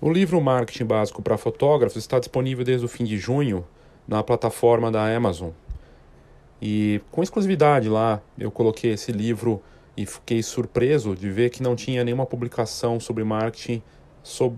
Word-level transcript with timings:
O 0.00 0.12
livro 0.12 0.40
Marketing 0.40 0.84
Básico 0.84 1.20
para 1.20 1.36
Fotógrafos 1.36 1.96
está 1.96 2.20
disponível 2.20 2.64
desde 2.64 2.86
o 2.86 2.88
fim 2.88 3.02
de 3.02 3.18
junho 3.18 3.66
na 4.06 4.22
plataforma 4.22 4.92
da 4.92 5.04
Amazon. 5.12 5.50
E 6.62 7.00
com 7.10 7.20
exclusividade 7.20 7.88
lá, 7.88 8.22
eu 8.38 8.48
coloquei 8.48 8.92
esse 8.92 9.10
livro 9.10 9.60
e 9.96 10.06
fiquei 10.06 10.40
surpreso 10.40 11.16
de 11.16 11.28
ver 11.28 11.50
que 11.50 11.64
não 11.64 11.74
tinha 11.74 12.04
nenhuma 12.04 12.24
publicação 12.24 13.00
sobre 13.00 13.24
marketing 13.24 13.82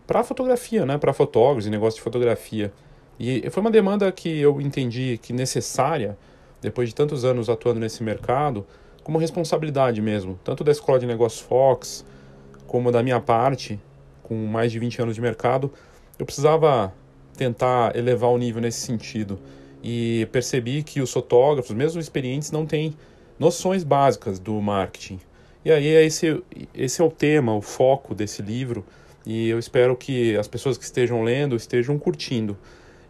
para 0.07 0.23
fotografia, 0.23 0.85
né, 0.85 0.99
para 0.99 1.15
fotógrafos 1.15 1.67
e 1.67 1.71
negócio 1.71 1.97
de 1.97 2.03
fotografia. 2.03 2.71
E 3.19 3.49
foi 3.49 3.63
uma 3.63 3.71
demanda 3.71 4.13
que 4.13 4.39
eu 4.41 4.61
entendi 4.61 5.19
que 5.23 5.33
necessária, 5.33 6.19
depois 6.61 6.91
de 6.91 6.95
tantos 6.95 7.25
anos 7.25 7.49
atuando 7.49 7.81
nesse 7.81 8.03
mercado, 8.03 8.67
como 9.03 9.17
responsabilidade 9.17 10.03
mesmo, 10.03 10.39
tanto 10.45 10.63
da 10.63 10.71
Escola 10.71 10.99
de 10.99 11.07
Negócios 11.07 11.41
Fox, 11.41 12.05
como 12.67 12.93
da 12.93 13.03
minha 13.03 13.21
parte, 13.21 13.81
com 14.31 14.47
mais 14.47 14.71
de 14.71 14.79
20 14.79 15.03
anos 15.03 15.17
de 15.17 15.21
mercado, 15.21 15.73
eu 16.17 16.25
precisava 16.25 16.95
tentar 17.37 17.97
elevar 17.97 18.31
o 18.31 18.39
nível 18.39 18.63
nesse 18.63 18.79
sentido. 18.79 19.41
E 19.83 20.29
percebi 20.31 20.85
que 20.85 21.01
os 21.01 21.13
fotógrafos, 21.13 21.75
mesmo 21.75 22.01
experientes, 22.01 22.53
não 22.53 22.65
têm 22.65 22.95
noções 23.37 23.83
básicas 23.83 24.39
do 24.39 24.61
marketing. 24.61 25.19
E 25.65 25.73
aí 25.73 25.87
esse, 25.87 26.41
esse 26.73 27.03
é 27.03 27.05
o 27.05 27.11
tema, 27.11 27.57
o 27.57 27.61
foco 27.61 28.15
desse 28.15 28.41
livro, 28.41 28.85
e 29.27 29.49
eu 29.49 29.59
espero 29.59 29.97
que 29.97 30.37
as 30.37 30.47
pessoas 30.47 30.79
que 30.79 30.85
estejam 30.85 31.25
lendo 31.25 31.57
estejam 31.57 31.99
curtindo. 31.99 32.57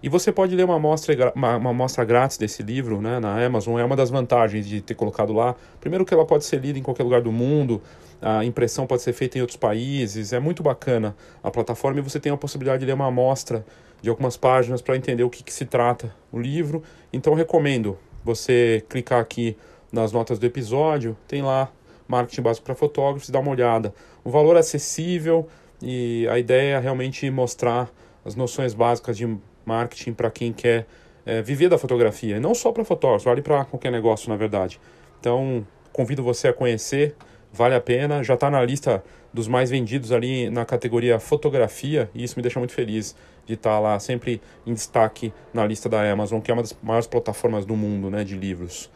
E 0.02 0.08
você 0.08 0.32
pode 0.32 0.56
ler 0.56 0.64
uma 0.64 0.76
amostra, 0.76 1.32
uma, 1.36 1.56
uma 1.58 1.70
amostra 1.70 2.02
grátis 2.02 2.38
desse 2.38 2.62
livro 2.62 3.02
né, 3.02 3.20
na 3.20 3.44
Amazon, 3.44 3.78
é 3.78 3.84
uma 3.84 3.94
das 3.94 4.08
vantagens 4.08 4.66
de 4.66 4.80
ter 4.80 4.94
colocado 4.94 5.34
lá. 5.34 5.54
Primeiro 5.80 6.06
que 6.06 6.14
ela 6.14 6.24
pode 6.24 6.46
ser 6.46 6.60
lida 6.60 6.78
em 6.78 6.82
qualquer 6.82 7.02
lugar 7.02 7.20
do 7.20 7.30
mundo, 7.30 7.82
a 8.20 8.44
impressão 8.44 8.86
pode 8.86 9.02
ser 9.02 9.12
feita 9.12 9.38
em 9.38 9.40
outros 9.40 9.56
países, 9.56 10.32
é 10.32 10.40
muito 10.40 10.62
bacana 10.62 11.16
a 11.42 11.50
plataforma 11.50 12.00
e 12.00 12.02
você 12.02 12.20
tem 12.20 12.30
a 12.30 12.36
possibilidade 12.36 12.80
de 12.80 12.86
ler 12.86 12.92
uma 12.92 13.06
amostra 13.06 13.64
de 14.02 14.08
algumas 14.08 14.36
páginas 14.36 14.82
para 14.82 14.96
entender 14.96 15.22
o 15.22 15.30
que, 15.30 15.42
que 15.42 15.52
se 15.52 15.64
trata 15.64 16.14
o 16.30 16.38
livro. 16.38 16.82
Então 17.12 17.34
recomendo 17.34 17.98
você 18.24 18.84
clicar 18.88 19.20
aqui 19.20 19.56
nas 19.92 20.12
notas 20.12 20.38
do 20.38 20.46
episódio, 20.46 21.16
tem 21.26 21.42
lá 21.42 21.70
marketing 22.06 22.42
básico 22.42 22.66
para 22.66 22.74
fotógrafos, 22.74 23.30
dá 23.30 23.38
uma 23.38 23.50
olhada. 23.50 23.94
O 24.24 24.30
valor 24.30 24.56
é 24.56 24.60
acessível 24.60 25.48
e 25.82 26.26
a 26.28 26.38
ideia 26.38 26.76
é 26.76 26.78
realmente 26.78 27.30
mostrar 27.30 27.90
as 28.24 28.34
noções 28.34 28.74
básicas 28.74 29.16
de 29.16 29.38
marketing 29.64 30.12
para 30.12 30.30
quem 30.30 30.52
quer 30.52 30.86
é, 31.24 31.40
viver 31.40 31.68
da 31.68 31.78
fotografia. 31.78 32.36
E 32.36 32.40
não 32.40 32.54
só 32.54 32.72
para 32.72 32.84
fotógrafos, 32.84 33.24
vale 33.24 33.42
para 33.42 33.64
qualquer 33.64 33.92
negócio, 33.92 34.28
na 34.28 34.36
verdade. 34.36 34.80
Então, 35.18 35.66
convido 35.92 36.22
você 36.22 36.48
a 36.48 36.52
conhecer, 36.52 37.14
vale 37.52 37.74
a 37.74 37.80
pena. 37.80 38.22
Já 38.22 38.34
está 38.34 38.50
na 38.50 38.62
lista 38.62 39.02
dos 39.32 39.46
mais 39.46 39.70
vendidos 39.70 40.12
ali 40.12 40.50
na 40.50 40.64
categoria 40.64 41.18
fotografia, 41.20 42.10
e 42.14 42.24
isso 42.24 42.36
me 42.36 42.42
deixa 42.42 42.58
muito 42.58 42.72
feliz 42.72 43.14
de 43.46 43.54
estar 43.54 43.70
tá 43.70 43.78
lá 43.78 43.98
sempre 43.98 44.40
em 44.66 44.74
destaque 44.74 45.32
na 45.54 45.66
lista 45.66 45.88
da 45.88 46.10
Amazon, 46.10 46.40
que 46.40 46.50
é 46.50 46.54
uma 46.54 46.62
das 46.62 46.76
maiores 46.82 47.06
plataformas 47.06 47.64
do 47.64 47.76
mundo 47.76 48.10
né, 48.10 48.24
de 48.24 48.36
livros. 48.36 48.90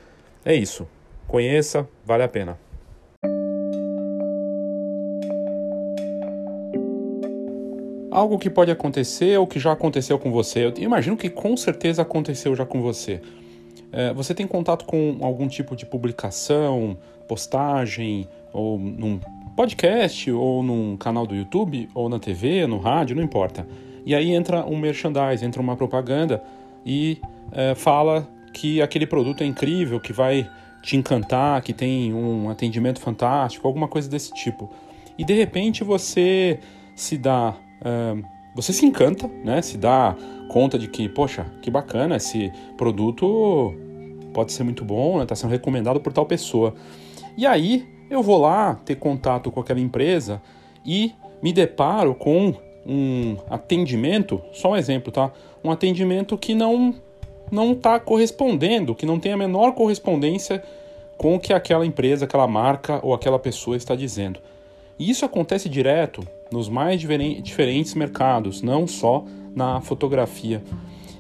É 0.45 0.55
isso. 0.55 0.89
Conheça, 1.27 1.89
vale 2.05 2.23
a 2.23 2.29
pena. 2.29 2.59
algo 8.15 8.39
que 8.39 8.49
pode 8.49 8.71
acontecer 8.71 9.37
ou 9.37 9.45
que 9.45 9.59
já 9.59 9.73
aconteceu 9.73 10.17
com 10.21 10.31
você. 10.31 10.67
Eu 10.67 10.73
imagino 10.77 11.17
que 11.17 11.29
com 11.29 11.57
certeza 11.57 12.03
aconteceu 12.03 12.55
já 12.55 12.65
com 12.65 12.81
você. 12.81 13.21
É, 13.91 14.15
você 14.15 14.33
tem 14.33 14.47
contato 14.47 14.85
com 14.85 15.19
algum 15.21 15.49
tipo 15.49 15.75
de 15.75 15.85
publicação, 15.85 16.97
postagem, 17.29 18.29
ou 18.53 18.79
num 18.79 19.21
podcast, 19.57 20.31
ou 20.31 20.63
num 20.63 20.97
canal 20.97 21.27
do 21.27 21.35
YouTube, 21.35 21.89
ou 21.95 22.09
na 22.09 22.19
TV, 22.19 22.67
no 22.67 22.79
rádio, 22.79 23.17
não 23.17 23.23
importa. 23.23 23.67
E 24.05 24.15
aí 24.15 24.31
entra 24.33 24.65
um 24.67 24.77
merchandise, 24.77 25.45
entra 25.45 25.61
uma 25.61 25.77
propaganda 25.77 26.43
e 26.85 27.19
é, 27.53 27.75
fala 27.75 28.29
que 28.53 28.83
aquele 28.83 29.07
produto 29.07 29.43
é 29.43 29.47
incrível, 29.47 30.01
que 30.01 30.13
vai 30.13 30.49
te 30.83 30.97
encantar, 30.97 31.63
que 31.63 31.73
tem 31.73 32.13
um 32.13 32.51
atendimento 32.51 33.01
fantástico, 33.01 33.67
alguma 33.67 33.89
coisa 33.89 34.09
desse 34.09 34.33
tipo. 34.35 34.71
E 35.17 35.25
de 35.25 35.33
repente 35.33 35.83
você 35.83 36.59
se 36.95 37.17
dá 37.17 37.57
você 38.55 38.73
se 38.73 38.87
encanta, 38.87 39.29
né? 39.45 39.61
Se 39.61 39.77
dá 39.77 40.17
conta 40.49 40.79
de 40.79 40.87
que, 40.87 41.09
poxa, 41.09 41.45
que 41.61 41.71
bacana, 41.71 42.17
esse 42.17 42.53
produto 42.77 43.75
pode 44.33 44.53
ser 44.53 44.63
muito 44.63 44.85
bom, 44.85 45.21
está 45.23 45.35
né? 45.35 45.37
sendo 45.37 45.51
recomendado 45.51 46.01
por 46.01 46.13
tal 46.13 46.25
pessoa. 46.25 46.75
E 47.37 47.47
aí 47.47 47.87
eu 48.11 48.23
vou 48.23 48.41
lá 48.41 48.75
ter 48.85 48.97
contato 48.97 49.51
com 49.51 49.61
aquela 49.61 49.81
empresa 49.81 50.41
e 50.85 51.13
me 51.43 51.53
deparo 51.53 52.15
com 52.15 52.55
um 52.87 53.37
atendimento, 53.51 54.41
só 54.53 54.73
um 54.73 54.77
exemplo, 54.77 55.11
tá? 55.11 55.33
Um 55.63 55.71
atendimento 55.71 56.37
que 56.37 56.55
não 56.55 56.95
não 57.51 57.73
está 57.73 58.01
correspondendo, 58.01 58.95
que 58.95 59.07
não 59.07 59.21
tem 59.21 59.33
a 59.33 59.37
menor 59.37 59.73
correspondência 59.73 60.63
com 61.17 61.35
o 61.37 61.41
que 61.41 61.53
aquela 61.53 61.87
empresa, 61.87 62.25
aquela 62.25 62.49
marca 62.49 62.99
ou 63.03 63.15
aquela 63.15 63.39
pessoa 63.39 63.77
está 63.77 63.95
dizendo. 63.95 64.41
E 64.99 65.11
isso 65.11 65.25
acontece 65.25 65.69
direto 65.69 66.27
nos 66.51 66.69
mais 66.69 67.01
diferentes 67.01 67.95
mercados, 67.95 68.63
não 68.63 68.87
só 68.87 69.25
na 69.55 69.81
fotografia. 69.81 70.63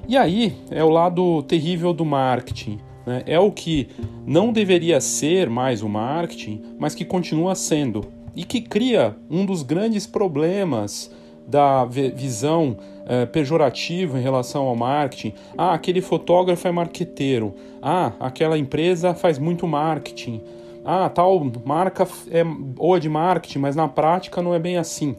E 0.08 0.16
aí 0.16 0.56
é 0.70 0.82
o 0.82 0.90
lado 0.90 1.42
terrível 1.44 1.92
do 1.92 2.04
marketing. 2.04 2.78
Né? 3.06 3.22
É 3.26 3.38
o 3.38 3.50
que 3.50 3.88
não 4.26 4.52
deveria 4.52 5.00
ser 5.00 5.48
mais 5.48 5.82
o 5.82 5.88
marketing, 5.88 6.62
mas 6.78 6.94
que 6.94 7.04
continua 7.04 7.54
sendo. 7.54 8.04
E 8.34 8.44
que 8.44 8.60
cria 8.60 9.16
um 9.30 9.44
dos 9.46 9.62
grandes 9.62 10.06
problemas 10.06 11.10
da 11.46 11.84
visão 11.84 12.76
eh, 13.06 13.26
pejorativa 13.26 14.18
em 14.18 14.22
relação 14.22 14.64
ao 14.64 14.74
marketing. 14.74 15.34
Ah, 15.56 15.74
aquele 15.74 16.00
fotógrafo 16.00 16.66
é 16.66 16.72
marqueteiro. 16.72 17.54
Ah, 17.82 18.12
aquela 18.18 18.58
empresa 18.58 19.14
faz 19.14 19.38
muito 19.38 19.68
marketing 19.68 20.40
ah, 20.84 21.08
tal 21.08 21.50
marca 21.64 22.06
é 22.30 22.44
boa 22.44 23.00
de 23.00 23.08
marketing, 23.08 23.58
mas 23.58 23.74
na 23.74 23.88
prática 23.88 24.42
não 24.42 24.54
é 24.54 24.58
bem 24.58 24.76
assim. 24.76 25.16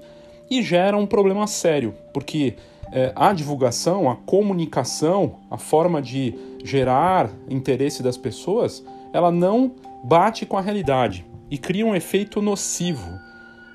E 0.47 0.61
gera 0.61 0.95
um 0.95 1.07
problema 1.07 1.47
sério, 1.47 1.95
porque 2.13 2.53
é, 2.91 3.11
a 3.15 3.33
divulgação, 3.33 4.07
a 4.07 4.15
comunicação, 4.15 5.37
a 5.49 5.57
forma 5.57 5.99
de 5.99 6.35
gerar 6.65 7.29
interesse 7.47 8.01
das 8.01 8.17
pessoas, 8.17 8.83
ela 9.13 9.31
não 9.31 9.71
bate 10.03 10.45
com 10.45 10.57
a 10.57 10.61
realidade 10.61 11.25
e 11.49 11.57
cria 11.57 11.85
um 11.85 11.95
efeito 11.95 12.41
nocivo. 12.41 13.07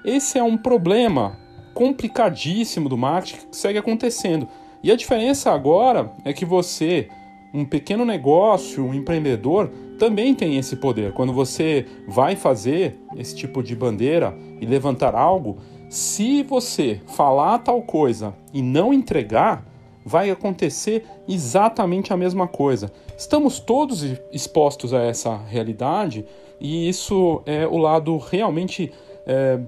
Esse 0.05 0.39
é 0.39 0.43
um 0.43 0.57
problema 0.57 1.39
complicadíssimo 1.73 2.89
do 2.89 2.99
marketing 2.99 3.47
que 3.47 3.57
segue 3.57 3.79
acontecendo. 3.79 4.49
E 4.83 4.91
a 4.91 4.97
diferença 4.97 5.53
agora 5.53 6.13
é 6.25 6.33
que 6.33 6.45
você, 6.45 7.09
um 7.55 7.65
pequeno 7.65 8.05
negócio, 8.05 8.85
um 8.85 8.93
empreendedor, 8.93 9.71
também 9.99 10.35
tem 10.35 10.57
esse 10.57 10.77
poder. 10.77 11.13
Quando 11.13 11.33
você 11.33 11.87
vai 12.09 12.35
fazer 12.35 12.99
esse 13.17 13.37
tipo 13.37 13.63
de 13.63 13.77
bandeira 13.77 14.37
e 14.61 14.67
levantar 14.67 15.15
algo, 15.15 15.59
se 15.89 16.43
você 16.43 17.01
falar 17.07 17.59
tal 17.59 17.83
coisa 17.83 18.35
e 18.53 18.63
não 18.63 18.93
entregar, 18.93 19.65
vai 20.05 20.31
acontecer 20.31 21.05
exatamente 21.29 22.13
a 22.13 22.17
mesma 22.17 22.47
coisa. 22.47 22.91
Estamos 23.17 23.61
todos 23.61 24.05
expostos 24.33 24.95
a 24.95 25.03
essa 25.03 25.37
realidade 25.37 26.25
e 26.61 26.89
isso 26.89 27.43
é 27.47 27.67
o 27.67 27.77
lado 27.77 28.17
realmente 28.19 28.93
é, 29.27 29.59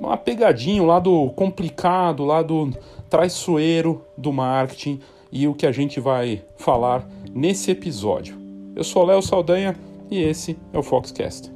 uma 0.00 0.16
pegadinha, 0.16 0.82
o 0.82 0.86
lado 0.86 1.30
complicado, 1.34 2.20
o 2.20 2.26
lado 2.26 2.70
traiçoeiro 3.08 4.04
do 4.16 4.32
marketing 4.32 5.00
e 5.30 5.46
o 5.48 5.54
que 5.54 5.66
a 5.66 5.72
gente 5.72 6.00
vai 6.00 6.42
falar 6.56 7.08
nesse 7.32 7.70
episódio. 7.70 8.36
Eu 8.74 8.84
sou 8.84 9.04
Léo 9.04 9.22
Saldanha 9.22 9.76
e 10.10 10.18
esse 10.18 10.58
é 10.72 10.78
o 10.78 10.82
Foxcast. 10.82 11.55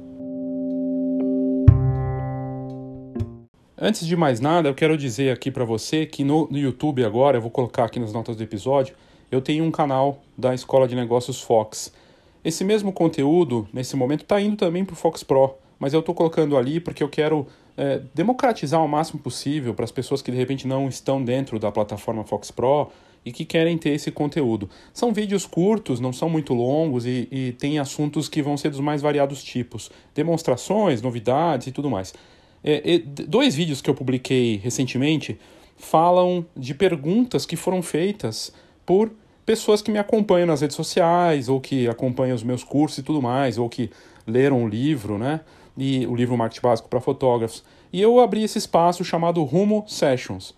Antes 3.83 4.05
de 4.05 4.15
mais 4.15 4.39
nada, 4.39 4.69
eu 4.69 4.75
quero 4.75 4.95
dizer 4.95 5.33
aqui 5.33 5.49
para 5.49 5.65
você 5.65 6.05
que 6.05 6.23
no, 6.23 6.47
no, 6.51 6.57
YouTube 6.59 7.03
agora, 7.03 7.37
eu 7.37 7.41
vou 7.41 7.49
colocar 7.49 7.85
aqui 7.85 7.99
nas 7.99 8.13
notas 8.13 8.35
do 8.35 8.43
episódio, 8.43 8.93
eu 9.31 9.41
tenho 9.41 9.63
um 9.63 9.71
canal 9.71 10.21
da 10.37 10.53
Escola 10.53 10.87
de 10.87 10.95
Negócios 10.95 11.41
Fox. 11.41 11.91
Esse 12.45 12.63
mesmo 12.63 12.93
conteúdo, 12.93 13.67
nesse 13.73 13.95
momento, 13.95 14.21
está 14.21 14.39
indo 14.39 14.55
também 14.55 14.85
para 14.85 14.93
o 14.93 14.95
Fox 14.95 15.23
Pro, 15.23 15.55
mas 15.79 15.95
eu 15.95 15.99
estou 15.99 16.13
colocando 16.13 16.55
ali 16.57 16.79
porque 16.79 17.01
eu 17.01 17.09
quero 17.09 17.47
é, 17.75 17.99
democratizar 18.13 18.85
o 18.85 18.87
máximo 18.87 19.19
possível 19.19 19.73
para 19.73 19.83
as 19.83 19.91
pessoas 19.91 20.21
que 20.21 20.29
de 20.29 20.37
repente 20.37 20.67
não 20.67 20.87
estão 20.87 21.23
dentro 21.23 21.57
da 21.57 21.71
plataforma 21.71 22.23
Fox 22.23 22.51
Pro 22.51 22.91
e 23.25 23.31
que 23.31 23.43
querem 23.43 23.79
ter 23.79 23.95
esse 23.95 24.11
conteúdo. 24.11 24.69
São 24.93 25.11
vídeos 25.11 25.47
curtos, 25.47 25.99
não 25.99 26.13
são 26.13 26.29
muito 26.29 26.53
longos 26.53 27.07
e, 27.07 27.27
e 27.31 27.51
tem 27.53 27.79
assuntos 27.79 28.29
que 28.29 28.43
vão 28.43 28.55
ser 28.57 28.69
dos 28.69 28.79
mais 28.79 29.01
variados 29.01 29.43
tipos, 29.43 29.89
demonstrações, 30.13 31.01
novidades 31.01 31.65
e 31.65 31.71
tudo 31.71 31.89
mais. 31.89 32.13
É, 32.63 32.99
dois 33.27 33.55
vídeos 33.55 33.81
que 33.81 33.89
eu 33.89 33.95
publiquei 33.95 34.57
recentemente 34.57 35.39
falam 35.77 36.45
de 36.55 36.75
perguntas 36.75 37.45
que 37.45 37.55
foram 37.55 37.81
feitas 37.81 38.53
por 38.85 39.11
pessoas 39.45 39.81
que 39.81 39.91
me 39.91 39.97
acompanham 39.97 40.45
nas 40.45 40.61
redes 40.61 40.75
sociais 40.75 41.49
ou 41.49 41.59
que 41.59 41.87
acompanham 41.87 42.35
os 42.35 42.43
meus 42.43 42.63
cursos 42.63 42.99
e 42.99 43.03
tudo 43.03 43.21
mais, 43.21 43.57
ou 43.57 43.67
que 43.67 43.89
leram 44.27 44.63
o 44.63 44.67
livro, 44.67 45.17
né? 45.17 45.41
E 45.75 46.05
o 46.05 46.15
livro 46.15 46.37
Marketing 46.37 46.61
Básico 46.61 46.89
para 46.89 47.01
Fotógrafos. 47.01 47.63
E 47.91 47.99
eu 48.01 48.19
abri 48.19 48.43
esse 48.43 48.57
espaço 48.57 49.03
chamado 49.03 49.43
Rumo 49.43 49.83
Sessions 49.87 50.53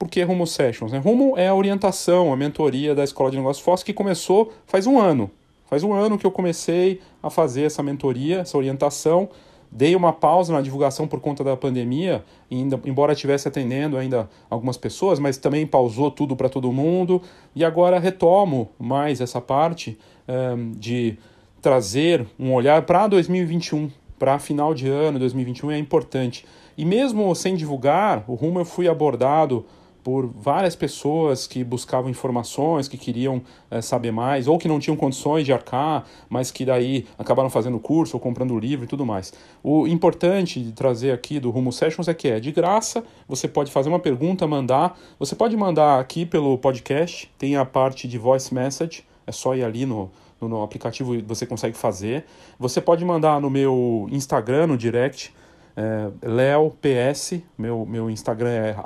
por 0.00 0.08
que 0.08 0.22
Rumo 0.22 0.46
Sessions? 0.46 0.92
Né? 0.92 0.98
Rumo 0.98 1.34
é 1.36 1.48
a 1.48 1.54
orientação, 1.54 2.32
a 2.32 2.36
mentoria 2.36 2.94
da 2.94 3.04
Escola 3.04 3.30
de 3.30 3.36
Negócios 3.36 3.62
Fox 3.62 3.82
que 3.82 3.92
começou 3.92 4.50
faz 4.64 4.86
um 4.86 4.98
ano. 4.98 5.30
Faz 5.66 5.84
um 5.84 5.92
ano 5.92 6.18
que 6.18 6.24
eu 6.24 6.30
comecei 6.30 7.02
a 7.22 7.28
fazer 7.28 7.64
essa 7.64 7.82
mentoria, 7.82 8.38
essa 8.38 8.56
orientação. 8.56 9.28
Dei 9.72 9.94
uma 9.94 10.12
pausa 10.12 10.52
na 10.52 10.60
divulgação 10.60 11.06
por 11.06 11.20
conta 11.20 11.44
da 11.44 11.56
pandemia, 11.56 12.24
ainda, 12.50 12.80
embora 12.84 13.12
estivesse 13.12 13.46
atendendo 13.46 13.96
ainda 13.96 14.28
algumas 14.48 14.76
pessoas, 14.76 15.20
mas 15.20 15.36
também 15.36 15.64
pausou 15.64 16.10
tudo 16.10 16.34
para 16.34 16.48
todo 16.48 16.72
mundo. 16.72 17.22
E 17.54 17.64
agora 17.64 17.98
retomo 17.98 18.68
mais 18.78 19.20
essa 19.20 19.40
parte 19.40 19.96
um, 20.28 20.32
ehm, 20.32 20.72
de 20.72 21.18
trazer 21.62 22.26
um 22.38 22.52
olhar 22.52 22.82
para 22.82 23.06
2021, 23.06 23.90
para 24.18 24.38
final 24.38 24.74
de 24.74 24.88
ano, 24.88 25.18
2021 25.18 25.70
é 25.70 25.78
importante. 25.78 26.44
E 26.76 26.84
mesmo 26.84 27.32
sem 27.34 27.54
divulgar, 27.54 28.24
o 28.26 28.34
Rumo 28.34 28.58
eu 28.58 28.64
fui 28.64 28.88
abordado 28.88 29.64
por 30.02 30.26
várias 30.26 30.74
pessoas 30.74 31.46
que 31.46 31.62
buscavam 31.62 32.10
informações, 32.10 32.88
que 32.88 32.96
queriam 32.96 33.42
é, 33.70 33.80
saber 33.80 34.10
mais, 34.10 34.48
ou 34.48 34.58
que 34.58 34.68
não 34.68 34.78
tinham 34.78 34.96
condições 34.96 35.44
de 35.44 35.52
arcar, 35.52 36.04
mas 36.28 36.50
que 36.50 36.64
daí 36.64 37.06
acabaram 37.18 37.50
fazendo 37.50 37.78
curso 37.78 38.16
ou 38.16 38.20
comprando 38.20 38.58
livro 38.58 38.84
e 38.84 38.88
tudo 38.88 39.04
mais. 39.04 39.32
O 39.62 39.86
importante 39.86 40.60
de 40.60 40.72
trazer 40.72 41.12
aqui 41.12 41.38
do 41.38 41.50
Rumo 41.50 41.72
Sessions 41.72 42.08
é 42.08 42.14
que 42.14 42.28
é 42.28 42.40
de 42.40 42.52
graça, 42.52 43.04
você 43.28 43.46
pode 43.46 43.70
fazer 43.70 43.88
uma 43.88 44.00
pergunta, 44.00 44.46
mandar, 44.46 44.98
você 45.18 45.34
pode 45.34 45.56
mandar 45.56 46.00
aqui 46.00 46.24
pelo 46.24 46.56
podcast, 46.58 47.30
tem 47.38 47.56
a 47.56 47.64
parte 47.64 48.08
de 48.08 48.18
voice 48.18 48.52
message, 48.54 49.04
é 49.26 49.32
só 49.32 49.54
ir 49.54 49.62
ali 49.62 49.86
no, 49.86 50.10
no, 50.40 50.48
no 50.48 50.62
aplicativo 50.62 51.20
você 51.22 51.46
consegue 51.46 51.76
fazer. 51.76 52.24
Você 52.58 52.80
pode 52.80 53.04
mandar 53.04 53.40
no 53.40 53.50
meu 53.50 54.08
Instagram, 54.10 54.68
no 54.68 54.76
direct, 54.76 55.32
é, 55.80 56.10
leops, 56.22 57.40
meu, 57.56 57.86
meu 57.86 58.10
Instagram 58.10 58.50
é 58.50 58.76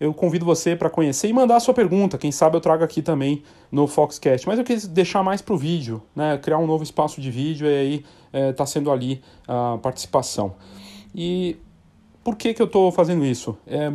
eu 0.00 0.14
convido 0.14 0.44
você 0.44 0.76
para 0.76 0.88
conhecer 0.88 1.28
e 1.28 1.32
mandar 1.32 1.56
a 1.56 1.60
sua 1.60 1.74
pergunta. 1.74 2.16
Quem 2.16 2.30
sabe 2.30 2.56
eu 2.56 2.60
trago 2.60 2.84
aqui 2.84 3.02
também 3.02 3.42
no 3.70 3.88
Foxcast. 3.88 4.46
Mas 4.46 4.56
eu 4.56 4.64
quis 4.64 4.86
deixar 4.86 5.24
mais 5.24 5.42
para 5.42 5.54
o 5.54 5.58
vídeo, 5.58 6.00
né? 6.14 6.38
criar 6.38 6.58
um 6.58 6.66
novo 6.68 6.84
espaço 6.84 7.20
de 7.20 7.30
vídeo 7.32 7.66
e 7.66 7.74
aí 7.74 8.04
está 8.50 8.62
é, 8.62 8.66
sendo 8.66 8.92
ali 8.92 9.20
a 9.48 9.76
participação. 9.82 10.54
E 11.12 11.56
por 12.22 12.36
que, 12.36 12.54
que 12.54 12.62
eu 12.62 12.66
estou 12.66 12.90
fazendo 12.92 13.24
isso? 13.24 13.56
É, 13.66 13.92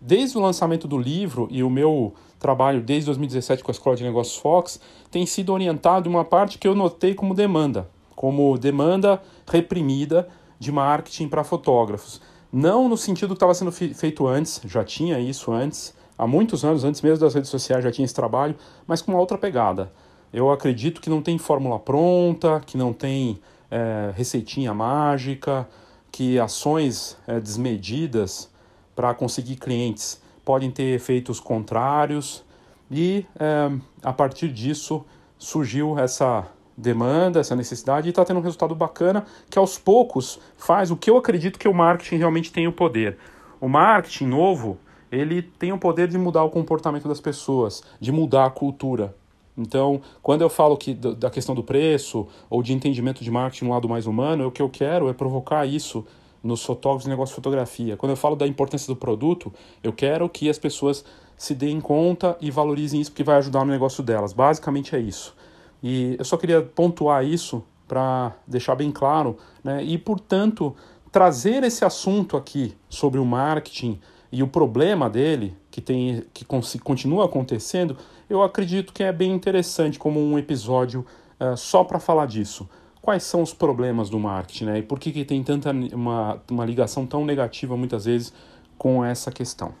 desde 0.00 0.36
o 0.38 0.40
lançamento 0.40 0.86
do 0.86 0.98
livro 0.98 1.48
e 1.50 1.62
o 1.62 1.70
meu 1.70 2.14
trabalho 2.38 2.80
desde 2.80 3.06
2017 3.06 3.62
com 3.62 3.70
a 3.70 3.72
Escola 3.72 3.96
de 3.96 4.04
Negócios 4.04 4.36
Fox 4.36 4.80
tem 5.10 5.26
sido 5.26 5.52
orientado 5.52 6.08
uma 6.08 6.24
parte 6.24 6.58
que 6.58 6.68
eu 6.68 6.74
notei 6.74 7.14
como 7.14 7.34
demanda, 7.34 7.88
como 8.14 8.56
demanda 8.56 9.20
reprimida 9.46 10.28
de 10.58 10.70
marketing 10.72 11.28
para 11.28 11.44
fotógrafos. 11.44 12.20
Não 12.52 12.88
no 12.88 12.96
sentido 12.96 13.28
que 13.28 13.34
estava 13.34 13.54
sendo 13.54 13.72
feito 13.72 14.26
antes, 14.26 14.60
já 14.64 14.82
tinha 14.82 15.18
isso 15.20 15.52
antes, 15.52 15.94
há 16.16 16.26
muitos 16.26 16.64
anos, 16.64 16.84
antes 16.84 17.02
mesmo 17.02 17.20
das 17.20 17.34
redes 17.34 17.50
sociais 17.50 17.84
já 17.84 17.90
tinha 17.90 18.04
esse 18.04 18.14
trabalho, 18.14 18.56
mas 18.86 19.02
com 19.02 19.12
uma 19.12 19.20
outra 19.20 19.36
pegada. 19.36 19.92
Eu 20.32 20.50
acredito 20.50 21.00
que 21.00 21.10
não 21.10 21.22
tem 21.22 21.38
fórmula 21.38 21.78
pronta, 21.78 22.60
que 22.64 22.76
não 22.76 22.92
tem 22.92 23.38
é, 23.70 24.12
receitinha 24.14 24.74
mágica, 24.74 25.68
que 26.10 26.38
ações 26.38 27.16
é, 27.26 27.38
desmedidas 27.40 28.50
para 28.94 29.14
conseguir 29.14 29.56
clientes 29.56 30.20
podem 30.44 30.70
ter 30.70 30.94
efeitos 30.94 31.38
contrários 31.40 32.44
e 32.90 33.26
é, 33.38 33.70
a 34.02 34.12
partir 34.12 34.48
disso 34.48 35.04
surgiu 35.36 35.98
essa 35.98 36.46
demanda, 36.76 37.40
essa 37.40 37.56
necessidade 37.56 38.08
e 38.08 38.10
está 38.10 38.24
tendo 38.24 38.38
um 38.38 38.42
resultado 38.42 38.74
bacana 38.74 39.26
que 39.50 39.58
aos 39.58 39.76
poucos 39.76 40.40
faz 40.56 40.90
o 40.90 40.96
que 40.96 41.10
eu 41.10 41.16
acredito 41.16 41.58
que 41.58 41.68
o 41.68 41.74
marketing 41.74 42.16
realmente 42.16 42.52
tem 42.52 42.66
o 42.66 42.72
poder. 42.72 43.18
O 43.60 43.68
marketing 43.68 44.26
novo, 44.26 44.78
ele 45.10 45.42
tem 45.42 45.72
o 45.72 45.78
poder 45.78 46.08
de 46.08 46.16
mudar 46.16 46.44
o 46.44 46.50
comportamento 46.50 47.08
das 47.08 47.20
pessoas, 47.20 47.82
de 48.00 48.12
mudar 48.12 48.46
a 48.46 48.50
cultura. 48.50 49.14
Então, 49.58 50.00
quando 50.22 50.42
eu 50.42 50.48
falo 50.48 50.76
que 50.76 50.94
da 50.94 51.28
questão 51.28 51.54
do 51.54 51.64
preço 51.64 52.28
ou 52.48 52.62
de 52.62 52.72
entendimento 52.72 53.24
de 53.24 53.30
marketing 53.30 53.64
no 53.64 53.72
lado 53.72 53.88
mais 53.88 54.06
humano, 54.06 54.46
o 54.46 54.52
que 54.52 54.62
eu 54.62 54.68
quero 54.68 55.08
é 55.08 55.12
provocar 55.12 55.66
isso 55.66 56.06
nos 56.42 56.64
fotógrafos 56.64 57.02
de 57.04 57.10
negócio 57.10 57.32
de 57.32 57.36
fotografia. 57.36 57.96
Quando 57.96 58.10
eu 58.10 58.16
falo 58.16 58.36
da 58.36 58.46
importância 58.46 58.86
do 58.86 58.96
produto, 58.96 59.52
eu 59.82 59.92
quero 59.92 60.28
que 60.28 60.48
as 60.48 60.58
pessoas 60.58 61.04
se 61.36 61.54
deem 61.54 61.80
conta 61.80 62.36
e 62.40 62.50
valorizem 62.50 63.00
isso 63.00 63.10
porque 63.10 63.24
vai 63.24 63.36
ajudar 63.38 63.64
no 63.64 63.72
negócio 63.72 64.02
delas. 64.02 64.32
Basicamente 64.32 64.94
é 64.94 65.00
isso. 65.00 65.34
E 65.82 66.14
eu 66.18 66.24
só 66.24 66.36
queria 66.36 66.62
pontuar 66.62 67.24
isso 67.24 67.62
para 67.86 68.32
deixar 68.46 68.76
bem 68.76 68.92
claro, 68.92 69.36
né? 69.64 69.82
E 69.82 69.98
portanto 69.98 70.74
trazer 71.10 71.64
esse 71.64 71.84
assunto 71.84 72.36
aqui 72.36 72.76
sobre 72.88 73.18
o 73.18 73.24
marketing 73.24 73.98
e 74.30 74.42
o 74.42 74.46
problema 74.46 75.08
dele 75.08 75.56
que 75.70 75.80
tem 75.80 76.24
que 76.34 76.44
continua 76.44 77.24
acontecendo, 77.24 77.96
eu 78.28 78.42
acredito 78.42 78.92
que 78.92 79.02
é 79.02 79.12
bem 79.12 79.32
interessante 79.32 79.98
como 79.98 80.20
um 80.20 80.38
episódio 80.38 81.04
uh, 81.40 81.56
só 81.56 81.82
para 81.82 81.98
falar 81.98 82.26
disso. 82.26 82.68
Quais 83.00 83.22
são 83.22 83.42
os 83.42 83.54
problemas 83.54 84.10
do 84.10 84.18
marketing, 84.18 84.64
né? 84.66 84.78
E 84.78 84.82
por 84.82 84.98
que, 84.98 85.10
que 85.12 85.24
tem 85.24 85.42
tanta 85.42 85.70
uma, 85.70 86.42
uma 86.50 86.64
ligação 86.64 87.06
tão 87.06 87.24
negativa 87.24 87.76
muitas 87.76 88.04
vezes 88.04 88.32
com 88.76 89.04
essa 89.04 89.30
questão? 89.30 89.72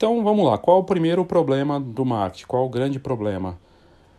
Então 0.00 0.24
vamos 0.24 0.46
lá, 0.46 0.56
qual 0.56 0.78
o 0.78 0.84
primeiro 0.84 1.26
problema 1.26 1.78
do 1.78 2.06
marketing? 2.06 2.46
Qual 2.46 2.64
o 2.64 2.70
grande 2.70 2.98
problema? 2.98 3.58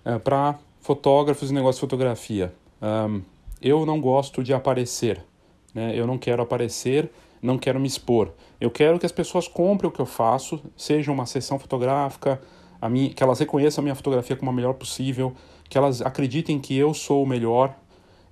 É, 0.05 0.19
Para 0.19 0.59
fotógrafos 0.79 1.49
e 1.49 1.53
negócio 1.55 1.79
de 1.79 1.81
fotografia, 1.81 2.53
um, 2.79 3.23
eu 3.59 3.83
não 3.83 3.99
gosto 3.99 4.43
de 4.43 4.53
aparecer, 4.53 5.23
né? 5.73 5.97
eu 5.97 6.05
não 6.05 6.17
quero 6.17 6.41
aparecer, 6.41 7.09
não 7.41 7.57
quero 7.57 7.79
me 7.79 7.87
expor. 7.87 8.31
Eu 8.59 8.69
quero 8.69 8.99
que 8.99 9.05
as 9.05 9.11
pessoas 9.11 9.47
comprem 9.47 9.89
o 9.89 9.91
que 9.91 9.99
eu 9.99 10.05
faço, 10.05 10.61
seja 10.75 11.11
uma 11.11 11.25
sessão 11.25 11.57
fotográfica, 11.57 12.41
a 12.79 12.89
minha, 12.89 13.09
que 13.09 13.23
elas 13.23 13.39
reconheçam 13.39 13.81
a 13.81 13.83
minha 13.83 13.95
fotografia 13.95 14.35
como 14.35 14.51
a 14.51 14.53
melhor 14.53 14.73
possível, 14.73 15.33
que 15.69 15.77
elas 15.77 16.01
acreditem 16.01 16.59
que 16.59 16.77
eu 16.77 16.93
sou 16.93 17.23
o 17.23 17.27
melhor 17.27 17.75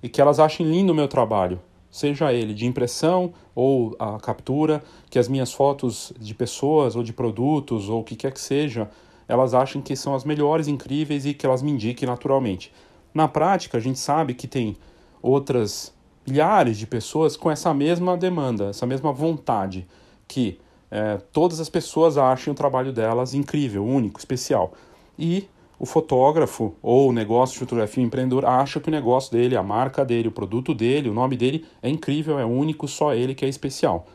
e 0.02 0.08
que 0.08 0.20
elas 0.20 0.38
achem 0.38 0.66
lindo 0.66 0.92
o 0.92 0.94
meu 0.94 1.08
trabalho 1.08 1.60
seja 1.90 2.32
ele 2.32 2.54
de 2.54 2.66
impressão 2.66 3.32
ou 3.54 3.96
a 3.98 4.18
captura, 4.18 4.82
que 5.10 5.18
as 5.18 5.28
minhas 5.28 5.52
fotos 5.52 6.12
de 6.18 6.34
pessoas 6.34 6.94
ou 6.94 7.02
de 7.02 7.12
produtos 7.12 7.88
ou 7.88 8.00
o 8.00 8.04
que 8.04 8.14
quer 8.14 8.32
que 8.32 8.40
seja, 8.40 8.88
elas 9.26 9.54
achem 9.54 9.82
que 9.82 9.96
são 9.96 10.14
as 10.14 10.24
melhores, 10.24 10.68
incríveis 10.68 11.26
e 11.26 11.34
que 11.34 11.44
elas 11.44 11.62
me 11.62 11.72
indiquem 11.72 12.08
naturalmente. 12.08 12.72
Na 13.12 13.26
prática, 13.26 13.78
a 13.78 13.80
gente 13.80 13.98
sabe 13.98 14.34
que 14.34 14.46
tem 14.46 14.76
outras 15.20 15.92
milhares 16.30 16.78
de 16.78 16.86
pessoas 16.86 17.36
com 17.36 17.50
essa 17.50 17.74
mesma 17.74 18.16
demanda, 18.16 18.66
essa 18.66 18.86
mesma 18.86 19.12
vontade, 19.12 19.86
que 20.28 20.58
é, 20.90 21.18
todas 21.32 21.60
as 21.60 21.68
pessoas 21.68 22.16
achem 22.16 22.52
o 22.52 22.56
trabalho 22.56 22.92
delas 22.92 23.34
incrível, 23.34 23.84
único, 23.84 24.18
especial. 24.18 24.72
E 25.18 25.48
o 25.78 25.86
fotógrafo 25.86 26.74
ou 26.82 27.08
o 27.08 27.12
negócio 27.12 27.54
de 27.54 27.60
fotografia, 27.60 28.02
empreendedor, 28.02 28.44
acha 28.44 28.80
que 28.80 28.88
o 28.88 28.90
negócio 28.90 29.32
dele, 29.32 29.56
a 29.56 29.62
marca 29.62 30.04
dele, 30.04 30.28
o 30.28 30.32
produto 30.32 30.74
dele, 30.74 31.08
o 31.08 31.14
nome 31.14 31.36
dele 31.36 31.64
é 31.82 31.88
incrível, 31.88 32.38
é 32.38 32.44
único, 32.44 32.86
só 32.86 33.14
ele 33.14 33.34
que 33.34 33.44
é 33.44 33.48
especial. 33.48 34.06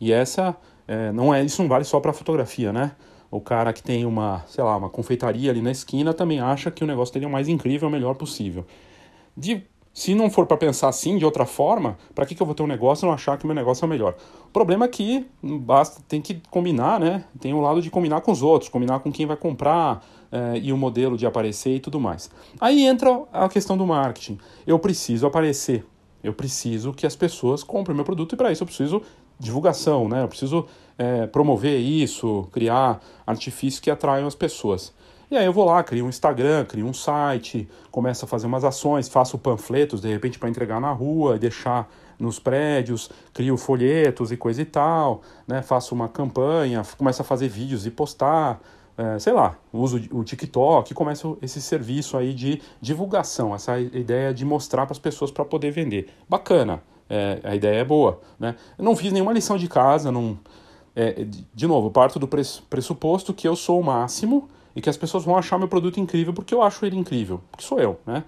E 0.00 0.12
essa 0.12 0.56
é, 0.86 1.12
não 1.12 1.32
é 1.32 1.42
isso 1.42 1.62
não 1.62 1.68
vale 1.68 1.84
só 1.84 2.00
para 2.00 2.12
fotografia, 2.12 2.72
né? 2.72 2.92
O 3.30 3.40
cara 3.40 3.72
que 3.72 3.82
tem 3.82 4.04
uma, 4.04 4.44
sei 4.46 4.62
lá, 4.62 4.76
uma 4.76 4.90
confeitaria 4.90 5.50
ali 5.50 5.62
na 5.62 5.70
esquina 5.70 6.12
também 6.12 6.38
acha 6.38 6.70
que 6.70 6.84
o 6.84 6.86
negócio 6.86 7.14
dele 7.14 7.24
é 7.24 7.28
o 7.28 7.32
mais 7.32 7.48
incrível, 7.48 7.88
o 7.88 7.90
melhor 7.90 8.14
possível. 8.14 8.66
De 9.34 9.64
se 9.94 10.14
não 10.14 10.30
for 10.30 10.46
para 10.46 10.56
pensar 10.56 10.88
assim, 10.88 11.18
de 11.18 11.24
outra 11.24 11.44
forma, 11.44 11.98
para 12.14 12.24
que, 12.24 12.34
que 12.34 12.42
eu 12.42 12.46
vou 12.46 12.54
ter 12.54 12.62
um 12.62 12.66
negócio 12.66 13.04
e 13.04 13.06
não 13.06 13.12
achar 13.12 13.36
que 13.36 13.44
o 13.44 13.46
meu 13.46 13.54
negócio 13.54 13.84
é 13.84 13.86
o 13.86 13.88
melhor? 13.88 14.14
O 14.46 14.50
problema 14.50 14.86
é 14.86 14.88
que 14.88 15.26
basta, 15.42 16.02
tem 16.08 16.22
que 16.22 16.40
combinar, 16.50 16.98
né? 16.98 17.24
Tem 17.38 17.52
o 17.52 17.58
um 17.58 17.60
lado 17.60 17.82
de 17.82 17.90
combinar 17.90 18.22
com 18.22 18.32
os 18.32 18.42
outros, 18.42 18.70
combinar 18.70 19.00
com 19.00 19.12
quem 19.12 19.26
vai 19.26 19.36
comprar 19.36 20.02
é, 20.30 20.58
e 20.58 20.72
o 20.72 20.76
modelo 20.78 21.16
de 21.16 21.26
aparecer 21.26 21.76
e 21.76 21.80
tudo 21.80 22.00
mais. 22.00 22.30
Aí 22.58 22.84
entra 22.86 23.22
a 23.32 23.48
questão 23.48 23.76
do 23.76 23.86
marketing. 23.86 24.38
Eu 24.66 24.78
preciso 24.78 25.26
aparecer 25.26 25.84
Eu 26.24 26.32
preciso 26.32 26.92
que 26.92 27.06
as 27.06 27.16
pessoas 27.16 27.64
comprem 27.64 27.94
meu 27.94 28.04
produto 28.04 28.34
e 28.34 28.36
para 28.36 28.52
isso 28.52 28.62
eu 28.62 28.66
preciso 28.66 29.02
divulgação, 29.38 30.08
né? 30.08 30.22
Eu 30.22 30.28
preciso 30.28 30.66
é, 30.96 31.26
promover 31.26 31.80
isso, 31.80 32.48
criar 32.52 33.00
artifícios 33.26 33.80
que 33.80 33.90
atraiam 33.90 34.28
as 34.28 34.36
pessoas. 34.36 34.94
E 35.32 35.36
aí 35.38 35.46
eu 35.46 35.52
vou 35.54 35.64
lá, 35.64 35.82
crio 35.82 36.04
um 36.04 36.10
Instagram, 36.10 36.66
crio 36.66 36.84
um 36.84 36.92
site, 36.92 37.66
começo 37.90 38.22
a 38.22 38.28
fazer 38.28 38.46
umas 38.46 38.64
ações, 38.64 39.08
faço 39.08 39.38
panfletos 39.38 40.02
de 40.02 40.08
repente 40.08 40.38
para 40.38 40.46
entregar 40.46 40.78
na 40.78 40.92
rua 40.92 41.36
e 41.36 41.38
deixar 41.38 41.90
nos 42.18 42.38
prédios, 42.38 43.10
crio 43.32 43.56
folhetos 43.56 44.30
e 44.30 44.36
coisa 44.36 44.60
e 44.60 44.66
tal, 44.66 45.22
né? 45.48 45.62
Faço 45.62 45.94
uma 45.94 46.06
campanha, 46.06 46.82
começo 46.98 47.22
a 47.22 47.24
fazer 47.24 47.48
vídeos 47.48 47.86
e 47.86 47.90
postar, 47.90 48.60
é, 48.94 49.18
sei 49.18 49.32
lá, 49.32 49.56
uso 49.72 50.02
o 50.12 50.22
TikTok, 50.22 50.92
começo 50.92 51.38
esse 51.40 51.62
serviço 51.62 52.18
aí 52.18 52.34
de 52.34 52.60
divulgação, 52.78 53.54
essa 53.54 53.80
ideia 53.80 54.34
de 54.34 54.44
mostrar 54.44 54.84
para 54.84 54.92
as 54.92 54.98
pessoas 54.98 55.30
para 55.30 55.46
poder 55.46 55.70
vender. 55.70 56.10
Bacana, 56.28 56.82
é, 57.08 57.40
a 57.42 57.56
ideia 57.56 57.80
é 57.80 57.84
boa, 57.86 58.20
né? 58.38 58.54
Eu 58.76 58.84
não 58.84 58.94
fiz 58.94 59.10
nenhuma 59.10 59.32
lição 59.32 59.56
de 59.56 59.66
casa, 59.66 60.12
não... 60.12 60.38
É, 60.94 61.24
de 61.54 61.66
novo, 61.66 61.90
parto 61.90 62.18
do 62.18 62.28
pressuposto 62.28 63.32
que 63.32 63.48
eu 63.48 63.56
sou 63.56 63.80
o 63.80 63.82
máximo 63.82 64.50
e 64.74 64.80
que 64.80 64.88
as 64.88 64.96
pessoas 64.96 65.24
vão 65.24 65.36
achar 65.36 65.58
meu 65.58 65.68
produto 65.68 66.00
incrível 66.00 66.32
porque 66.32 66.54
eu 66.54 66.62
acho 66.62 66.84
ele 66.84 66.96
incrível, 66.96 67.40
porque 67.50 67.64
sou 67.64 67.78
eu, 67.78 67.98
né? 68.06 68.24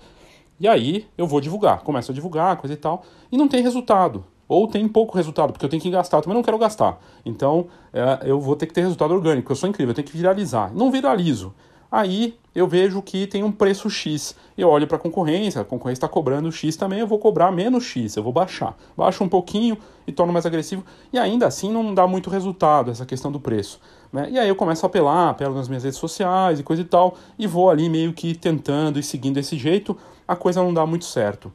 E 0.59 0.69
aí 0.69 1.07
eu 1.19 1.27
vou 1.27 1.41
divulgar, 1.41 1.81
começo 1.81 2.13
a 2.13 2.15
divulgar, 2.15 2.57
coisa 2.57 2.75
e 2.75 2.77
tal, 2.77 3.05
e 3.31 3.37
não 3.37 3.49
tem 3.49 3.63
resultado. 3.63 4.25
Ou 4.47 4.69
tem 4.69 4.87
pouco 4.87 5.17
resultado, 5.17 5.53
porque 5.53 5.65
eu 5.65 5.71
tenho 5.71 5.83
que 5.83 5.91
gastar, 5.91 6.19
eu 6.19 6.23
também 6.23 6.37
não 6.37 6.43
quero 6.43 6.59
gastar. 6.59 7.01
Então 7.25 7.67
é, 7.93 8.21
eu 8.25 8.41
vou 8.41 8.55
ter 8.55 8.67
que 8.67 8.75
ter 8.75 8.83
resultado 8.83 9.13
orgânico, 9.13 9.51
eu 9.51 9.57
sou 9.57 9.69
incrível, 9.69 9.91
eu 9.91 9.95
tenho 9.95 10.07
que 10.07 10.17
viralizar. 10.17 10.73
Não 10.75 10.91
viralizo. 10.91 11.55
Aí 11.95 12.37
eu 12.53 12.67
vejo 12.67 13.01
que 13.01 13.25
tem 13.25 13.45
um 13.45 13.53
preço 13.53 13.89
X. 13.89 14.35
Eu 14.59 14.69
olho 14.69 14.85
para 14.85 14.97
a 14.97 15.01
concorrência, 15.01 15.61
a 15.61 15.65
concorrência 15.65 15.99
está 15.99 16.09
cobrando 16.09 16.51
X 16.51 16.75
também, 16.75 16.99
eu 16.99 17.07
vou 17.07 17.21
cobrar 17.21 17.53
menos 17.53 17.85
X, 17.85 18.17
eu 18.17 18.23
vou 18.23 18.33
baixar. 18.33 18.77
Baixo 18.97 19.23
um 19.23 19.29
pouquinho 19.29 19.79
e 20.05 20.11
torno 20.11 20.33
mais 20.33 20.45
agressivo. 20.45 20.85
E 21.13 21.19
ainda 21.19 21.47
assim 21.47 21.73
não 21.73 21.95
dá 21.95 22.05
muito 22.05 22.31
resultado 22.31 22.91
essa 22.91 23.07
questão 23.07 23.31
do 23.31 23.39
preço. 23.39 23.81
Né? 24.15 24.29
E 24.31 24.39
aí 24.39 24.49
eu 24.49 24.55
começo 24.55 24.87
a 24.87 24.89
apelar, 24.89 25.31
apelo 25.31 25.57
nas 25.57 25.67
minhas 25.67 25.83
redes 25.83 25.99
sociais 25.99 26.61
e 26.61 26.63
coisa 26.63 26.83
e 26.83 26.85
tal, 26.85 27.17
e 27.37 27.49
vou 27.49 27.69
ali 27.69 27.89
meio 27.89 28.13
que 28.13 28.33
tentando 28.33 28.97
e 28.97 29.03
seguindo 29.03 29.35
desse 29.35 29.59
jeito, 29.59 29.97
a 30.27 30.37
coisa 30.37 30.63
não 30.63 30.73
dá 30.73 30.87
muito 30.87 31.05
certo. 31.05 31.53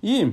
E 0.00 0.32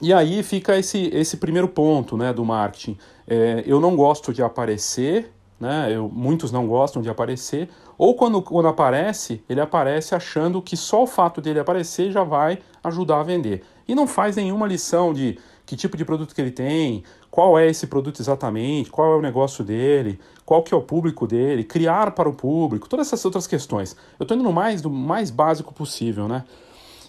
e 0.00 0.12
aí 0.12 0.42
fica 0.42 0.76
esse, 0.76 1.08
esse 1.12 1.36
primeiro 1.36 1.68
ponto 1.68 2.16
né, 2.16 2.32
do 2.32 2.44
marketing. 2.44 2.96
É, 3.26 3.62
eu 3.66 3.80
não 3.80 3.96
gosto 3.96 4.32
de 4.32 4.42
aparecer, 4.42 5.32
né, 5.58 5.88
eu, 5.90 6.08
muitos 6.12 6.52
não 6.52 6.66
gostam 6.66 7.00
de 7.00 7.08
aparecer, 7.08 7.68
ou 7.96 8.14
quando, 8.14 8.42
quando 8.42 8.68
aparece, 8.68 9.42
ele 9.48 9.60
aparece 9.60 10.14
achando 10.14 10.60
que 10.60 10.76
só 10.76 11.02
o 11.02 11.06
fato 11.06 11.40
dele 11.40 11.58
aparecer 11.58 12.12
já 12.12 12.22
vai 12.22 12.58
ajudar 12.82 13.20
a 13.20 13.22
vender. 13.22 13.64
E 13.86 13.94
não 13.94 14.06
faz 14.06 14.36
nenhuma 14.36 14.66
lição 14.66 15.12
de 15.12 15.38
que 15.66 15.76
tipo 15.76 15.96
de 15.96 16.04
produto 16.04 16.34
que 16.34 16.40
ele 16.40 16.50
tem, 16.50 17.02
qual 17.34 17.58
é 17.58 17.66
esse 17.66 17.88
produto 17.88 18.20
exatamente, 18.20 18.92
qual 18.92 19.14
é 19.14 19.16
o 19.16 19.20
negócio 19.20 19.64
dele, 19.64 20.20
qual 20.46 20.62
que 20.62 20.72
é 20.72 20.76
o 20.76 20.80
público 20.80 21.26
dele, 21.26 21.64
criar 21.64 22.12
para 22.12 22.28
o 22.28 22.32
público, 22.32 22.88
todas 22.88 23.08
essas 23.08 23.24
outras 23.24 23.44
questões. 23.44 23.96
Eu 24.20 24.22
estou 24.22 24.36
indo 24.36 24.44
no 24.44 24.52
mais, 24.52 24.80
do 24.80 24.88
mais 24.88 25.32
básico 25.32 25.74
possível, 25.74 26.28
né? 26.28 26.44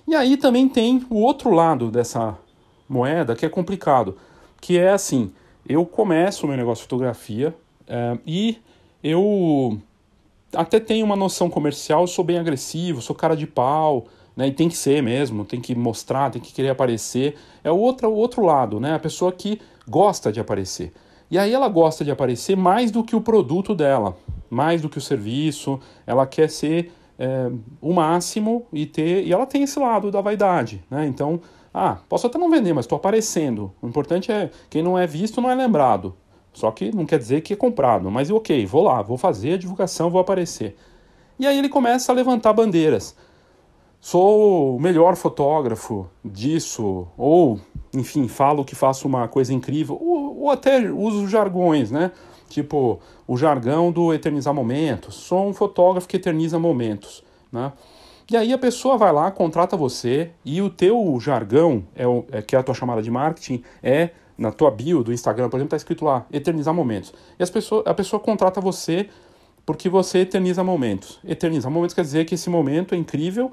E 0.07 0.15
aí 0.15 0.35
também 0.35 0.67
tem 0.67 1.05
o 1.11 1.17
outro 1.17 1.51
lado 1.51 1.91
dessa 1.91 2.35
moeda 2.89 3.35
que 3.35 3.45
é 3.45 3.49
complicado, 3.49 4.17
que 4.59 4.79
é 4.79 4.93
assim, 4.93 5.31
eu 5.69 5.85
começo 5.85 6.47
o 6.47 6.49
meu 6.49 6.57
negócio 6.57 6.81
de 6.81 6.89
fotografia 6.89 7.55
é, 7.87 8.17
e 8.25 8.57
eu 9.03 9.79
até 10.55 10.79
tenho 10.79 11.05
uma 11.05 11.15
noção 11.15 11.51
comercial, 11.51 12.07
sou 12.07 12.25
bem 12.25 12.39
agressivo, 12.39 12.99
sou 12.99 13.15
cara 13.15 13.35
de 13.35 13.45
pau, 13.45 14.07
né? 14.35 14.47
E 14.47 14.51
tem 14.51 14.69
que 14.69 14.75
ser 14.75 15.03
mesmo, 15.03 15.45
tem 15.45 15.61
que 15.61 15.75
mostrar, 15.75 16.31
tem 16.31 16.41
que 16.41 16.51
querer 16.51 16.69
aparecer. 16.69 17.37
É 17.63 17.71
o 17.71 17.77
outro, 17.77 18.09
o 18.09 18.15
outro 18.15 18.43
lado, 18.43 18.79
né? 18.79 18.95
A 18.95 18.99
pessoa 18.99 19.31
que 19.31 19.61
gosta 19.87 20.31
de 20.31 20.39
aparecer. 20.39 20.93
E 21.29 21.37
aí 21.37 21.53
ela 21.53 21.67
gosta 21.67 22.03
de 22.03 22.11
aparecer 22.11 22.55
mais 22.55 22.91
do 22.91 23.03
que 23.03 23.15
o 23.15 23.21
produto 23.21 23.73
dela, 23.73 24.15
mais 24.49 24.81
do 24.81 24.89
que 24.89 24.97
o 24.97 25.01
serviço. 25.01 25.79
Ela 26.05 26.27
quer 26.27 26.49
ser 26.49 26.91
é, 27.17 27.49
o 27.81 27.93
máximo 27.93 28.65
e 28.71 28.85
ter. 28.85 29.25
E 29.25 29.33
ela 29.33 29.45
tem 29.45 29.63
esse 29.63 29.79
lado 29.79 30.11
da 30.11 30.21
vaidade, 30.21 30.83
né? 30.89 31.05
Então, 31.05 31.41
ah, 31.73 31.97
posso 32.07 32.27
até 32.27 32.37
não 32.37 32.49
vender, 32.49 32.73
mas 32.73 32.85
estou 32.85 32.95
aparecendo. 32.95 33.73
O 33.81 33.87
importante 33.87 34.31
é 34.31 34.49
quem 34.69 34.83
não 34.83 34.97
é 34.97 35.07
visto 35.07 35.41
não 35.41 35.49
é 35.49 35.55
lembrado. 35.55 36.15
Só 36.53 36.71
que 36.71 36.95
não 36.95 37.05
quer 37.05 37.19
dizer 37.19 37.41
que 37.41 37.53
é 37.53 37.55
comprado. 37.55 38.09
Mas 38.09 38.31
ok, 38.31 38.65
vou 38.65 38.83
lá, 38.83 39.01
vou 39.01 39.17
fazer 39.17 39.53
a 39.53 39.57
divulgação, 39.57 40.09
vou 40.09 40.21
aparecer. 40.21 40.77
E 41.37 41.45
aí 41.45 41.57
ele 41.57 41.67
começa 41.67 42.11
a 42.11 42.15
levantar 42.15 42.53
bandeiras. 42.53 43.15
Sou 44.05 44.75
o 44.75 44.79
melhor 44.79 45.15
fotógrafo 45.15 46.07
disso, 46.23 47.07
ou, 47.17 47.59
enfim, 47.91 48.27
falo 48.27 48.63
que 48.63 48.75
faço 48.75 49.07
uma 49.07 49.27
coisa 49.27 49.51
incrível, 49.51 49.97
ou, 49.99 50.41
ou 50.41 50.51
até 50.51 50.77
uso 50.91 51.27
jargões, 51.27 51.89
né? 51.89 52.11
Tipo, 52.47 52.99
o 53.25 53.35
jargão 53.35 53.91
do 53.91 54.13
eternizar 54.13 54.53
momentos. 54.53 55.15
Sou 55.15 55.47
um 55.47 55.53
fotógrafo 55.55 56.07
que 56.07 56.17
eterniza 56.17 56.59
momentos, 56.59 57.23
né? 57.51 57.73
E 58.29 58.37
aí 58.37 58.53
a 58.53 58.59
pessoa 58.59 58.95
vai 58.95 59.11
lá, 59.11 59.31
contrata 59.31 59.75
você 59.75 60.29
e 60.45 60.61
o 60.61 60.69
teu 60.69 61.17
jargão, 61.19 61.83
é, 61.95 62.07
o, 62.07 62.25
é 62.31 62.43
que 62.43 62.55
é 62.55 62.59
a 62.59 62.63
tua 62.63 62.75
chamada 62.75 63.01
de 63.01 63.09
marketing, 63.09 63.63
é 63.81 64.11
na 64.37 64.51
tua 64.51 64.69
bio 64.69 65.03
do 65.03 65.11
Instagram, 65.11 65.49
por 65.49 65.57
exemplo, 65.57 65.75
está 65.75 65.77
escrito 65.77 66.05
lá, 66.05 66.27
eternizar 66.31 66.75
momentos. 66.75 67.11
E 67.39 67.41
as 67.41 67.49
pessoa, 67.49 67.81
a 67.87 67.93
pessoa 67.95 68.19
contrata 68.19 68.61
você 68.61 69.09
porque 69.65 69.89
você 69.89 70.19
eterniza 70.19 70.63
momentos. 70.63 71.19
Eternizar 71.27 71.71
momentos 71.71 71.95
quer 71.95 72.03
dizer 72.03 72.25
que 72.25 72.35
esse 72.35 72.51
momento 72.51 72.93
é 72.93 72.97
incrível, 72.99 73.51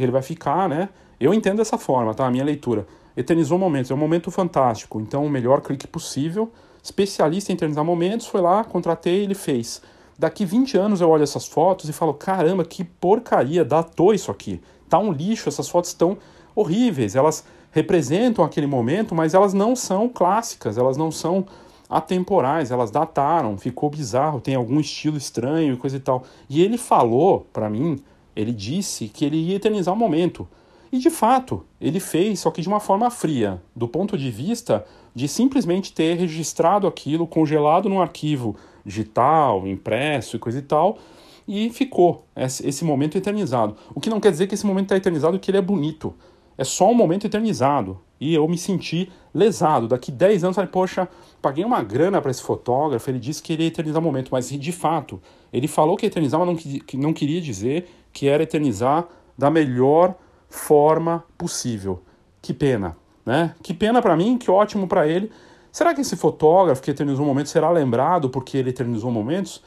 ele 0.00 0.12
vai 0.12 0.22
ficar, 0.22 0.68
né? 0.68 0.88
Eu 1.20 1.32
entendo 1.32 1.58
dessa 1.58 1.78
forma, 1.78 2.14
tá? 2.14 2.26
A 2.26 2.30
minha 2.30 2.44
leitura. 2.44 2.86
Eternizou 3.16 3.58
momentos, 3.58 3.90
é 3.90 3.94
um 3.94 3.98
momento 3.98 4.30
fantástico. 4.30 5.00
Então, 5.00 5.24
o 5.24 5.30
melhor 5.30 5.60
clique 5.60 5.86
possível. 5.86 6.50
Especialista 6.82 7.52
em 7.52 7.54
eternizar 7.54 7.84
momentos, 7.84 8.26
foi 8.26 8.40
lá, 8.40 8.64
contratei, 8.64 9.22
ele 9.22 9.34
fez. 9.34 9.80
Daqui 10.18 10.44
20 10.44 10.76
anos 10.76 11.00
eu 11.00 11.08
olho 11.08 11.22
essas 11.22 11.46
fotos 11.46 11.88
e 11.88 11.92
falo: 11.92 12.14
caramba, 12.14 12.64
que 12.64 12.84
porcaria, 12.84 13.64
datou 13.64 14.12
isso 14.14 14.30
aqui. 14.30 14.60
Tá 14.88 14.98
um 14.98 15.12
lixo, 15.12 15.48
essas 15.48 15.68
fotos 15.68 15.90
estão 15.90 16.18
horríveis. 16.54 17.14
Elas 17.14 17.44
representam 17.70 18.44
aquele 18.44 18.66
momento, 18.66 19.14
mas 19.14 19.34
elas 19.34 19.54
não 19.54 19.74
são 19.74 20.08
clássicas, 20.08 20.76
elas 20.76 20.96
não 20.96 21.10
são 21.10 21.46
atemporais, 21.88 22.70
elas 22.70 22.90
dataram, 22.90 23.58
ficou 23.58 23.90
bizarro, 23.90 24.40
tem 24.40 24.54
algum 24.54 24.80
estilo 24.80 25.16
estranho 25.16 25.74
e 25.74 25.76
coisa 25.76 25.96
e 25.96 26.00
tal. 26.00 26.24
E 26.48 26.62
ele 26.62 26.78
falou 26.78 27.46
para 27.52 27.68
mim, 27.68 28.02
ele 28.34 28.52
disse 28.52 29.08
que 29.08 29.24
ele 29.24 29.36
ia 29.36 29.56
eternizar 29.56 29.94
o 29.94 29.96
momento. 29.96 30.48
E 30.90 30.98
de 30.98 31.08
fato, 31.08 31.64
ele 31.80 31.98
fez, 31.98 32.40
só 32.40 32.50
que 32.50 32.60
de 32.60 32.68
uma 32.68 32.80
forma 32.80 33.10
fria, 33.10 33.62
do 33.74 33.88
ponto 33.88 34.18
de 34.18 34.30
vista 34.30 34.84
de 35.14 35.26
simplesmente 35.26 35.92
ter 35.92 36.16
registrado 36.16 36.86
aquilo, 36.86 37.26
congelado 37.26 37.88
num 37.88 38.00
arquivo 38.00 38.56
digital, 38.84 39.66
impresso 39.66 40.36
e 40.36 40.38
coisa 40.38 40.58
e 40.58 40.62
tal, 40.62 40.98
e 41.46 41.70
ficou 41.70 42.24
esse 42.36 42.84
momento 42.84 43.16
eternizado. 43.16 43.76
O 43.94 44.00
que 44.00 44.10
não 44.10 44.20
quer 44.20 44.30
dizer 44.30 44.46
que 44.46 44.54
esse 44.54 44.66
momento 44.66 44.86
está 44.86 44.96
eternizado 44.96 45.38
que 45.38 45.50
ele 45.50 45.58
é 45.58 45.62
bonito. 45.62 46.14
É 46.56 46.64
só 46.64 46.90
um 46.90 46.94
momento 46.94 47.26
eternizado. 47.26 47.98
E 48.20 48.34
eu 48.34 48.46
me 48.46 48.56
senti 48.56 49.10
lesado. 49.34 49.88
Daqui 49.88 50.12
10 50.12 50.44
anos, 50.44 50.54
falei, 50.54 50.70
poxa, 50.70 51.08
paguei 51.40 51.64
uma 51.64 51.82
grana 51.82 52.20
para 52.20 52.30
esse 52.30 52.42
fotógrafo, 52.42 53.10
ele 53.10 53.18
disse 53.18 53.42
que 53.42 53.52
ele 53.52 53.64
ia 53.64 53.68
eternizar 53.68 54.00
o 54.00 54.04
momento, 54.04 54.28
mas 54.30 54.48
de 54.48 54.72
fato, 54.72 55.20
ele 55.52 55.66
falou 55.66 55.96
que 55.96 56.06
ia 56.06 56.08
eternizar, 56.08 56.38
mas 56.38 56.48
não, 56.48 57.00
não 57.00 57.12
queria 57.12 57.40
dizer 57.40 57.88
que 58.12 58.28
era 58.28 58.42
eternizar 58.42 59.06
da 59.36 59.50
melhor 59.50 60.14
forma 60.48 61.24
possível. 61.36 62.02
Que 62.40 62.52
pena, 62.52 62.96
né? 63.24 63.54
Que 63.62 63.72
pena 63.72 64.02
para 64.02 64.16
mim, 64.16 64.36
que 64.36 64.50
ótimo 64.50 64.86
para 64.86 65.06
ele. 65.06 65.30
Será 65.70 65.94
que 65.94 66.02
esse 66.02 66.16
fotógrafo 66.16 66.82
que 66.82 66.90
eternizou 66.90 67.24
um 67.24 67.28
momento 67.28 67.48
será 67.48 67.70
lembrado 67.70 68.28
porque 68.28 68.58
ele 68.58 68.70
eternizou 68.70 69.10
momentos? 69.10 69.62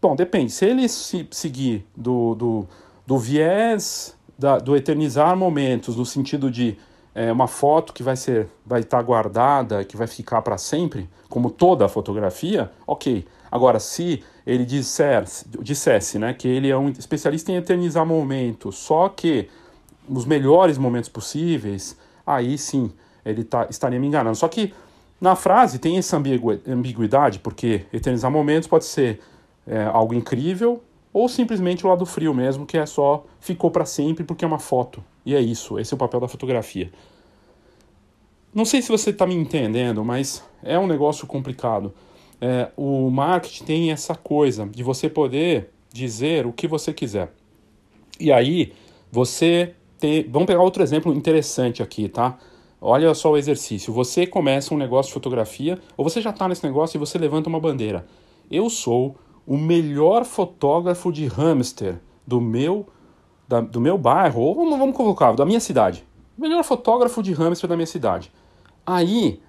Bom, 0.00 0.14
depende. 0.14 0.52
Se 0.52 0.66
ele 0.66 0.88
se 0.88 1.26
seguir 1.30 1.86
do, 1.96 2.34
do, 2.34 2.66
do 3.06 3.18
viés 3.18 4.16
da, 4.38 4.58
do 4.58 4.76
eternizar 4.76 5.36
momentos, 5.36 5.96
no 5.96 6.04
sentido 6.04 6.50
de 6.50 6.76
é, 7.14 7.32
uma 7.32 7.48
foto 7.48 7.92
que 7.92 8.02
vai 8.02 8.14
ser 8.14 8.48
vai 8.64 8.80
estar 8.80 9.02
guardada, 9.02 9.84
que 9.84 9.96
vai 9.96 10.06
ficar 10.06 10.42
para 10.42 10.58
sempre, 10.58 11.08
como 11.28 11.50
toda 11.50 11.86
a 11.86 11.88
fotografia, 11.88 12.70
ok. 12.86 13.26
Agora, 13.50 13.80
se 13.80 14.22
ele 14.46 14.64
dissesse 14.64 16.18
né, 16.18 16.32
que 16.34 16.48
ele 16.48 16.68
é 16.68 16.76
um 16.76 16.88
especialista 16.88 17.52
em 17.52 17.56
eternizar 17.56 18.04
momentos, 18.04 18.76
só 18.76 19.08
que 19.08 19.48
os 20.08 20.24
melhores 20.24 20.78
momentos 20.78 21.08
possíveis, 21.08 21.96
aí 22.26 22.56
sim 22.56 22.90
ele 23.24 23.44
tá, 23.44 23.66
estaria 23.68 23.98
me 23.98 24.06
enganando. 24.06 24.36
Só 24.36 24.48
que 24.48 24.72
na 25.20 25.34
frase 25.34 25.78
tem 25.78 25.98
essa 25.98 26.16
ambiguidade, 26.66 27.38
porque 27.40 27.84
eternizar 27.92 28.30
momentos 28.30 28.68
pode 28.68 28.84
ser 28.84 29.20
é, 29.66 29.84
algo 29.84 30.14
incrível 30.14 30.82
ou 31.12 31.28
simplesmente 31.28 31.84
o 31.84 31.88
lado 31.88 32.06
frio 32.06 32.32
mesmo, 32.32 32.64
que 32.64 32.78
é 32.78 32.86
só 32.86 33.24
ficou 33.40 33.70
para 33.70 33.84
sempre 33.84 34.24
porque 34.24 34.44
é 34.44 34.48
uma 34.48 34.58
foto. 34.58 35.02
E 35.24 35.34
é 35.34 35.40
isso, 35.40 35.78
esse 35.78 35.92
é 35.92 35.96
o 35.96 35.98
papel 35.98 36.20
da 36.20 36.28
fotografia. 36.28 36.90
Não 38.54 38.64
sei 38.64 38.80
se 38.80 38.88
você 38.88 39.10
está 39.10 39.26
me 39.26 39.34
entendendo, 39.34 40.04
mas 40.04 40.42
é 40.62 40.78
um 40.78 40.86
negócio 40.86 41.26
complicado. 41.26 41.92
É, 42.40 42.70
o 42.76 43.10
marketing 43.10 43.64
tem 43.64 43.90
essa 43.92 44.14
coisa 44.14 44.66
de 44.66 44.82
você 44.82 45.08
poder 45.08 45.70
dizer 45.92 46.46
o 46.46 46.52
que 46.52 46.68
você 46.68 46.92
quiser. 46.92 47.32
E 48.20 48.32
aí, 48.32 48.72
você 49.10 49.74
tem. 49.98 50.28
Vamos 50.28 50.46
pegar 50.46 50.62
outro 50.62 50.82
exemplo 50.82 51.12
interessante 51.12 51.82
aqui, 51.82 52.08
tá? 52.08 52.38
Olha 52.80 53.12
só 53.14 53.32
o 53.32 53.36
exercício. 53.36 53.92
Você 53.92 54.26
começa 54.26 54.72
um 54.72 54.76
negócio 54.78 55.10
de 55.10 55.14
fotografia, 55.14 55.78
ou 55.96 56.04
você 56.08 56.20
já 56.20 56.30
está 56.30 56.46
nesse 56.48 56.64
negócio 56.64 56.96
e 56.96 56.98
você 56.98 57.18
levanta 57.18 57.48
uma 57.48 57.58
bandeira. 57.58 58.06
Eu 58.50 58.70
sou 58.70 59.16
o 59.46 59.56
melhor 59.56 60.24
fotógrafo 60.24 61.10
de 61.10 61.26
hamster 61.26 61.98
do 62.26 62.40
meu, 62.40 62.86
da, 63.48 63.60
do 63.60 63.80
meu 63.80 63.98
bairro, 63.98 64.42
ou 64.42 64.54
vamos, 64.54 64.78
vamos 64.78 64.96
colocar, 64.96 65.32
da 65.32 65.44
minha 65.44 65.58
cidade. 65.58 66.04
Melhor 66.36 66.62
fotógrafo 66.62 67.22
de 67.22 67.32
hamster 67.32 67.68
da 67.68 67.74
minha 67.74 67.86
cidade. 67.86 68.30
Aí, 68.86 69.40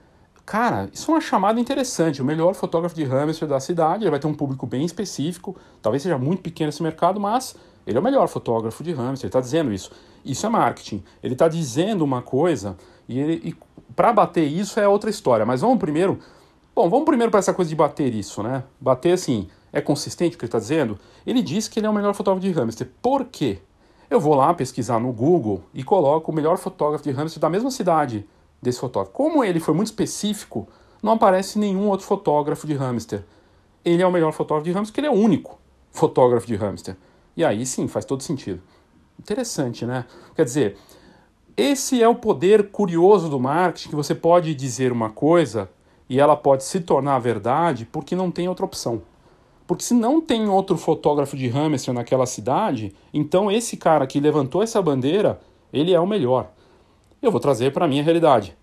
cara, 0.49 0.89
isso 0.91 1.11
é 1.11 1.13
uma 1.13 1.21
chamada 1.21 1.59
interessante. 1.59 2.23
O 2.23 2.25
melhor 2.25 2.55
fotógrafo 2.55 2.95
de 2.95 3.03
hamster 3.03 3.47
da 3.47 3.59
cidade, 3.59 4.03
ele 4.03 4.09
vai 4.09 4.19
ter 4.19 4.25
um 4.25 4.33
público 4.33 4.65
bem 4.65 4.83
específico, 4.83 5.55
talvez 5.79 6.01
seja 6.01 6.17
muito 6.17 6.41
pequeno 6.41 6.69
esse 6.69 6.81
mercado, 6.81 7.19
mas 7.19 7.55
ele 7.85 7.95
é 7.95 8.01
o 8.01 8.03
melhor 8.03 8.27
fotógrafo 8.27 8.83
de 8.83 8.91
hamster, 8.91 9.27
ele 9.27 9.29
está 9.29 9.39
dizendo 9.39 9.71
isso. 9.71 9.91
Isso 10.25 10.47
é 10.47 10.49
marketing. 10.49 11.03
Ele 11.21 11.33
está 11.33 11.47
dizendo 11.47 12.03
uma 12.03 12.23
coisa 12.23 12.75
e, 13.07 13.19
e 13.19 13.55
para 13.95 14.11
bater 14.11 14.43
isso 14.43 14.79
é 14.79 14.87
outra 14.87 15.11
história. 15.11 15.45
Mas 15.45 15.61
vamos 15.61 15.77
primeiro. 15.77 16.17
Bom, 16.75 16.89
vamos 16.89 17.05
primeiro 17.05 17.29
para 17.29 17.39
essa 17.39 17.53
coisa 17.53 17.69
de 17.69 17.75
bater 17.75 18.15
isso, 18.15 18.41
né? 18.41 18.63
Bater 18.81 19.11
assim, 19.11 19.47
é 19.71 19.79
consistente 19.79 20.35
o 20.35 20.39
que 20.39 20.45
ele 20.45 20.47
está 20.47 20.57
dizendo? 20.57 20.97
Ele 21.27 21.43
diz 21.43 21.67
que 21.67 21.79
ele 21.79 21.85
é 21.85 21.89
o 21.91 21.93
melhor 21.93 22.15
fotógrafo 22.15 22.47
de 22.47 22.51
hamster. 22.51 22.89
Por 23.03 23.25
quê? 23.25 23.59
Eu 24.09 24.19
vou 24.19 24.33
lá 24.33 24.51
pesquisar 24.55 24.99
no 24.99 25.13
Google 25.13 25.61
e 25.75 25.83
coloco 25.83 26.31
o 26.31 26.35
melhor 26.35 26.57
fotógrafo 26.57 27.03
de 27.03 27.11
hamster 27.11 27.39
da 27.39 27.51
mesma 27.51 27.69
cidade 27.69 28.25
desse 28.61 28.79
fotógrafo. 28.79 29.15
Como 29.15 29.43
ele 29.43 29.59
foi 29.59 29.73
muito 29.73 29.87
específico, 29.87 30.67
não 31.01 31.13
aparece 31.13 31.57
nenhum 31.57 31.87
outro 31.87 32.05
fotógrafo 32.05 32.67
de 32.67 32.73
hamster. 32.73 33.23
Ele 33.83 34.01
é 34.03 34.07
o 34.07 34.11
melhor 34.11 34.31
fotógrafo 34.33 34.65
de 34.65 34.71
hamster, 34.71 34.91
porque 34.91 34.99
ele 34.99 35.07
é 35.07 35.11
o 35.11 35.23
único 35.23 35.59
fotógrafo 35.91 36.47
de 36.47 36.55
hamster. 36.55 36.95
E 37.35 37.43
aí 37.43 37.65
sim, 37.65 37.87
faz 37.87 38.05
todo 38.05 38.21
sentido. 38.21 38.61
Interessante, 39.19 39.85
né? 39.85 40.05
Quer 40.35 40.45
dizer, 40.45 40.77
esse 41.55 42.01
é 42.01 42.07
o 42.07 42.15
poder 42.15 42.69
curioso 42.69 43.29
do 43.29 43.39
marketing, 43.39 43.89
que 43.89 43.95
você 43.95 44.15
pode 44.15 44.53
dizer 44.55 44.91
uma 44.91 45.09
coisa 45.09 45.69
e 46.09 46.19
ela 46.19 46.35
pode 46.35 46.63
se 46.63 46.79
tornar 46.79 47.19
verdade 47.19 47.85
porque 47.85 48.15
não 48.15 48.31
tem 48.31 48.47
outra 48.47 48.65
opção. 48.65 49.01
Porque 49.67 49.83
se 49.83 49.93
não 49.93 50.19
tem 50.19 50.49
outro 50.49 50.77
fotógrafo 50.77 51.37
de 51.37 51.47
hamster 51.47 51.93
naquela 51.93 52.25
cidade, 52.25 52.95
então 53.13 53.51
esse 53.51 53.77
cara 53.77 54.07
que 54.07 54.19
levantou 54.19 54.63
essa 54.63 54.81
bandeira, 54.81 55.39
ele 55.71 55.93
é 55.93 55.99
o 55.99 56.07
melhor. 56.07 56.51
Eu 57.21 57.31
vou 57.31 57.41
trazer 57.41 57.73
para 57.73 57.83
a 57.83 57.87
minha 57.87 58.01
realidade. 58.01 58.55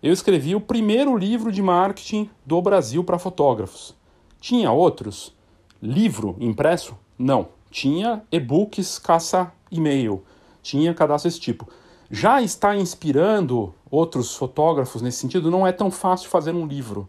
Eu 0.00 0.12
escrevi 0.12 0.54
o 0.54 0.60
primeiro 0.60 1.16
livro 1.16 1.50
de 1.50 1.60
marketing 1.60 2.30
do 2.46 2.62
Brasil 2.62 3.02
para 3.02 3.18
fotógrafos. 3.18 3.92
Tinha 4.40 4.70
outros? 4.70 5.34
Livro 5.82 6.36
impresso? 6.38 6.96
Não. 7.18 7.48
Tinha 7.72 8.22
e-books 8.30 9.00
caça 9.00 9.52
e-mail. 9.68 10.22
Tinha 10.62 10.94
cadastro 10.94 11.28
desse 11.28 11.40
tipo. 11.40 11.68
Já 12.08 12.40
está 12.40 12.76
inspirando 12.76 13.74
outros 13.90 14.36
fotógrafos 14.36 15.02
nesse 15.02 15.18
sentido? 15.18 15.50
Não 15.50 15.66
é 15.66 15.72
tão 15.72 15.90
fácil 15.90 16.30
fazer 16.30 16.54
um 16.54 16.66
livro. 16.66 17.08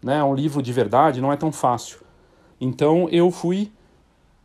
Né? 0.00 0.22
Um 0.22 0.34
livro 0.34 0.62
de 0.62 0.72
verdade 0.72 1.20
não 1.20 1.32
é 1.32 1.36
tão 1.36 1.50
fácil. 1.50 1.98
Então 2.60 3.08
eu 3.10 3.32
fui 3.32 3.72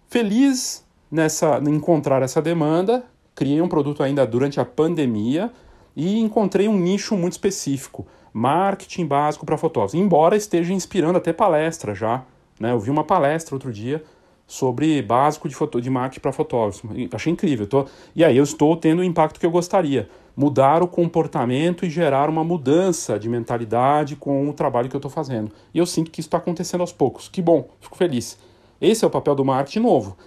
feliz 0.10 0.84
nessa 1.12 1.60
em 1.60 1.76
encontrar 1.76 2.24
essa 2.24 2.42
demanda, 2.42 3.06
criei 3.36 3.62
um 3.62 3.70
produto 3.70 4.02
ainda 4.02 4.26
durante 4.26 4.60
a 4.60 4.66
pandemia 4.66 5.52
e 5.96 6.20
encontrei 6.20 6.68
um 6.68 6.78
nicho 6.78 7.16
muito 7.16 7.34
específico, 7.34 8.06
marketing 8.34 9.06
básico 9.06 9.46
para 9.46 9.58
fotógrafos. 9.58 10.00
Embora 10.00 10.36
esteja 10.36 10.74
inspirando 10.74 11.18
até 11.18 11.34
palestra 11.34 11.94
já, 11.94 12.24
né? 12.60 12.72
Eu 12.72 12.80
vi 12.80 12.90
uma 12.90 13.04
palestra 13.04 13.56
outro 13.56 13.74
dia 13.74 14.04
sobre 14.46 15.02
básico 15.02 15.48
de, 15.48 15.56
foto, 15.56 15.82
de 15.82 15.90
marketing 15.90 16.20
para 16.20 16.32
fotógrafos. 16.32 16.84
Achei 17.14 17.32
incrível. 17.32 17.66
Tô, 17.66 17.86
e 18.16 18.24
aí 18.24 18.36
eu 18.36 18.44
estou 18.44 18.76
tendo 18.76 19.00
o 19.00 19.04
impacto 19.04 19.40
que 19.40 19.46
eu 19.46 19.52
gostaria. 19.52 20.10
Mudar 20.36 20.84
o 20.84 20.88
comportamento 20.88 21.86
e 21.86 21.90
gerar 21.90 22.30
uma 22.30 22.44
mudança 22.44 23.18
de 23.18 23.28
mentalidade 23.28 24.16
com 24.16 24.50
o 24.50 24.54
trabalho 24.54 24.90
que 24.90 24.96
eu 24.96 25.00
estou 25.00 25.12
fazendo. 25.12 25.52
E 25.74 25.80
eu 25.80 25.86
sinto 25.86 26.12
que 26.12 26.20
isso 26.20 26.28
está 26.28 26.38
acontecendo 26.38 26.82
aos 26.82 26.92
poucos. 26.92 27.28
Que 27.28 27.42
bom, 27.42 27.70
fico 27.80 27.98
feliz. 27.98 28.38
Esse 28.80 29.04
é 29.04 29.08
o 29.08 29.12
papel 29.12 29.36
do 29.36 29.44
marketing 29.44 29.80
novo. 29.80 30.18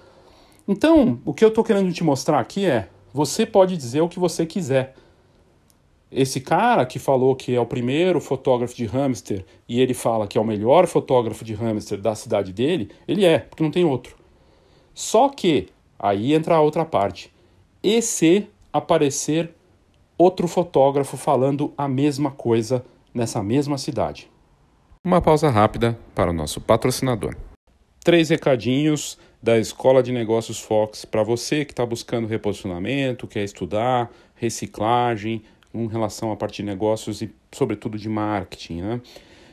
Então, 0.66 1.20
o 1.24 1.34
que 1.34 1.44
eu 1.44 1.48
estou 1.48 1.62
querendo 1.62 1.92
te 1.92 2.02
mostrar 2.02 2.40
aqui 2.40 2.64
é: 2.64 2.88
você 3.12 3.44
pode 3.44 3.76
dizer 3.76 4.00
o 4.00 4.08
que 4.08 4.18
você 4.18 4.46
quiser. 4.46 4.94
Esse 6.16 6.40
cara 6.40 6.86
que 6.86 7.00
falou 7.00 7.34
que 7.34 7.56
é 7.56 7.60
o 7.60 7.66
primeiro 7.66 8.20
fotógrafo 8.20 8.76
de 8.76 8.86
hamster 8.86 9.44
e 9.68 9.80
ele 9.80 9.92
fala 9.92 10.28
que 10.28 10.38
é 10.38 10.40
o 10.40 10.44
melhor 10.44 10.86
fotógrafo 10.86 11.44
de 11.44 11.54
hamster 11.54 12.00
da 12.00 12.14
cidade 12.14 12.52
dele, 12.52 12.92
ele 13.08 13.24
é, 13.24 13.40
porque 13.40 13.64
não 13.64 13.70
tem 13.72 13.84
outro. 13.84 14.14
Só 14.94 15.28
que 15.28 15.70
aí 15.98 16.32
entra 16.32 16.54
a 16.54 16.60
outra 16.60 16.84
parte. 16.84 17.34
E 17.82 18.00
se 18.00 18.46
aparecer 18.72 19.52
outro 20.16 20.46
fotógrafo 20.46 21.16
falando 21.16 21.74
a 21.76 21.88
mesma 21.88 22.30
coisa 22.30 22.84
nessa 23.12 23.42
mesma 23.42 23.76
cidade? 23.76 24.30
Uma 25.04 25.20
pausa 25.20 25.50
rápida 25.50 25.98
para 26.14 26.30
o 26.30 26.32
nosso 26.32 26.60
patrocinador. 26.60 27.36
Três 28.04 28.28
recadinhos 28.28 29.18
da 29.42 29.58
Escola 29.58 30.02
de 30.02 30.12
Negócios 30.12 30.60
Fox 30.60 31.04
para 31.04 31.22
você 31.22 31.64
que 31.64 31.72
está 31.72 31.84
buscando 31.84 32.28
reposicionamento, 32.28 33.26
quer 33.26 33.44
estudar, 33.44 34.10
reciclagem, 34.34 35.42
com 35.74 35.88
relação 35.88 36.30
à 36.30 36.36
parte 36.36 36.62
de 36.62 36.62
negócios 36.62 37.20
e, 37.20 37.34
sobretudo, 37.50 37.98
de 37.98 38.08
marketing. 38.08 38.80
Né? 38.80 39.00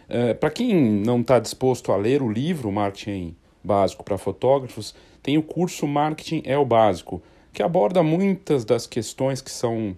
É, 0.07 0.33
para 0.35 0.51
quem 0.51 0.75
não 0.75 1.19
está 1.19 1.39
disposto 1.39 1.91
a 1.91 1.97
ler 1.97 2.21
o 2.21 2.31
livro 2.31 2.71
Marketing 2.71 3.35
Básico 3.63 4.03
para 4.03 4.19
Fotógrafos, 4.19 4.93
tem 5.23 5.39
o 5.39 5.41
curso 5.41 5.87
Marketing 5.87 6.43
é 6.45 6.55
o 6.55 6.63
Básico, 6.63 7.23
que 7.51 7.63
aborda 7.63 8.03
muitas 8.03 8.63
das 8.63 8.85
questões 8.85 9.41
que 9.41 9.49
são 9.49 9.97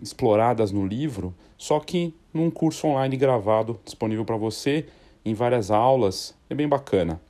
exploradas 0.00 0.70
no 0.70 0.86
livro, 0.86 1.34
só 1.58 1.80
que 1.80 2.14
num 2.32 2.48
curso 2.48 2.86
online 2.86 3.16
gravado 3.16 3.80
disponível 3.84 4.24
para 4.24 4.36
você 4.36 4.86
em 5.24 5.34
várias 5.34 5.72
aulas. 5.72 6.32
É 6.48 6.54
bem 6.54 6.68
bacana. 6.68 7.20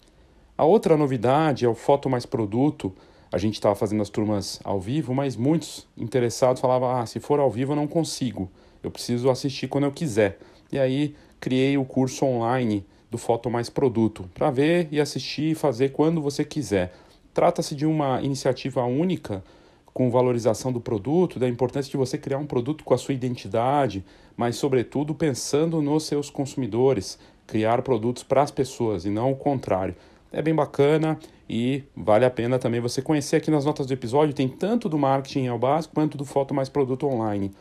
A 0.58 0.64
outra 0.64 0.94
novidade 0.94 1.64
é 1.64 1.68
o 1.68 1.74
Foto 1.74 2.10
Mais 2.10 2.26
Produto, 2.26 2.92
a 3.36 3.38
gente 3.38 3.54
estava 3.56 3.74
fazendo 3.74 4.00
as 4.00 4.08
turmas 4.08 4.58
ao 4.64 4.80
vivo, 4.80 5.12
mas 5.14 5.36
muitos 5.36 5.86
interessados 5.94 6.58
falavam: 6.58 6.88
ah, 6.88 7.04
se 7.04 7.20
for 7.20 7.38
ao 7.38 7.50
vivo 7.50 7.72
eu 7.72 7.76
não 7.76 7.86
consigo, 7.86 8.50
eu 8.82 8.90
preciso 8.90 9.28
assistir 9.28 9.68
quando 9.68 9.84
eu 9.84 9.92
quiser. 9.92 10.38
E 10.72 10.78
aí 10.78 11.14
criei 11.38 11.76
o 11.76 11.84
curso 11.84 12.24
online 12.24 12.82
do 13.10 13.18
Foto 13.18 13.50
Mais 13.50 13.68
Produto 13.68 14.28
para 14.32 14.50
ver 14.50 14.88
e 14.90 14.98
assistir 14.98 15.50
e 15.50 15.54
fazer 15.54 15.90
quando 15.92 16.22
você 16.22 16.46
quiser. 16.46 16.94
Trata-se 17.34 17.74
de 17.74 17.84
uma 17.84 18.22
iniciativa 18.22 18.82
única 18.84 19.44
com 19.92 20.10
valorização 20.10 20.72
do 20.72 20.80
produto, 20.80 21.38
da 21.38 21.46
importância 21.46 21.90
de 21.90 21.96
você 21.98 22.16
criar 22.16 22.38
um 22.38 22.46
produto 22.46 22.84
com 22.84 22.94
a 22.94 22.98
sua 22.98 23.12
identidade, 23.12 24.02
mas 24.34 24.56
sobretudo 24.56 25.14
pensando 25.14 25.82
nos 25.82 26.04
seus 26.04 26.30
consumidores, 26.30 27.18
criar 27.46 27.82
produtos 27.82 28.22
para 28.22 28.40
as 28.40 28.50
pessoas 28.50 29.04
e 29.04 29.10
não 29.10 29.30
o 29.30 29.36
contrário. 29.36 29.94
É 30.32 30.40
bem 30.40 30.54
bacana 30.54 31.18
e 31.48 31.84
vale 31.96 32.24
a 32.24 32.30
pena 32.30 32.58
também 32.58 32.80
você 32.80 33.00
conhecer 33.00 33.36
aqui 33.36 33.50
nas 33.50 33.64
notas 33.64 33.86
do 33.86 33.92
episódio, 33.92 34.34
tem 34.34 34.48
tanto 34.48 34.88
do 34.88 34.98
marketing 34.98 35.46
ao 35.46 35.58
básico 35.58 35.94
quanto 35.94 36.18
do 36.18 36.24
foto 36.24 36.52
mais 36.52 36.68
produto 36.68 37.06
online. 37.06 37.52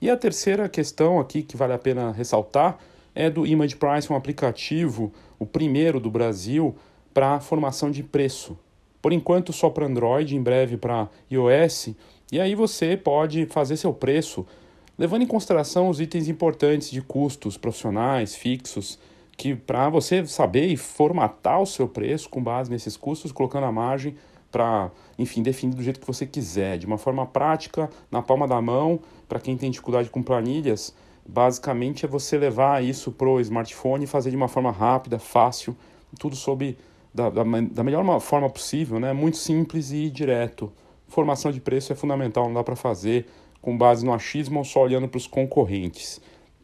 E 0.00 0.10
a 0.10 0.16
terceira 0.16 0.68
questão 0.68 1.18
aqui 1.18 1.42
que 1.42 1.56
vale 1.56 1.72
a 1.72 1.78
pena 1.78 2.12
ressaltar 2.12 2.78
é 3.14 3.28
do 3.28 3.46
Image 3.46 3.76
Price, 3.76 4.12
um 4.12 4.16
aplicativo, 4.16 5.12
o 5.38 5.46
primeiro 5.46 6.00
do 6.00 6.10
Brasil, 6.10 6.74
para 7.12 7.40
formação 7.40 7.90
de 7.90 8.02
preço. 8.02 8.58
Por 9.00 9.12
enquanto 9.12 9.52
só 9.52 9.68
para 9.68 9.86
Android, 9.86 10.36
em 10.36 10.42
breve 10.42 10.76
para 10.76 11.08
iOS, 11.30 11.90
e 12.30 12.40
aí 12.40 12.54
você 12.54 12.96
pode 12.96 13.46
fazer 13.46 13.76
seu 13.76 13.92
preço 13.92 14.46
levando 14.98 15.22
em 15.22 15.26
consideração 15.26 15.88
os 15.88 16.00
itens 16.00 16.28
importantes 16.28 16.90
de 16.90 17.02
custos 17.02 17.56
profissionais, 17.56 18.34
fixos, 18.34 18.98
que 19.36 19.54
para 19.54 19.88
você 19.88 20.24
saber 20.26 20.66
e 20.66 20.76
formatar 20.76 21.60
o 21.60 21.66
seu 21.66 21.88
preço 21.88 22.28
com 22.28 22.42
base 22.42 22.70
nesses 22.70 22.96
custos, 22.96 23.32
colocando 23.32 23.64
a 23.64 23.72
margem 23.72 24.14
para, 24.50 24.90
enfim, 25.18 25.42
definir 25.42 25.74
do 25.74 25.82
jeito 25.82 25.98
que 25.98 26.06
você 26.06 26.26
quiser, 26.26 26.78
de 26.78 26.86
uma 26.86 26.98
forma 26.98 27.24
prática, 27.26 27.88
na 28.10 28.20
palma 28.20 28.46
da 28.46 28.60
mão, 28.60 29.00
para 29.26 29.40
quem 29.40 29.56
tem 29.56 29.70
dificuldade 29.70 30.10
com 30.10 30.22
planilhas, 30.22 30.94
basicamente 31.26 32.04
é 32.04 32.08
você 32.08 32.36
levar 32.36 32.84
isso 32.84 33.10
para 33.10 33.28
o 33.28 33.40
smartphone 33.40 34.04
e 34.04 34.06
fazer 34.06 34.30
de 34.30 34.36
uma 34.36 34.48
forma 34.48 34.70
rápida, 34.70 35.18
fácil, 35.18 35.74
tudo 36.18 36.36
sob 36.36 36.76
da, 37.14 37.30
da, 37.30 37.42
da 37.42 37.82
melhor 37.82 38.20
forma 38.20 38.48
possível, 38.50 39.00
né? 39.00 39.12
muito 39.12 39.38
simples 39.38 39.90
e 39.90 40.10
direto. 40.10 40.72
Formação 41.08 41.50
de 41.50 41.60
preço 41.60 41.92
é 41.92 41.96
fundamental, 41.96 42.44
não 42.44 42.54
dá 42.54 42.64
para 42.64 42.76
fazer 42.76 43.26
com 43.60 43.76
base 43.76 44.04
no 44.04 44.12
achismo 44.12 44.58
ou 44.58 44.64
só 44.64 44.82
olhando 44.82 45.08
para 45.08 45.18
os 45.18 45.26
concorrentes. 45.26 46.20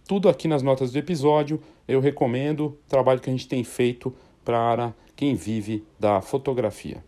Tudo 0.06 0.28
aqui 0.28 0.48
nas 0.48 0.62
notas 0.62 0.90
do 0.90 0.98
episódio 0.98 1.60
eu 1.88 2.00
recomendo 2.00 2.66
o 2.66 2.78
trabalho 2.86 3.20
que 3.20 3.30
a 3.30 3.32
gente 3.32 3.48
tem 3.48 3.64
feito 3.64 4.14
para 4.44 4.92
quem 5.16 5.34
vive 5.34 5.84
da 5.98 6.20
fotografia. 6.20 7.02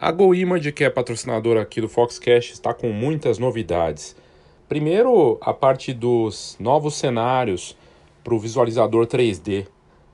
A 0.00 0.10
GoImage, 0.10 0.72
que 0.72 0.84
é 0.84 0.90
patrocinadora 0.90 1.62
aqui 1.62 1.80
do 1.80 1.88
Foxcast, 1.88 2.52
está 2.52 2.74
com 2.74 2.90
muitas 2.90 3.38
novidades. 3.38 4.16
Primeiro, 4.68 5.38
a 5.40 5.54
parte 5.54 5.92
dos 5.92 6.56
novos 6.58 6.96
cenários 6.96 7.76
para 8.24 8.34
o 8.34 8.38
visualizador 8.38 9.06
3D. 9.06 9.68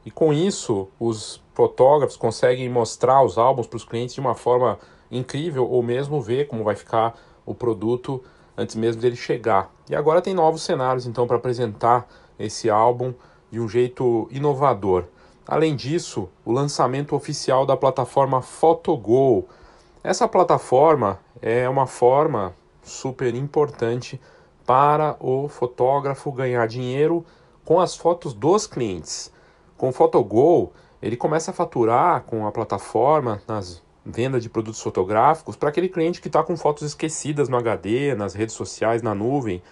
E 0.05 0.11
com 0.11 0.33
isso, 0.33 0.89
os 1.01 1.43
fotógrafos 1.55 2.17
conseguem 2.17 2.69
mostrar 2.69 3.25
os 3.25 3.39
álbuns 3.39 3.67
para 3.67 3.77
os 3.77 3.85
clientes 3.85 4.15
de 4.15 4.21
uma 4.21 4.35
forma 4.35 4.79
incrível 5.11 5.69
ou 5.69 5.83
mesmo 5.83 6.21
ver 6.21 6.47
como 6.49 6.65
vai 6.65 6.75
ficar 6.75 7.19
o 7.47 7.55
produto 7.55 8.23
antes 8.57 8.77
mesmo 8.77 9.01
dele 9.01 9.17
chegar. 9.17 9.73
E 9.89 9.95
agora 9.95 10.21
tem 10.21 10.35
novos 10.35 10.63
cenários 10.63 11.07
então 11.07 11.27
para 11.27 11.37
apresentar 11.37 12.07
esse 12.39 12.69
álbum 12.69 13.15
de 13.53 13.61
um 13.61 13.69
jeito 13.69 14.27
inovador. 14.31 15.05
Além 15.47 15.77
disso, 15.77 16.31
o 16.43 16.51
lançamento 16.51 17.15
oficial 17.15 17.67
da 17.67 17.77
plataforma 17.77 18.41
Photogol. 18.41 19.47
Essa 20.03 20.27
plataforma 20.27 21.21
é 21.43 21.69
uma 21.69 21.87
forma 21.87 22.55
super 22.83 23.35
importante 23.35 24.19
para 24.65 25.17
o 25.21 25.49
fotógrafo 25.49 26.33
ganhar 26.33 26.67
dinheiro 26.67 27.27
com 27.63 27.79
as 27.79 27.95
fotos 27.95 28.33
dos 28.33 28.67
clientes. 28.67 29.31
Com 29.77 29.91
o 29.91 29.93
Photogol, 29.93 30.73
ele 31.03 31.17
começa 31.17 31.51
a 31.51 31.55
faturar 31.55 32.23
com 32.23 32.47
a 32.47 32.53
plataforma 32.53 33.43
nas 33.47 33.83
vendas 34.05 34.43
de 34.43 34.49
produtos 34.49 34.81
fotográficos 34.81 35.57
para 35.57 35.69
aquele 35.69 35.89
cliente 35.89 36.23
que 36.23 36.29
está 36.29 36.43
com 36.43 36.57
fotos 36.57 36.85
esquecidas 36.85 37.49
no 37.49 37.57
HD, 37.57 38.15
nas 38.15 38.33
redes 38.33 38.55
sociais, 38.55 39.03
na 39.03 39.15
nuvem 39.15 39.63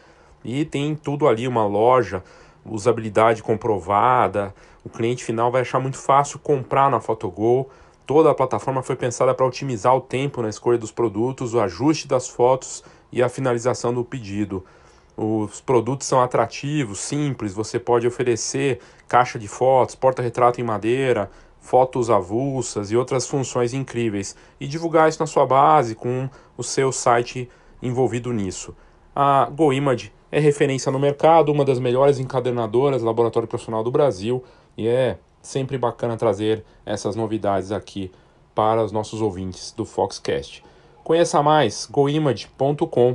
e 0.44 0.64
tem 0.64 0.94
tudo 0.94 1.28
ali, 1.28 1.46
uma 1.46 1.66
loja, 1.66 2.22
usabilidade 2.64 3.42
comprovada. 3.42 4.54
O 4.84 4.88
cliente 4.88 5.24
final 5.24 5.50
vai 5.50 5.62
achar 5.62 5.80
muito 5.80 5.98
fácil 5.98 6.38
comprar 6.38 6.90
na 6.90 7.00
Photogol. 7.00 7.70
Toda 8.06 8.30
a 8.30 8.34
plataforma 8.34 8.82
foi 8.82 8.96
pensada 8.96 9.34
para 9.34 9.46
otimizar 9.46 9.94
o 9.94 10.00
tempo 10.00 10.42
na 10.42 10.48
escolha 10.48 10.78
dos 10.78 10.90
produtos, 10.90 11.54
o 11.54 11.60
ajuste 11.60 12.08
das 12.08 12.28
fotos 12.28 12.82
e 13.12 13.22
a 13.22 13.28
finalização 13.28 13.94
do 13.94 14.04
pedido. 14.04 14.64
Os 15.16 15.60
produtos 15.60 16.06
são 16.06 16.20
atrativos, 16.20 17.00
simples, 17.00 17.52
você 17.52 17.78
pode 17.78 18.06
oferecer 18.06 18.80
caixa 19.06 19.38
de 19.38 19.46
fotos, 19.48 19.94
porta-retrato 19.94 20.60
em 20.60 20.64
madeira, 20.64 21.30
fotos 21.60 22.08
avulsas 22.08 22.90
e 22.90 22.96
outras 22.96 23.26
funções 23.26 23.74
incríveis 23.74 24.34
e 24.58 24.66
divulgar 24.66 25.08
isso 25.08 25.20
na 25.20 25.26
sua 25.26 25.44
base 25.44 25.94
com 25.94 26.28
o 26.56 26.62
seu 26.62 26.90
site 26.90 27.50
envolvido 27.82 28.32
nisso. 28.32 28.74
A 29.14 29.48
GoImage 29.50 30.12
é 30.32 30.38
referência 30.38 30.92
no 30.92 30.98
mercado, 30.98 31.50
uma 31.50 31.64
das 31.64 31.78
melhores 31.78 32.18
encadernadoras 32.18 33.02
laboratório 33.02 33.48
profissional 33.48 33.82
do 33.82 33.90
Brasil 33.90 34.44
e 34.76 34.86
é 34.86 35.18
sempre 35.42 35.76
bacana 35.76 36.16
trazer 36.16 36.64
essas 36.86 37.16
novidades 37.16 37.72
aqui 37.72 38.10
para 38.54 38.84
os 38.84 38.92
nossos 38.92 39.20
ouvintes 39.20 39.72
do 39.72 39.84
Foxcast. 39.84 40.62
Conheça 41.02 41.42
mais 41.42 41.88
goimage.com.br. 41.90 43.10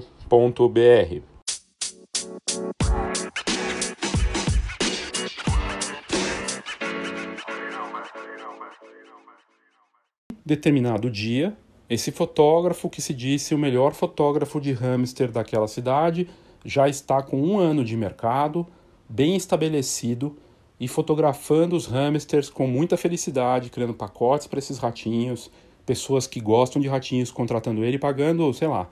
Determinado 10.46 11.10
dia, 11.10 11.58
esse 11.90 12.12
fotógrafo, 12.12 12.90
que 12.90 13.02
se 13.02 13.14
disse 13.14 13.56
o 13.56 13.58
melhor 13.58 13.94
fotógrafo 13.94 14.62
de 14.62 14.74
hamster 14.74 15.32
daquela 15.32 15.68
cidade, 15.68 16.28
já 16.66 16.90
está 16.90 17.22
com 17.22 17.40
um 17.40 17.60
ano 17.60 17.86
de 17.86 17.96
mercado, 17.96 18.66
bem 19.08 19.36
estabelecido 19.36 20.36
e 20.80 20.88
fotografando 20.88 21.76
os 21.76 21.86
hamsters 21.86 22.50
com 22.50 22.68
muita 22.68 22.98
felicidade, 22.98 23.70
criando 23.70 23.94
pacotes 23.94 24.48
para 24.48 24.60
esses 24.60 24.80
ratinhos, 24.80 25.52
pessoas 25.86 26.26
que 26.26 26.42
gostam 26.42 26.82
de 26.82 26.88
ratinhos 26.88 27.32
contratando 27.32 27.86
ele, 27.86 28.00
pagando, 28.00 28.52
sei 28.54 28.68
lá, 28.68 28.90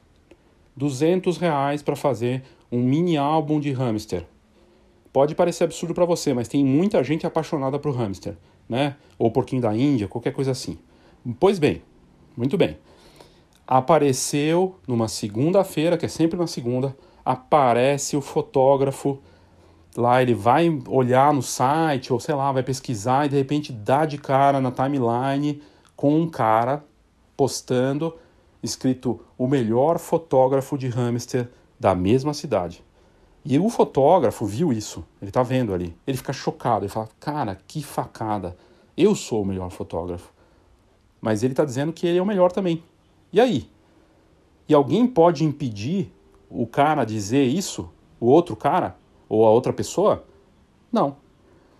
200 0.75 1.37
reais 1.37 1.81
para 1.81 1.95
fazer 1.95 2.43
um 2.71 2.79
mini 2.79 3.17
álbum 3.17 3.59
de 3.59 3.71
hamster. 3.71 4.25
Pode 5.11 5.35
parecer 5.35 5.63
absurdo 5.63 5.93
para 5.93 6.05
você, 6.05 6.33
mas 6.33 6.47
tem 6.47 6.63
muita 6.63 7.03
gente 7.03 7.25
apaixonada 7.25 7.77
por 7.77 7.95
hamster, 7.95 8.35
né? 8.69 8.95
Ou 9.17 9.29
porquinho 9.29 9.61
da 9.61 9.75
Índia, 9.75 10.07
qualquer 10.07 10.33
coisa 10.33 10.51
assim. 10.51 10.77
Pois 11.39 11.59
bem, 11.59 11.81
muito 12.35 12.57
bem. 12.57 12.77
Apareceu 13.65 14.75
numa 14.87 15.07
segunda-feira, 15.07 15.97
que 15.97 16.05
é 16.05 16.09
sempre 16.09 16.37
na 16.37 16.47
segunda, 16.47 16.95
aparece 17.25 18.17
o 18.17 18.21
fotógrafo 18.21 19.19
lá, 19.95 20.21
ele 20.21 20.33
vai 20.33 20.69
olhar 20.87 21.33
no 21.33 21.41
site, 21.41 22.11
ou 22.11 22.19
sei 22.19 22.35
lá, 22.35 22.51
vai 22.51 22.63
pesquisar 22.63 23.25
e 23.25 23.29
de 23.29 23.37
repente 23.37 23.71
dá 23.71 24.05
de 24.05 24.17
cara 24.17 24.59
na 24.59 24.71
timeline 24.71 25.61
com 25.95 26.19
um 26.19 26.29
cara 26.29 26.83
postando 27.37 28.15
escrito 28.61 29.19
o 29.37 29.47
melhor 29.47 29.99
fotógrafo 29.99 30.77
de 30.77 30.87
hamster 30.87 31.49
da 31.79 31.93
mesma 31.93 32.33
cidade. 32.33 32.83
E 33.45 33.59
o 33.59 33.69
fotógrafo 33.69 34.45
viu 34.45 34.71
isso, 34.71 35.03
ele 35.21 35.29
tá 35.29 35.43
vendo 35.43 35.73
ali. 35.73 35.95
Ele 36.07 36.15
fica 36.15 36.31
chocado, 36.31 36.85
ele 36.85 36.91
fala: 36.91 37.09
"Cara, 37.19 37.59
que 37.67 37.83
facada. 37.83 38.55
Eu 38.95 39.15
sou 39.15 39.41
o 39.41 39.45
melhor 39.45 39.69
fotógrafo". 39.69 40.31
Mas 41.19 41.43
ele 41.43 41.53
tá 41.53 41.65
dizendo 41.65 41.91
que 41.91 42.07
ele 42.07 42.17
é 42.17 42.21
o 42.21 42.25
melhor 42.25 42.51
também. 42.51 42.81
E 43.33 43.41
aí? 43.41 43.69
E 44.67 44.73
alguém 44.73 45.05
pode 45.05 45.43
impedir 45.43 46.11
o 46.53 46.67
cara 46.67 47.03
dizer 47.03 47.43
isso, 47.43 47.89
o 48.19 48.27
outro 48.27 48.55
cara 48.55 48.95
ou 49.27 49.45
a 49.45 49.49
outra 49.49 49.73
pessoa? 49.73 50.23
Não. 50.91 51.17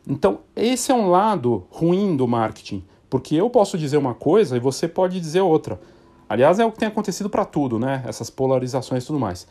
Então, 0.07 0.39
esse 0.55 0.91
é 0.91 0.95
um 0.95 1.09
lado 1.09 1.65
ruim 1.69 2.17
do 2.17 2.27
marketing, 2.27 2.83
porque 3.09 3.35
eu 3.35 3.49
posso 3.49 3.77
dizer 3.77 3.97
uma 3.97 4.13
coisa 4.13 4.57
e 4.57 4.59
você 4.59 4.87
pode 4.87 5.19
dizer 5.19 5.41
outra. 5.41 5.79
Aliás, 6.27 6.59
é 6.59 6.65
o 6.65 6.71
que 6.71 6.79
tem 6.79 6.87
acontecido 6.87 7.29
para 7.29 7.45
tudo, 7.45 7.77
né? 7.77 8.03
Essas 8.07 8.29
polarizações 8.29 9.03
e 9.03 9.07
tudo 9.07 9.19
mais. 9.19 9.47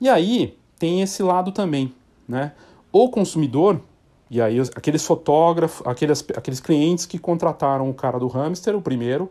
E 0.00 0.08
aí 0.08 0.58
tem 0.78 1.00
esse 1.00 1.22
lado 1.22 1.52
também, 1.52 1.94
né? 2.26 2.52
O 2.90 3.08
consumidor, 3.08 3.80
e 4.28 4.40
aí 4.40 4.60
aqueles 4.74 5.04
fotógrafos, 5.04 5.86
aqueles, 5.86 6.24
aqueles 6.36 6.58
clientes 6.58 7.06
que 7.06 7.18
contrataram 7.18 7.88
o 7.88 7.94
cara 7.94 8.18
do 8.18 8.26
hamster, 8.26 8.76
o 8.76 8.82
primeiro, 8.82 9.30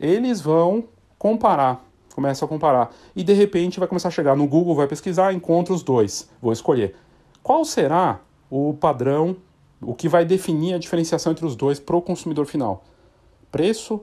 eles 0.00 0.40
vão 0.40 0.84
comparar, 1.18 1.84
começam 2.14 2.46
a 2.46 2.48
comparar. 2.48 2.94
E 3.14 3.22
de 3.22 3.32
repente 3.32 3.78
vai 3.78 3.88
começar 3.88 4.08
a 4.08 4.10
chegar 4.10 4.36
no 4.36 4.46
Google, 4.46 4.74
vai 4.74 4.86
pesquisar, 4.86 5.32
encontra 5.32 5.74
os 5.74 5.82
dois, 5.82 6.28
vou 6.40 6.52
escolher. 6.52 6.94
Qual 7.42 7.64
será 7.64 8.20
o 8.50 8.74
padrão, 8.74 9.36
o 9.80 9.94
que 9.94 10.08
vai 10.08 10.24
definir 10.24 10.74
a 10.74 10.78
diferenciação 10.78 11.32
entre 11.32 11.44
os 11.44 11.56
dois 11.56 11.80
para 11.80 11.96
o 11.96 12.02
consumidor 12.02 12.46
final? 12.46 12.84
Preço, 13.50 14.00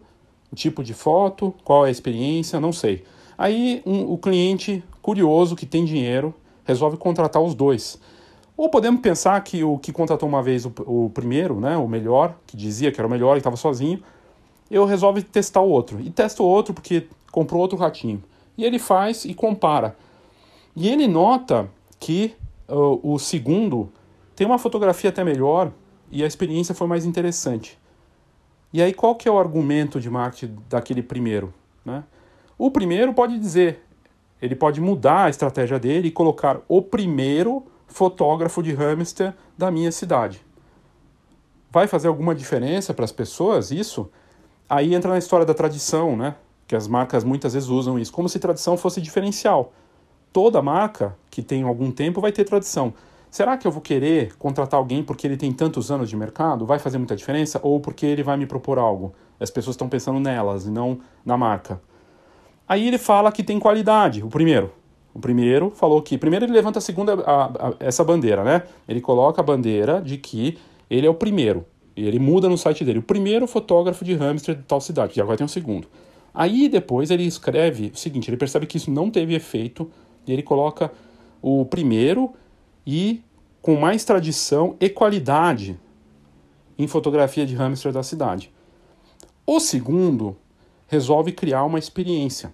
tipo 0.55 0.83
de 0.83 0.93
foto, 0.93 1.53
qual 1.63 1.85
é 1.85 1.89
a 1.89 1.91
experiência, 1.91 2.59
não 2.59 2.73
sei. 2.73 3.03
Aí 3.37 3.81
um, 3.85 4.11
o 4.11 4.17
cliente 4.17 4.83
curioso 5.01 5.55
que 5.55 5.65
tem 5.65 5.85
dinheiro 5.85 6.33
resolve 6.65 6.97
contratar 6.97 7.41
os 7.41 7.55
dois. 7.55 7.99
Ou 8.57 8.69
podemos 8.69 8.99
pensar 8.99 9.41
que 9.41 9.63
o 9.63 9.77
que 9.77 9.93
contratou 9.93 10.27
uma 10.27 10.43
vez 10.43 10.65
o, 10.65 10.73
o 10.85 11.09
primeiro, 11.13 11.59
né, 11.59 11.77
o 11.77 11.87
melhor, 11.87 12.35
que 12.45 12.57
dizia 12.57 12.91
que 12.91 12.99
era 12.99 13.07
o 13.07 13.09
melhor 13.09 13.35
e 13.35 13.37
estava 13.37 13.55
sozinho, 13.55 14.03
eu 14.69 14.85
resolve 14.85 15.23
testar 15.23 15.61
o 15.61 15.69
outro. 15.69 15.99
E 16.01 16.09
testa 16.09 16.43
o 16.43 16.45
outro 16.45 16.73
porque 16.73 17.07
comprou 17.39 17.61
outro 17.61 17.77
ratinho. 17.77 18.21
E 18.57 18.65
ele 18.65 18.77
faz 18.77 19.23
e 19.23 19.33
compara. 19.33 19.95
E 20.75 20.89
ele 20.89 21.07
nota 21.07 21.69
que 21.97 22.35
uh, 22.67 22.99
o 23.01 23.17
segundo 23.17 23.89
tem 24.35 24.45
uma 24.45 24.59
fotografia 24.59 25.09
até 25.09 25.23
melhor 25.23 25.71
e 26.11 26.21
a 26.21 26.27
experiência 26.27 26.75
foi 26.75 26.85
mais 26.85 27.05
interessante. 27.05 27.79
E 28.73 28.81
aí 28.81 28.93
qual 28.93 29.15
que 29.15 29.27
é 29.29 29.31
o 29.31 29.39
argumento 29.39 30.01
de 30.01 30.09
marketing 30.09 30.57
daquele 30.67 31.01
primeiro? 31.01 31.53
Né? 31.85 32.03
O 32.57 32.69
primeiro 32.69 33.13
pode 33.13 33.39
dizer, 33.39 33.85
ele 34.41 34.55
pode 34.55 34.81
mudar 34.81 35.25
a 35.25 35.29
estratégia 35.29 35.79
dele 35.79 36.09
e 36.09 36.11
colocar 36.11 36.59
o 36.67 36.81
primeiro 36.81 37.63
fotógrafo 37.87 38.61
de 38.61 38.73
hamster 38.73 39.33
da 39.57 39.71
minha 39.71 39.93
cidade. 39.93 40.41
Vai 41.71 41.87
fazer 41.87 42.09
alguma 42.09 42.35
diferença 42.35 42.93
para 42.93 43.05
as 43.05 43.13
pessoas 43.13 43.71
isso? 43.71 44.11
Aí 44.69 44.93
entra 44.93 45.11
na 45.11 45.17
história 45.17 45.45
da 45.45 45.53
tradição, 45.53 46.17
né? 46.17 46.35
Que 46.69 46.75
as 46.75 46.87
marcas 46.87 47.23
muitas 47.23 47.55
vezes 47.55 47.67
usam 47.67 47.97
isso, 47.97 48.13
como 48.13 48.29
se 48.29 48.37
tradição 48.37 48.77
fosse 48.77 49.01
diferencial. 49.01 49.73
Toda 50.31 50.61
marca 50.61 51.17
que 51.31 51.41
tem 51.41 51.63
algum 51.63 51.89
tempo 51.89 52.21
vai 52.21 52.31
ter 52.31 52.43
tradição. 52.43 52.93
Será 53.31 53.57
que 53.57 53.65
eu 53.65 53.71
vou 53.71 53.81
querer 53.81 54.35
contratar 54.37 54.79
alguém 54.79 55.03
porque 55.03 55.25
ele 55.25 55.35
tem 55.35 55.51
tantos 55.51 55.89
anos 55.89 56.07
de 56.07 56.15
mercado? 56.15 56.67
Vai 56.67 56.77
fazer 56.77 56.99
muita 56.99 57.15
diferença? 57.15 57.59
Ou 57.63 57.79
porque 57.79 58.05
ele 58.05 58.21
vai 58.21 58.37
me 58.37 58.45
propor 58.45 58.77
algo? 58.77 59.15
As 59.39 59.49
pessoas 59.49 59.73
estão 59.73 59.89
pensando 59.89 60.19
nelas 60.19 60.67
e 60.67 60.69
não 60.69 60.99
na 61.25 61.35
marca. 61.35 61.81
Aí 62.67 62.87
ele 62.87 62.99
fala 62.99 63.31
que 63.31 63.43
tem 63.43 63.57
qualidade, 63.57 64.23
o 64.23 64.27
primeiro. 64.27 64.71
O 65.11 65.19
primeiro 65.19 65.71
falou 65.71 65.99
que. 66.03 66.19
Primeiro 66.19 66.45
ele 66.45 66.53
levanta 66.53 66.77
a 66.77 66.81
segunda, 66.83 67.15
a, 67.15 67.45
a, 67.45 67.73
essa 67.79 68.03
bandeira, 68.03 68.43
né? 68.43 68.61
Ele 68.87 69.01
coloca 69.01 69.41
a 69.41 69.43
bandeira 69.43 69.99
de 69.99 70.17
que 70.17 70.59
ele 70.87 71.07
é 71.07 71.09
o 71.09 71.15
primeiro. 71.15 71.65
E 71.95 72.07
ele 72.07 72.19
muda 72.19 72.47
no 72.47 72.59
site 72.59 72.85
dele. 72.85 72.99
O 72.99 73.03
primeiro 73.03 73.47
fotógrafo 73.47 74.05
de 74.05 74.13
hamster 74.13 74.53
de 74.53 74.61
tal 74.61 74.79
cidade, 74.79 75.13
que 75.13 75.19
agora 75.19 75.35
tem 75.35 75.45
um 75.45 75.47
segundo. 75.47 75.87
Aí 76.33 76.69
depois 76.69 77.09
ele 77.11 77.23
escreve 77.23 77.91
o 77.93 77.97
seguinte: 77.97 78.29
ele 78.29 78.37
percebe 78.37 78.65
que 78.65 78.77
isso 78.77 78.91
não 78.91 79.09
teve 79.09 79.33
efeito 79.33 79.89
e 80.25 80.33
ele 80.33 80.43
coloca 80.43 80.91
o 81.41 81.65
primeiro 81.65 82.33
e 82.85 83.21
com 83.61 83.75
mais 83.75 84.03
tradição 84.03 84.75
e 84.79 84.89
qualidade 84.89 85.79
em 86.77 86.87
fotografia 86.87 87.45
de 87.45 87.55
hamster 87.55 87.91
da 87.91 88.03
cidade. 88.03 88.51
O 89.45 89.59
segundo 89.59 90.37
resolve 90.87 91.31
criar 91.31 91.65
uma 91.65 91.79
experiência. 91.79 92.53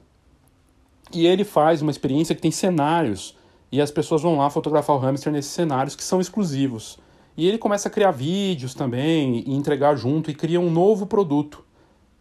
E 1.14 1.28
ele 1.28 1.44
faz 1.44 1.82
uma 1.82 1.92
experiência 1.92 2.34
que 2.34 2.42
tem 2.42 2.52
cenários 2.52 3.38
e 3.72 3.82
as 3.82 3.92
pessoas 3.92 4.22
vão 4.22 4.38
lá 4.38 4.50
fotografar 4.50 4.96
o 4.96 5.00
hamster 5.00 5.32
nesses 5.32 5.52
cenários 5.52 5.96
que 5.96 6.04
são 6.04 6.20
exclusivos. 6.20 6.98
E 7.38 7.48
ele 7.48 7.58
começa 7.58 7.88
a 7.88 7.92
criar 7.92 8.12
vídeos 8.12 8.74
também 8.74 9.44
e 9.46 9.54
entregar 9.54 9.96
junto 9.96 10.32
e 10.32 10.34
cria 10.34 10.60
um 10.60 10.72
novo 10.72 11.06
produto 11.06 11.65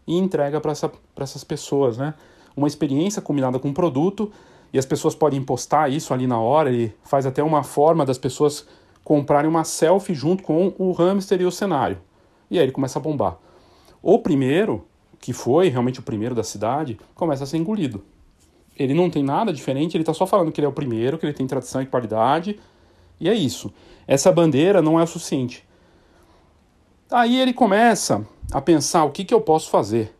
e 0.07 0.17
entrega 0.17 0.61
para 0.61 0.73
essa, 0.73 0.91
essas 1.17 1.45
pessoas, 1.45 1.97
né? 1.97 2.15
Uma 2.57 2.69
experiência 2.69 3.21
combinada 3.21 3.59
com 3.59 3.69
um 3.69 3.73
produto 3.75 4.31
e 4.73 4.79
as 4.79 4.85
pessoas 4.85 5.15
podem 5.15 5.43
postar 5.43 5.91
isso 5.91 6.13
ali 6.13 6.27
na 6.27 6.39
hora, 6.39 6.69
ele 6.69 6.95
faz 7.05 7.27
até 7.27 7.43
uma 7.43 7.63
forma 7.63 8.05
das 8.05 8.19
pessoas 8.19 8.67
comprarem 9.05 9.49
uma 9.49 9.65
selfie 9.65 10.15
junto 10.15 10.43
com 10.43 10.73
o 10.79 10.93
hamster 10.93 11.41
e 11.41 11.45
o 11.45 11.51
cenário. 11.51 11.99
E 12.51 12.59
aí 12.59 12.65
ele 12.65 12.73
começa 12.73 12.99
a 12.99 13.03
bombar. 13.03 13.37
O 14.03 14.19
primeiro, 14.19 14.87
que 15.21 15.33
foi 15.33 15.69
realmente 15.69 16.01
o 16.01 16.03
primeiro 16.03 16.35
da 16.35 16.43
cidade, 16.43 16.99
começa 17.15 17.45
a 17.45 17.47
ser 17.47 17.57
engolido. 17.57 18.03
Ele 18.77 18.95
não 18.95 19.09
tem 19.09 19.23
nada 19.23 19.53
diferente, 19.53 19.97
ele 19.97 20.03
está 20.03 20.13
só 20.13 20.27
falando 20.27 20.51
que 20.51 20.61
ele 20.61 20.67
é 20.67 20.69
o 20.69 20.73
primeiro, 20.73 21.19
que 21.19 21.25
ele 21.25 21.33
tem 21.33 21.47
tradição 21.47 21.81
e 21.81 21.87
qualidade, 21.87 22.59
e 23.21 23.29
é 23.29 23.35
isso. 23.35 23.73
Essa 24.07 24.33
bandeira 24.33 24.83
não 24.83 24.99
é 24.99 25.05
o 25.05 25.07
suficiente. 25.07 25.65
Aí 27.11 27.41
ele 27.41 27.53
começa 27.53 28.27
a 28.55 28.61
pensar 28.61 29.03
o 29.03 29.11
que, 29.11 29.25
que 29.25 29.35
eu 29.35 29.41
posso 29.41 29.69
fazer. 29.69 30.15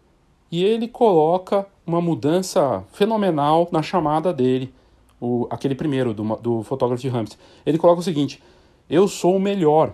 E 0.51 0.65
ele 0.65 0.89
coloca 0.89 1.65
uma 1.87 2.01
mudança 2.01 2.83
fenomenal 2.93 3.69
na 3.71 3.81
chamada 3.81 4.33
dele, 4.33 4.75
o, 5.21 5.47
aquele 5.49 5.77
primeiro, 5.77 6.13
do, 6.13 6.37
do 6.39 6.63
fotógrafo 6.65 7.01
de 7.01 7.09
hamster. 7.09 7.39
Ele 7.65 7.79
coloca 7.79 8.01
o 8.01 8.03
seguinte: 8.03 8.43
Eu 8.91 9.07
sou 9.07 9.37
o 9.37 9.41
melhor. 9.41 9.93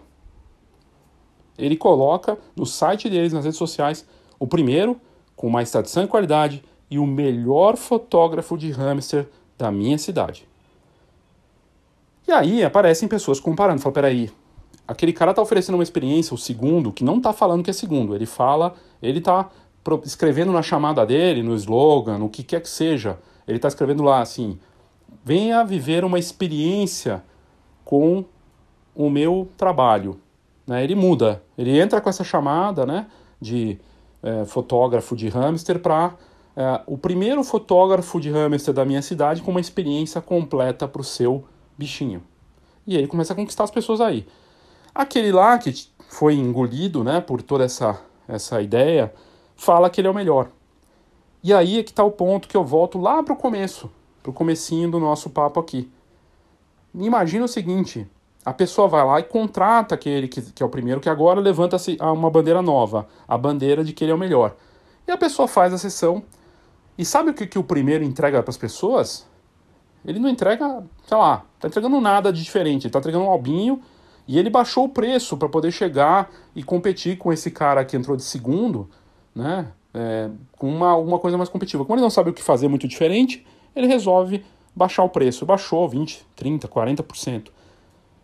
Ele 1.59 1.77
coloca 1.77 2.39
no 2.57 2.65
site 2.65 3.11
deles, 3.11 3.35
nas 3.35 3.45
redes 3.45 3.59
sociais, 3.59 4.07
o 4.39 4.47
primeiro, 4.47 4.99
com 5.37 5.51
mais 5.51 5.71
tradição 5.71 6.05
e 6.05 6.09
qualidade, 6.09 6.65
e 6.91 6.99
o 6.99 7.07
melhor 7.07 7.77
fotógrafo 7.77 8.57
de 8.57 8.71
hamster 8.71 9.29
da 9.59 9.71
minha 9.71 9.99
cidade. 9.99 10.49
E 12.27 12.33
aí 12.33 12.65
aparecem 12.65 13.07
pessoas 13.07 13.39
comparando, 13.39 13.83
falam, 13.83 13.93
peraí, 13.93 14.31
aquele 14.91 15.13
cara 15.13 15.33
tá 15.33 15.41
oferecendo 15.41 15.77
uma 15.77 15.85
experiência, 15.85 16.35
o 16.35 16.39
segundo, 16.39 16.91
que 16.91 17.05
não 17.05 17.21
tá 17.21 17.33
falando 17.33 17.63
que 17.63 17.71
é 17.71 17.73
segundo, 17.73 18.13
ele 18.13 18.27
fala, 18.27 18.75
ele 19.01 19.21
tá 19.21 19.49
escrevendo 20.05 20.51
na 20.51 20.63
chamada 20.63 21.07
dele, 21.07 21.45
no 21.45 21.55
slogan, 21.55 22.19
no 22.19 22.29
que 22.29 22.43
quer 22.43 22.61
que 22.61 22.69
seja, 22.69 23.17
ele 23.47 23.61
tá 23.61 23.69
escrevendo 23.69 24.03
lá 24.03 24.21
assim, 24.21 24.59
venha 25.25 25.65
viver 25.65 26.05
uma 26.05 26.19
experiência 26.19 27.23
com 27.85 28.25
o 28.93 29.09
meu 29.09 29.49
trabalho. 29.57 30.19
Né? 30.67 30.83
Ele 30.83 30.97
muda, 30.97 31.41
ele 31.57 31.79
entra 31.79 32.01
com 32.01 32.11
essa 32.11 32.25
chamada 32.25 32.85
né, 32.85 33.07
de 33.41 33.79
é, 34.21 34.45
fotógrafo 34.45 35.15
de 35.15 35.29
hamster 35.29 35.79
para 35.79 36.15
é, 36.57 36.81
o 36.85 36.99
primeiro 36.99 37.45
fotógrafo 37.45 38.21
de 38.21 38.29
hamster 38.29 38.75
da 38.75 38.85
minha 38.85 39.03
cidade 39.03 39.41
com 39.41 39.53
uma 39.53 39.61
experiência 39.61 40.21
completa 40.21 40.89
para 40.89 41.01
o 41.01 41.05
seu 41.05 41.45
bichinho. 41.79 42.25
E 42.85 42.97
ele 42.97 43.07
começa 43.07 43.35
a 43.35 43.37
conquistar 43.37 43.63
as 43.63 43.71
pessoas 43.71 44.01
aí. 44.01 44.27
Aquele 44.95 45.33
lá 45.33 45.59
que 45.59 45.73
foi 46.09 46.35
engolido 46.35 47.05
né, 47.05 47.21
por 47.21 47.43
toda 47.43 47.65
essa, 47.65 48.01
essa 48.27 48.61
ideia, 48.61 49.13
fala 49.57 49.89
que 49.89 50.01
ele 50.01 50.09
é 50.09 50.11
o 50.11 50.15
melhor. 50.15 50.49
E 51.43 51.55
aí 51.55 51.79
é 51.79 51.83
que 51.83 51.91
está 51.91 52.05
o 52.05 52.11
ponto 52.11 52.49
que 52.49 52.57
eu 52.57 52.65
volto 52.65 52.99
lá 52.99 53.23
para 53.23 53.33
o 53.33 53.37
começo, 53.37 53.91
para 54.23 54.31
o 54.31 54.35
comecinho 54.35 54.91
do 54.91 54.99
nosso 54.99 55.31
papo 55.31 55.61
aqui. 55.61 55.91
Imagina 56.95 57.45
o 57.45 57.49
seguinte, 57.49 58.07
a 58.45 58.53
pessoa 58.53 58.89
vai 58.89 59.05
lá 59.05 59.21
e 59.21 59.23
contrata 59.23 59.95
aquele 59.95 60.29
que, 60.29 60.43
que 60.43 60.63
é 60.63 60.67
o 60.67 60.69
primeiro, 60.69 61.01
que 61.01 61.09
agora 61.09 61.41
levanta-se 61.41 61.97
uma 62.01 62.31
bandeira 62.31 62.61
nova, 62.61 63.07
a 63.29 63.39
bandeira 63.39 63.85
de 63.85 63.93
que 63.93 64.05
ele 64.05 64.13
é 64.13 64.15
o 64.15 64.19
melhor. 64.19 64.57
E 65.07 65.13
a 65.13 65.17
pessoa 65.17 65.47
faz 65.47 65.73
a 65.73 65.79
sessão, 65.79 66.23
e 67.01 67.05
sabe 67.05 67.31
o 67.31 67.35
que, 67.35 67.47
que 67.47 67.59
o 67.59 67.65
primeiro 67.65 68.05
entrega 68.05 68.43
para 68.43 68.51
as 68.51 68.59
pessoas? 68.59 69.27
Ele 70.05 70.19
não 70.19 70.29
entrega, 70.29 70.85
sei 71.07 71.17
lá, 71.17 71.45
tá 71.59 71.69
entregando 71.69 71.99
nada 72.01 72.33
de 72.33 72.43
diferente. 72.43 72.87
Ele 72.87 72.93
tá 72.93 72.99
entregando 72.99 73.25
um 73.25 73.31
albinho 73.31 73.81
e 74.27 74.39
ele 74.39 74.51
baixou 74.51 74.85
o 74.85 74.89
preço 74.89 75.37
para 75.37 75.49
poder 75.49 75.73
chegar 75.73 76.31
e 76.55 76.63
competir 76.63 77.19
com 77.19 77.33
esse 77.33 77.51
cara 77.51 77.85
que 77.85 77.97
entrou 77.97 78.17
de 78.17 78.23
segundo, 78.23 78.89
né? 79.35 79.69
É, 79.93 80.31
com 80.53 80.69
uma, 80.69 80.95
uma 80.95 81.19
coisa 81.19 81.37
mais 81.37 81.49
competitiva. 81.49 81.85
Como 81.85 81.97
ele 81.97 82.03
não 82.03 82.11
sabe 82.11 82.31
o 82.31 82.33
que 82.33 82.43
fazer 82.43 82.69
muito 82.69 82.87
diferente, 82.87 83.45
ele 83.75 83.87
resolve 83.87 84.45
baixar 84.75 85.03
o 85.03 85.09
preço. 85.09 85.45
Baixou 85.45 85.89
20, 85.89 86.25
30, 86.37 86.69
40%. 86.69 87.49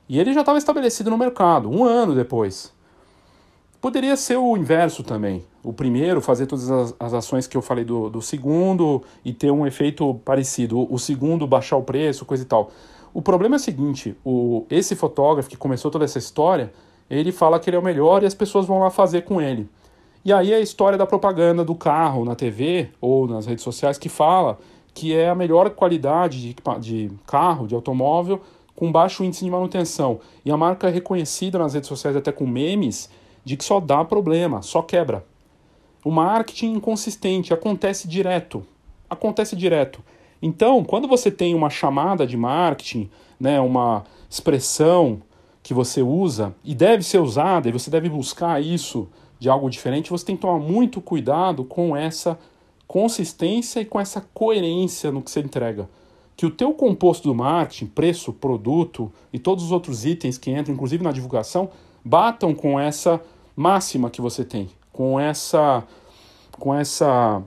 E 0.08 0.20
ele 0.20 0.32
já 0.32 0.40
estava 0.40 0.58
estabelecido 0.58 1.10
no 1.10 1.18
mercado, 1.18 1.68
um 1.68 1.84
ano 1.84 2.14
depois. 2.14 2.72
Poderia 3.80 4.16
ser 4.16 4.36
o 4.36 4.56
inverso 4.56 5.02
também. 5.02 5.44
O 5.62 5.72
primeiro 5.72 6.20
fazer 6.20 6.46
todas 6.46 6.70
as, 6.70 6.94
as 6.98 7.14
ações 7.14 7.46
que 7.46 7.56
eu 7.56 7.62
falei 7.62 7.84
do, 7.84 8.08
do, 8.08 8.22
segundo 8.22 9.02
e 9.24 9.32
ter 9.32 9.50
um 9.50 9.66
efeito 9.66 10.14
parecido. 10.24 10.78
O, 10.78 10.94
o, 10.94 10.98
segundo 10.98 11.46
baixar 11.46 11.76
o 11.76 11.82
preço, 11.82 12.24
coisa 12.24 12.42
e 12.42 12.46
tal. 12.46 12.70
O 13.16 13.22
problema 13.22 13.54
é 13.54 13.56
o 13.56 13.60
seguinte: 13.60 14.14
o, 14.22 14.66
esse 14.68 14.94
fotógrafo 14.94 15.48
que 15.48 15.56
começou 15.56 15.90
toda 15.90 16.04
essa 16.04 16.18
história, 16.18 16.70
ele 17.08 17.32
fala 17.32 17.58
que 17.58 17.70
ele 17.70 17.76
é 17.78 17.80
o 17.80 17.82
melhor 17.82 18.22
e 18.22 18.26
as 18.26 18.34
pessoas 18.34 18.66
vão 18.66 18.80
lá 18.80 18.90
fazer 18.90 19.22
com 19.22 19.40
ele. 19.40 19.66
E 20.22 20.30
aí 20.30 20.52
é 20.52 20.56
a 20.56 20.60
história 20.60 20.98
da 20.98 21.06
propaganda 21.06 21.64
do 21.64 21.74
carro 21.74 22.26
na 22.26 22.34
TV 22.34 22.90
ou 23.00 23.26
nas 23.26 23.46
redes 23.46 23.64
sociais 23.64 23.96
que 23.96 24.10
fala 24.10 24.58
que 24.92 25.14
é 25.14 25.30
a 25.30 25.34
melhor 25.34 25.70
qualidade 25.70 26.42
de, 26.42 26.56
de 26.78 27.10
carro, 27.26 27.66
de 27.66 27.74
automóvel, 27.74 28.42
com 28.74 28.92
baixo 28.92 29.24
índice 29.24 29.46
de 29.46 29.50
manutenção. 29.50 30.20
E 30.44 30.50
a 30.50 30.56
marca 30.58 30.88
é 30.88 30.90
reconhecida 30.90 31.58
nas 31.58 31.72
redes 31.72 31.88
sociais 31.88 32.16
até 32.18 32.30
com 32.30 32.46
memes 32.46 33.08
de 33.42 33.56
que 33.56 33.64
só 33.64 33.80
dá 33.80 34.04
problema, 34.04 34.60
só 34.60 34.82
quebra. 34.82 35.24
O 36.04 36.10
marketing 36.10 36.74
inconsistente 36.74 37.54
acontece 37.54 38.06
direto. 38.06 38.62
Acontece 39.08 39.56
direto. 39.56 40.02
Então, 40.40 40.84
quando 40.84 41.08
você 41.08 41.30
tem 41.30 41.54
uma 41.54 41.70
chamada 41.70 42.26
de 42.26 42.36
marketing, 42.36 43.10
né, 43.38 43.60
uma 43.60 44.04
expressão 44.28 45.20
que 45.62 45.74
você 45.74 46.02
usa 46.02 46.54
e 46.64 46.74
deve 46.74 47.02
ser 47.02 47.18
usada, 47.18 47.68
e 47.68 47.72
você 47.72 47.90
deve 47.90 48.08
buscar 48.08 48.62
isso 48.62 49.08
de 49.38 49.48
algo 49.48 49.68
diferente, 49.68 50.10
você 50.10 50.24
tem 50.24 50.36
que 50.36 50.42
tomar 50.42 50.58
muito 50.58 51.00
cuidado 51.00 51.64
com 51.64 51.96
essa 51.96 52.38
consistência 52.86 53.80
e 53.80 53.84
com 53.84 53.98
essa 53.98 54.20
coerência 54.32 55.10
no 55.10 55.20
que 55.20 55.30
você 55.30 55.40
entrega. 55.40 55.88
Que 56.36 56.46
o 56.46 56.50
teu 56.50 56.72
composto 56.72 57.28
do 57.28 57.34
marketing, 57.34 57.86
preço, 57.86 58.32
produto 58.32 59.10
e 59.32 59.38
todos 59.38 59.64
os 59.64 59.72
outros 59.72 60.04
itens 60.04 60.38
que 60.38 60.50
entram, 60.50 60.74
inclusive 60.74 61.02
na 61.02 61.12
divulgação, 61.12 61.70
batam 62.04 62.54
com 62.54 62.78
essa 62.78 63.20
máxima 63.56 64.10
que 64.10 64.20
você 64.20 64.44
tem, 64.44 64.68
com 64.92 65.18
essa 65.18 65.82
com 66.58 66.74
essa 66.74 67.42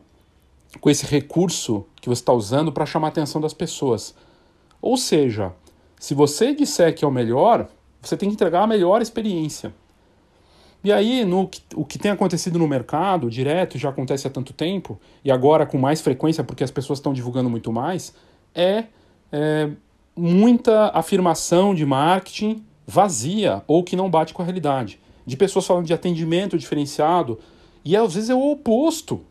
com 0.79 0.89
esse 0.89 1.05
recurso 1.05 1.85
que 2.01 2.09
você 2.09 2.21
está 2.21 2.33
usando 2.33 2.71
para 2.71 2.85
chamar 2.85 3.07
a 3.07 3.09
atenção 3.09 3.41
das 3.41 3.53
pessoas. 3.53 4.15
Ou 4.81 4.97
seja, 4.97 5.53
se 5.99 6.13
você 6.13 6.53
disser 6.53 6.95
que 6.95 7.03
é 7.03 7.07
o 7.07 7.11
melhor, 7.11 7.67
você 8.01 8.15
tem 8.15 8.29
que 8.29 8.35
entregar 8.35 8.63
a 8.63 8.67
melhor 8.67 9.01
experiência. 9.01 9.73
E 10.81 10.93
aí, 10.93 11.25
no, 11.25 11.49
o 11.75 11.83
que 11.83 11.99
tem 11.99 12.09
acontecido 12.09 12.57
no 12.57 12.67
mercado, 12.67 13.29
direto, 13.29 13.77
já 13.77 13.89
acontece 13.89 14.25
há 14.25 14.29
tanto 14.29 14.53
tempo, 14.53 14.97
e 15.25 15.29
agora 15.29 15.65
com 15.65 15.77
mais 15.77 15.99
frequência, 15.99 16.43
porque 16.43 16.63
as 16.63 16.71
pessoas 16.71 16.99
estão 16.99 17.11
divulgando 17.11 17.49
muito 17.49 17.71
mais, 17.71 18.13
é, 18.55 18.85
é 19.31 19.69
muita 20.15 20.89
afirmação 20.93 21.75
de 21.75 21.85
marketing 21.85 22.63
vazia 22.87 23.61
ou 23.67 23.83
que 23.83 23.95
não 23.95 24.09
bate 24.09 24.33
com 24.33 24.41
a 24.41 24.45
realidade 24.45 24.99
de 25.29 25.37
pessoas 25.37 25.67
falando 25.67 25.85
de 25.85 25.93
atendimento 25.93 26.57
diferenciado, 26.57 27.37
e 27.85 27.95
às 27.95 28.15
vezes 28.15 28.31
é 28.31 28.35
o 28.35 28.51
oposto. 28.51 29.21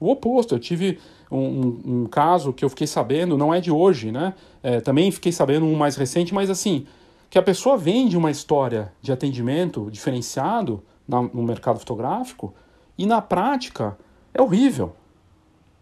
O 0.00 0.10
oposto. 0.10 0.56
Eu 0.56 0.58
tive 0.58 0.98
um, 1.30 1.80
um, 1.84 2.06
caso 2.06 2.52
que 2.52 2.64
eu 2.64 2.68
fiquei 2.68 2.86
sabendo, 2.86 3.36
não 3.36 3.52
é 3.52 3.60
de 3.60 3.70
hoje, 3.70 4.12
né? 4.12 4.34
É, 4.62 4.80
também 4.80 5.10
fiquei 5.10 5.32
sabendo 5.32 5.66
um 5.66 5.74
mais 5.74 5.96
recente, 5.96 6.32
mas 6.32 6.50
assim, 6.50 6.86
que 7.28 7.38
a 7.38 7.42
pessoa 7.42 7.76
vende 7.76 8.16
uma 8.16 8.30
história 8.30 8.92
de 9.00 9.12
atendimento 9.12 9.88
diferenciado 9.90 10.82
na, 11.06 11.22
no 11.22 11.42
mercado 11.42 11.78
fotográfico 11.78 12.54
e 12.96 13.06
na 13.06 13.20
prática 13.20 13.98
é 14.32 14.40
horrível. 14.40 14.94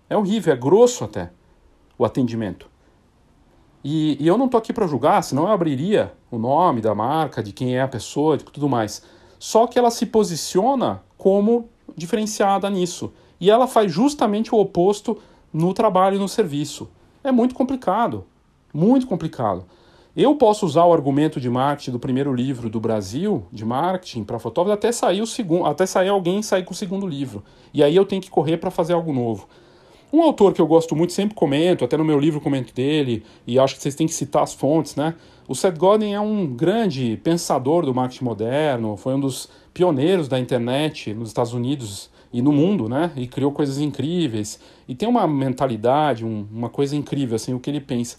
É 0.09 0.17
horrível, 0.17 0.53
é 0.53 0.57
grosso 0.57 1.05
até 1.05 1.31
o 1.99 2.05
atendimento. 2.05 2.69
E, 3.83 4.17
e 4.19 4.27
eu 4.27 4.39
não 4.39 4.47
estou 4.47 4.59
aqui 4.59 4.73
para 4.73 4.87
julgar, 4.87 5.23
senão 5.23 5.45
eu 5.45 5.53
abriria 5.53 6.13
o 6.31 6.39
nome 6.39 6.81
da 6.81 6.95
marca, 6.95 7.43
de 7.43 7.53
quem 7.53 7.77
é 7.77 7.83
a 7.83 7.89
pessoa, 7.89 8.37
de 8.37 8.45
tudo 8.45 8.69
mais. 8.69 9.03
Só 9.39 9.67
que 9.67 9.79
ela 9.79 9.91
se 9.91 10.07
posiciona 10.07 11.03
como 11.19 11.69
diferenciada 11.95 12.69
nisso. 12.71 13.13
E 13.39 13.51
ela 13.51 13.67
faz 13.67 13.93
justamente 13.93 14.55
o 14.55 14.59
oposto 14.59 15.21
no 15.55 15.73
trabalho 15.73 16.17
e 16.17 16.19
no 16.19 16.29
serviço. 16.29 16.91
É 17.23 17.31
muito 17.31 17.55
complicado. 17.55 18.25
Muito 18.73 19.07
complicado. 19.07 19.65
Eu 20.17 20.35
posso 20.35 20.67
usar 20.67 20.85
o 20.85 20.93
argumento 20.93 21.41
de 21.41 21.49
marketing 21.49 21.93
do 21.93 21.99
primeiro 21.99 22.35
livro 22.35 22.69
do 22.69 22.81
Brasil, 22.81 23.45
de 23.53 23.65
marketing 23.65 24.25
para 24.25 24.39
fotógrafo, 24.39 24.75
até 24.75 24.91
sair 24.91 25.23
o 25.23 25.27
segundo, 25.27 25.67
até 25.67 25.87
sair 25.87 26.09
alguém 26.09 26.43
sair 26.43 26.65
com 26.65 26.73
o 26.73 26.77
segundo 26.77 27.07
livro. 27.07 27.43
E 27.73 27.83
aí 27.83 27.95
eu 27.95 28.05
tenho 28.05 28.21
que 28.21 28.31
correr 28.31 28.57
para 28.57 28.71
fazer 28.71 28.93
algo 28.93 29.13
novo. 29.13 29.49
Um 30.13 30.23
autor 30.23 30.53
que 30.53 30.61
eu 30.61 30.67
gosto 30.67 30.95
muito, 30.95 31.13
sempre 31.13 31.35
comento, 31.35 31.85
até 31.85 31.97
no 31.97 32.05
meu 32.05 32.19
livro 32.19 32.41
comento 32.41 32.73
dele, 32.73 33.25
e 33.47 33.59
acho 33.59 33.75
que 33.75 33.83
vocês 33.83 33.97
têm 33.97 34.07
que 34.07 34.15
citar 34.15 34.45
as 34.45 34.55
fontes, 34.55 34.95
né? 34.95 35.15
O 35.49 35.55
Seth 35.55 35.77
Godin 35.77 36.13
é 36.13 36.21
um 36.21 36.47
grande 36.47 37.21
pensador 37.25 37.85
do 37.85 37.93
marketing 37.93 38.25
moderno, 38.25 38.97
foi 38.97 39.15
um 39.15 39.21
dos 39.21 39.49
pioneiros 39.73 40.29
da 40.29 40.39
internet 40.39 41.13
nos 41.13 41.29
Estados 41.29 41.53
Unidos 41.53 42.11
e 42.35 42.43
no 42.43 42.51
mundo, 42.51 42.89
né? 42.89 43.13
E 43.15 43.29
criou 43.29 43.53
coisas 43.53 43.79
incríveis. 43.79 44.59
E 44.89 44.95
tem 44.95 45.09
uma 45.09 45.25
mentalidade, 45.25 46.25
um, 46.25 46.45
uma 46.51 46.69
coisa 46.69 46.97
incrível, 46.97 47.37
assim, 47.37 47.55
o 47.55 47.61
que 47.61 47.71
ele 47.71 47.81
pensa. 47.81 48.19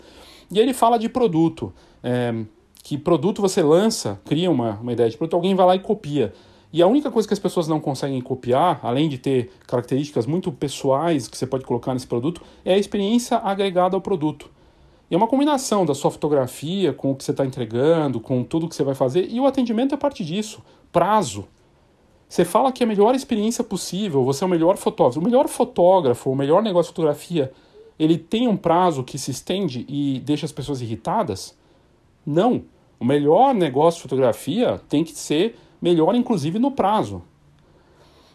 E 0.50 0.58
ele 0.58 0.74
fala 0.74 0.98
de 0.98 1.10
produto. 1.10 1.74
É, 2.02 2.34
que 2.82 2.98
produto 2.98 3.42
você 3.42 3.62
lança, 3.62 4.18
cria 4.24 4.50
uma, 4.50 4.80
uma 4.80 4.94
ideia 4.94 5.10
de 5.10 5.18
produto, 5.18 5.34
alguém 5.34 5.54
vai 5.54 5.66
lá 5.66 5.76
e 5.76 5.80
copia. 5.80 6.34
E 6.72 6.82
a 6.82 6.88
única 6.88 7.12
coisa 7.12 7.28
que 7.28 7.34
as 7.34 7.40
pessoas 7.40 7.68
não 7.68 7.78
conseguem 7.82 8.22
copiar, 8.22 8.80
além 8.84 9.10
de 9.10 9.18
ter 9.18 9.52
características 9.68 10.26
muito 10.26 10.50
pessoais 10.50 11.28
que 11.28 11.38
você 11.38 11.46
pode 11.46 11.66
colocar 11.66 11.94
nesse 11.94 12.08
produto, 12.08 12.42
é 12.64 12.74
a 12.74 12.78
experiência 12.78 13.38
agregada 13.38 13.98
ao 13.98 14.02
produto. 14.02 14.50
E 15.12 15.14
é 15.14 15.18
uma 15.18 15.28
combinação 15.28 15.86
da 15.86 15.94
sua 15.94 16.10
fotografia 16.10 16.94
com 16.94 17.12
o 17.12 17.16
que 17.16 17.24
você 17.26 17.32
está 17.32 17.46
entregando, 17.46 18.22
com 18.22 18.46
tudo 18.46 18.70
que 18.70 18.76
você 18.76 18.84
vai 18.84 18.96
fazer, 18.96 19.28
e 19.30 19.42
o 19.42 19.46
atendimento 19.46 19.94
é 19.94 19.98
parte 19.98 20.24
disso. 20.24 20.64
Prazo. 20.90 21.46
Você 22.28 22.44
fala 22.44 22.72
que 22.72 22.84
é 22.84 22.86
a 22.86 22.88
melhor 22.88 23.16
experiência 23.16 23.64
possível, 23.64 24.24
você 24.24 24.44
é 24.44 24.48
o 24.48 24.50
melhor 24.50 24.78
fotógrafo. 24.78 25.20
O 25.20 25.24
melhor 25.24 25.48
fotógrafo, 25.48 26.30
o 26.30 26.36
melhor 26.36 26.62
negócio 26.64 26.92
de 26.92 26.96
fotografia, 26.96 27.52
ele 27.98 28.18
tem 28.18 28.48
um 28.48 28.58
prazo 28.58 29.04
que 29.04 29.18
se 29.18 29.32
estende 29.32 29.86
e 29.88 30.20
deixa 30.20 30.46
as 30.46 30.52
pessoas 30.52 30.82
irritadas? 30.82 31.58
Não. 32.26 32.64
O 33.00 33.06
melhor 33.06 33.54
negócio 33.54 33.98
de 34.00 34.04
fotografia 34.04 34.82
tem 34.90 35.04
que 35.04 35.14
ser 35.14 35.56
melhor, 35.82 36.16
inclusive, 36.16 36.58
no 36.58 36.72
prazo. 36.72 37.22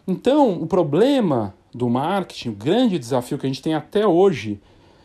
Então, 0.07 0.61
o 0.61 0.67
problema 0.67 1.53
do 1.73 1.89
marketing, 1.89 2.49
o 2.49 2.53
grande 2.53 2.97
desafio 2.97 3.37
que 3.37 3.45
a 3.45 3.49
gente 3.49 3.61
tem 3.61 3.73
até 3.73 4.05
hoje, 4.05 4.59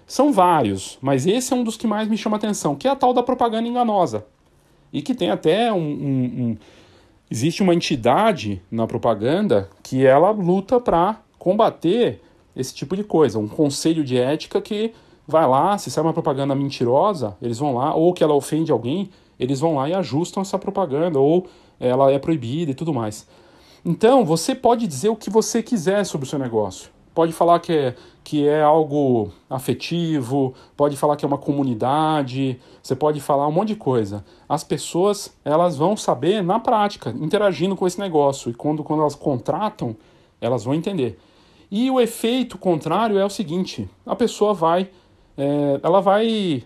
são 0.07 0.33
vários, 0.33 0.99
mas 1.03 1.27
esse 1.27 1.53
é 1.53 1.57
um 1.57 1.64
dos 1.64 1.77
que 1.77 1.87
mais 1.87 2.09
me 2.09 2.16
chama 2.16 2.37
atenção, 2.37 2.77
que 2.77 2.87
é 2.87 2.90
a 2.90 2.96
tal 2.96 3.12
da 3.12 3.22
propaganda 3.22 3.68
enganosa. 3.68 4.25
E 4.92 5.03
que 5.03 5.14
tem 5.14 5.31
até 5.31 5.72
um, 5.72 5.79
um, 5.79 6.25
um 6.25 6.57
existe 7.31 7.62
uma 7.62 7.75
entidade 7.75 8.62
na 8.71 8.87
propaganda 8.87 9.69
que 9.83 10.07
ela 10.07 10.31
luta 10.31 10.81
para 10.81 11.21
combater 11.39 12.21
esse 12.55 12.75
tipo 12.75 12.97
de 12.97 13.05
coisa, 13.05 13.39
um 13.39 13.49
conselho 13.49 14.03
de 14.03 14.17
ética 14.17 14.61
que 14.61 14.93
vai 15.27 15.47
lá, 15.47 15.77
se 15.77 15.91
sai 15.91 16.03
uma 16.03 16.12
propaganda 16.12 16.55
mentirosa, 16.55 17.37
eles 17.43 17.59
vão 17.59 17.75
lá, 17.75 17.95
ou 17.95 18.12
que 18.12 18.23
ela 18.23 18.35
ofende 18.35 18.73
alguém, 18.73 19.11
eles 19.39 19.61
vão 19.61 19.75
lá 19.75 19.89
e 19.89 19.95
ajustam 19.95 20.41
essa 20.41 20.59
propaganda, 20.59 21.19
ou 21.19 21.47
ela 21.79 22.11
é 22.11 22.19
proibida 22.19 22.71
e 22.71 22.75
tudo 22.75 22.95
mais. 22.95 23.27
Então, 23.85 24.25
você 24.25 24.55
pode 24.55 24.87
dizer 24.87 25.09
o 25.09 25.17
que 25.17 25.29
você 25.29 25.62
quiser 25.62 26.05
sobre 26.05 26.27
o 26.27 26.31
seu 26.31 26.39
negócio. 26.39 26.91
Pode 27.15 27.33
falar 27.33 27.61
que 27.61 27.73
é, 27.73 27.95
que 28.27 28.45
é 28.45 28.61
algo 28.61 29.31
afetivo, 29.49 30.53
pode 30.77 30.97
falar 30.97 31.15
que 31.15 31.25
é 31.25 31.29
uma 31.29 31.39
comunidade, 31.39 32.59
você 32.83 32.97
pode 32.97 33.21
falar 33.21 33.47
um 33.47 33.53
monte 33.53 33.69
de 33.69 33.77
coisa. 33.77 34.25
As 34.49 34.65
pessoas, 34.65 35.33
elas 35.45 35.77
vão 35.77 35.97
saber 35.97 36.43
na 36.43 36.59
prática, 36.59 37.11
interagindo 37.21 37.77
com 37.77 37.87
esse 37.87 38.01
negócio. 38.01 38.51
E 38.51 38.55
quando, 38.55 38.83
quando 38.83 38.99
elas 39.03 39.15
contratam, 39.15 39.95
elas 40.41 40.65
vão 40.65 40.75
entender. 40.75 41.21
E 41.71 41.89
o 41.89 42.01
efeito 42.01 42.59
contrário 42.59 43.17
é 43.17 43.25
o 43.25 43.31
seguinte: 43.31 43.89
a 44.05 44.17
pessoa 44.17 44.53
vai, 44.53 44.91
é, 45.39 45.79
ela 45.81 46.01
vai 46.01 46.65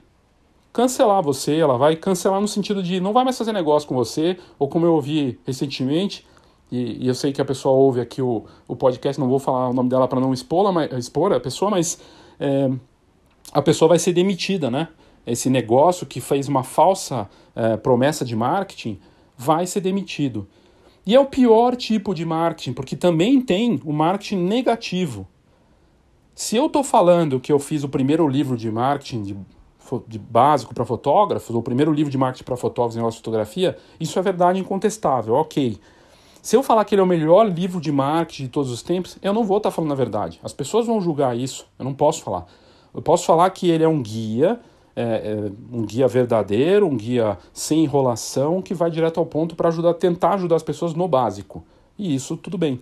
cancelar 0.73 1.23
você, 1.23 1.59
ela 1.59 1.77
vai 1.77 1.95
cancelar 1.95 2.41
no 2.41 2.49
sentido 2.49 2.83
de 2.83 3.01
não 3.01 3.13
vai 3.13 3.23
mais 3.23 3.37
fazer 3.37 3.53
negócio 3.53 3.87
com 3.87 3.95
você, 3.95 4.39
ou 4.59 4.67
como 4.67 4.87
eu 4.87 4.95
ouvi 4.95 5.39
recentemente, 5.47 6.27
e, 6.71 7.05
e 7.05 7.09
eu 7.09 7.15
sei 7.15 7.33
que 7.33 7.41
a 7.41 7.45
pessoa 7.45 7.75
ouve 7.75 8.01
aqui 8.01 8.23
o, 8.23 8.45
o 8.69 8.77
podcast, 8.77 9.21
não 9.21 9.29
vou 9.29 9.39
falar 9.39 9.69
o 9.69 9.73
nome 9.73 9.89
dela 9.89 10.07
para 10.07 10.21
não 10.21 10.33
expor, 10.33 10.73
mas, 10.73 10.93
expor 10.93 11.33
a 11.33 11.41
pessoa, 11.41 11.71
mas 11.71 11.99
é, 12.39 12.71
a 13.53 13.61
pessoa 13.61 13.89
vai 13.89 13.99
ser 13.99 14.13
demitida, 14.13 14.71
né? 14.71 14.89
Esse 15.27 15.51
negócio 15.51 16.07
que 16.07 16.21
fez 16.21 16.49
uma 16.49 16.63
falsa 16.63 17.29
é, 17.55 17.77
promessa 17.77 18.25
de 18.25 18.37
marketing 18.37 18.99
vai 19.37 19.67
ser 19.67 19.81
demitido. 19.81 20.47
E 21.05 21.15
é 21.15 21.21
o 21.21 21.27
pior 21.27 21.75
tipo 21.77 22.15
de 22.15 22.25
marketing, 22.25 22.73
porque 22.73 22.95
também 22.95 23.41
tem 23.41 23.81
o 23.85 23.93
marketing 23.93 24.45
negativo. 24.45 25.27
Se 26.35 26.57
eu 26.57 26.67
estou 26.67 26.85
falando 26.85 27.41
que 27.41 27.53
eu 27.53 27.59
fiz 27.59 27.83
o 27.83 27.89
primeiro 27.89 28.29
livro 28.29 28.57
de 28.57 28.71
marketing 28.71 29.23
de, 29.23 29.37
de 30.07 30.19
básico 30.19 30.73
para 30.73 30.85
fotógrafos, 30.85 31.51
ou 31.51 31.61
o 31.61 31.63
primeiro 31.63 31.93
livro 31.93 32.11
de 32.11 32.19
marketing 32.19 32.45
para 32.45 32.57
fotógrafos 32.57 32.97
em 32.97 33.17
fotografia, 33.17 33.77
isso 33.99 34.19
é 34.19 34.23
verdade 34.23 34.59
incontestável, 34.59 35.35
ok. 35.35 35.79
Se 36.43 36.57
eu 36.57 36.63
falar 36.63 36.85
que 36.85 36.95
ele 36.95 37.01
é 37.01 37.05
o 37.05 37.07
melhor 37.07 37.47
livro 37.49 37.81
de 37.81 37.93
marketing 37.93 38.45
de 38.45 38.49
todos 38.49 38.71
os 38.71 38.83
tempos, 38.83 39.19
eu 39.23 39.33
não 39.33 39.45
vou 39.45 39.59
estar 39.59 39.71
tá 39.71 39.75
falando 39.77 39.93
a 39.93 39.97
verdade. 39.97 40.41
As 40.43 40.53
pessoas 40.53 40.87
vão 40.87 41.01
julgar 41.01 41.37
isso, 41.37 41.67
eu 41.79 41.85
não 41.85 41.95
posso 41.95 42.23
falar. 42.23 42.47
Eu 42.95 43.03
posso 43.03 43.25
falar 43.25 43.51
que 43.51 43.69
ele 43.69 43.85
é 43.85 43.89
um 43.89 44.03
guia 44.03 44.59
é, 44.97 45.03
é, 45.03 45.53
um 45.73 45.85
guia 45.85 46.09
verdadeiro, 46.09 46.87
um 46.87 46.97
guia 46.97 47.39
sem 47.53 47.85
enrolação, 47.85 48.61
que 48.61 48.75
vai 48.75 48.91
direto 48.91 49.19
ao 49.19 49.27
ponto 49.27 49.55
para 49.55 49.69
ajudar, 49.69 49.95
tentar 49.95 50.35
ajudar 50.35 50.57
as 50.57 50.63
pessoas 50.63 50.95
no 50.95 51.09
básico. 51.09 51.65
E 51.99 52.15
isso 52.15 52.37
tudo 52.37 52.59
bem. 52.59 52.81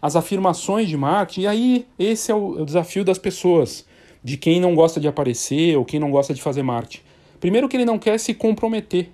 As 0.00 0.16
afirmações 0.16 0.88
de 0.88 0.96
marketing, 0.96 1.42
e 1.42 1.46
aí 1.46 1.86
esse 1.98 2.30
é 2.30 2.34
o, 2.34 2.58
é 2.58 2.62
o 2.62 2.64
desafio 2.64 3.04
das 3.04 3.18
pessoas, 3.18 3.84
de 4.22 4.36
quem 4.36 4.60
não 4.60 4.74
gosta 4.74 5.00
de 5.00 5.08
aparecer 5.08 5.76
ou 5.76 5.84
quem 5.84 6.00
não 6.00 6.10
gosta 6.10 6.32
de 6.32 6.40
fazer 6.40 6.62
marketing. 6.62 7.02
Primeiro 7.38 7.68
que 7.68 7.76
ele 7.76 7.84
não 7.84 7.98
quer 7.98 8.18
se 8.18 8.32
comprometer. 8.32 9.10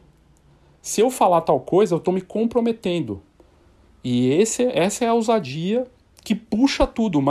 Se 0.81 1.01
eu 1.01 1.11
falar 1.11 1.41
tal 1.41 1.59
coisa, 1.59 1.95
eu 1.95 1.99
estou 1.99 2.15
me 2.15 2.21
comprometendo. 2.21 3.21
E 4.09 4.29
esse, 4.29 4.63
essa 4.63 5.05
é 5.05 5.09
a 5.09 5.15
ousadia 5.15 5.85
que 6.23 6.33
puxa 6.33 6.87
tudo. 6.87 7.19
O 7.19 7.25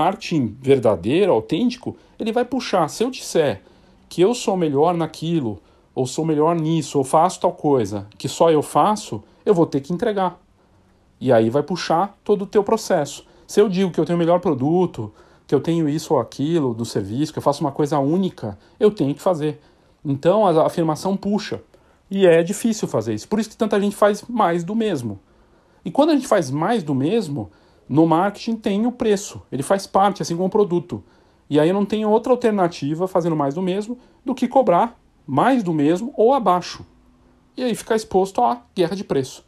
verdadeiro, 0.60 1.32
autêntico, 1.32 1.96
ele 2.20 2.34
vai 2.34 2.44
puxar. 2.44 2.90
Se 2.90 3.02
eu 3.02 3.10
disser 3.10 3.62
que 4.10 4.22
eu 4.22 4.34
sou 4.34 4.58
melhor 4.58 4.94
naquilo, 4.94 5.62
ou 5.96 6.06
sou 6.06 6.26
melhor 6.26 6.54
nisso, 6.54 6.98
ou 6.98 7.06
faço 7.06 7.40
tal 7.40 7.54
coisa, 7.54 8.06
que 8.18 8.28
só 8.28 8.52
eu 8.52 8.62
faço, 8.62 9.24
eu 9.46 9.54
vou 9.54 9.66
ter 9.66 9.80
que 9.80 9.94
entregar. 9.94 10.38
E 11.18 11.32
aí 11.32 11.50
vai 11.50 11.64
puxar 11.64 12.20
todo 12.26 12.42
o 12.42 12.46
teu 12.46 12.62
processo. 12.62 13.26
Se 13.48 13.62
eu 13.62 13.70
digo 13.70 13.90
que 13.90 14.00
eu 14.02 14.04
tenho 14.04 14.18
o 14.18 14.20
melhor 14.20 14.42
produto, 14.42 15.14
que 15.48 15.56
eu 15.56 15.62
tenho 15.62 15.88
isso 15.88 16.14
ou 16.14 16.20
aquilo 16.20 16.74
do 16.74 16.84
serviço, 16.84 17.32
que 17.32 17.40
eu 17.40 17.44
faço 17.44 17.62
uma 17.62 17.72
coisa 17.72 18.00
única, 18.00 18.60
eu 18.78 18.92
tenho 18.92 19.16
que 19.16 19.22
fazer. 19.22 19.62
Então 20.04 20.46
a 20.46 20.66
afirmação 20.66 21.16
puxa. 21.16 21.62
E 22.12 22.28
é 22.28 22.44
difícil 22.44 22.86
fazer 22.86 23.14
isso. 23.14 23.30
Por 23.30 23.40
isso 23.40 23.50
que 23.50 23.56
tanta 23.56 23.80
gente 23.80 23.96
faz 23.96 24.26
mais 24.28 24.62
do 24.62 24.76
mesmo. 24.76 25.22
E 25.86 25.91
quando 25.91 26.10
a 26.10 26.15
gente 26.15 26.28
faz 26.28 26.52
mais 26.52 26.84
do 26.84 26.93
mesmo, 26.93 27.52
no 27.88 28.06
marketing 28.06 28.56
tem 28.56 28.86
o 28.86 28.91
preço. 28.91 29.41
Ele 29.52 29.63
faz 29.63 29.88
parte, 29.88 30.21
assim 30.21 30.36
como 30.36 30.48
o 30.48 30.52
produto. 30.52 31.04
E 31.50 31.60
aí 31.60 31.71
não 31.71 31.86
tem 31.86 32.04
outra 32.06 32.34
alternativa 32.34 33.08
fazendo 33.08 33.36
mais 33.36 33.54
do 33.54 33.62
mesmo 33.62 33.98
do 34.26 34.34
que 34.34 34.48
cobrar 34.48 35.00
mais 35.26 35.63
do 35.63 35.74
mesmo 35.74 36.13
ou 36.15 36.34
abaixo. 36.34 36.86
E 37.58 37.63
aí 37.63 37.74
ficar 37.74 37.95
exposto 37.95 38.41
à 38.41 38.62
guerra 38.76 38.95
de 38.95 39.04
preço. 39.04 39.43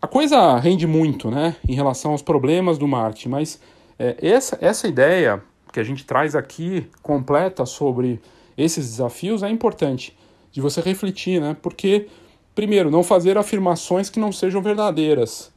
A 0.00 0.06
coisa 0.06 0.56
rende 0.58 0.86
muito 0.86 1.30
né, 1.30 1.56
em 1.68 1.74
relação 1.74 2.12
aos 2.12 2.22
problemas 2.22 2.76
do 2.76 2.86
marketing, 2.86 3.28
mas 3.28 3.60
é, 3.98 4.16
essa, 4.20 4.58
essa 4.60 4.88
ideia 4.88 5.42
que 5.72 5.80
a 5.80 5.84
gente 5.84 6.04
traz 6.04 6.34
aqui 6.34 6.86
completa 7.02 7.64
sobre 7.64 8.20
esses 8.56 8.90
desafios 8.90 9.42
é 9.42 9.48
importante 9.48 10.16
de 10.52 10.60
você 10.60 10.80
refletir, 10.80 11.40
né? 11.40 11.56
Porque, 11.60 12.06
primeiro, 12.54 12.90
não 12.90 13.02
fazer 13.02 13.36
afirmações 13.36 14.08
que 14.08 14.20
não 14.20 14.32
sejam 14.32 14.62
verdadeiras 14.62 15.52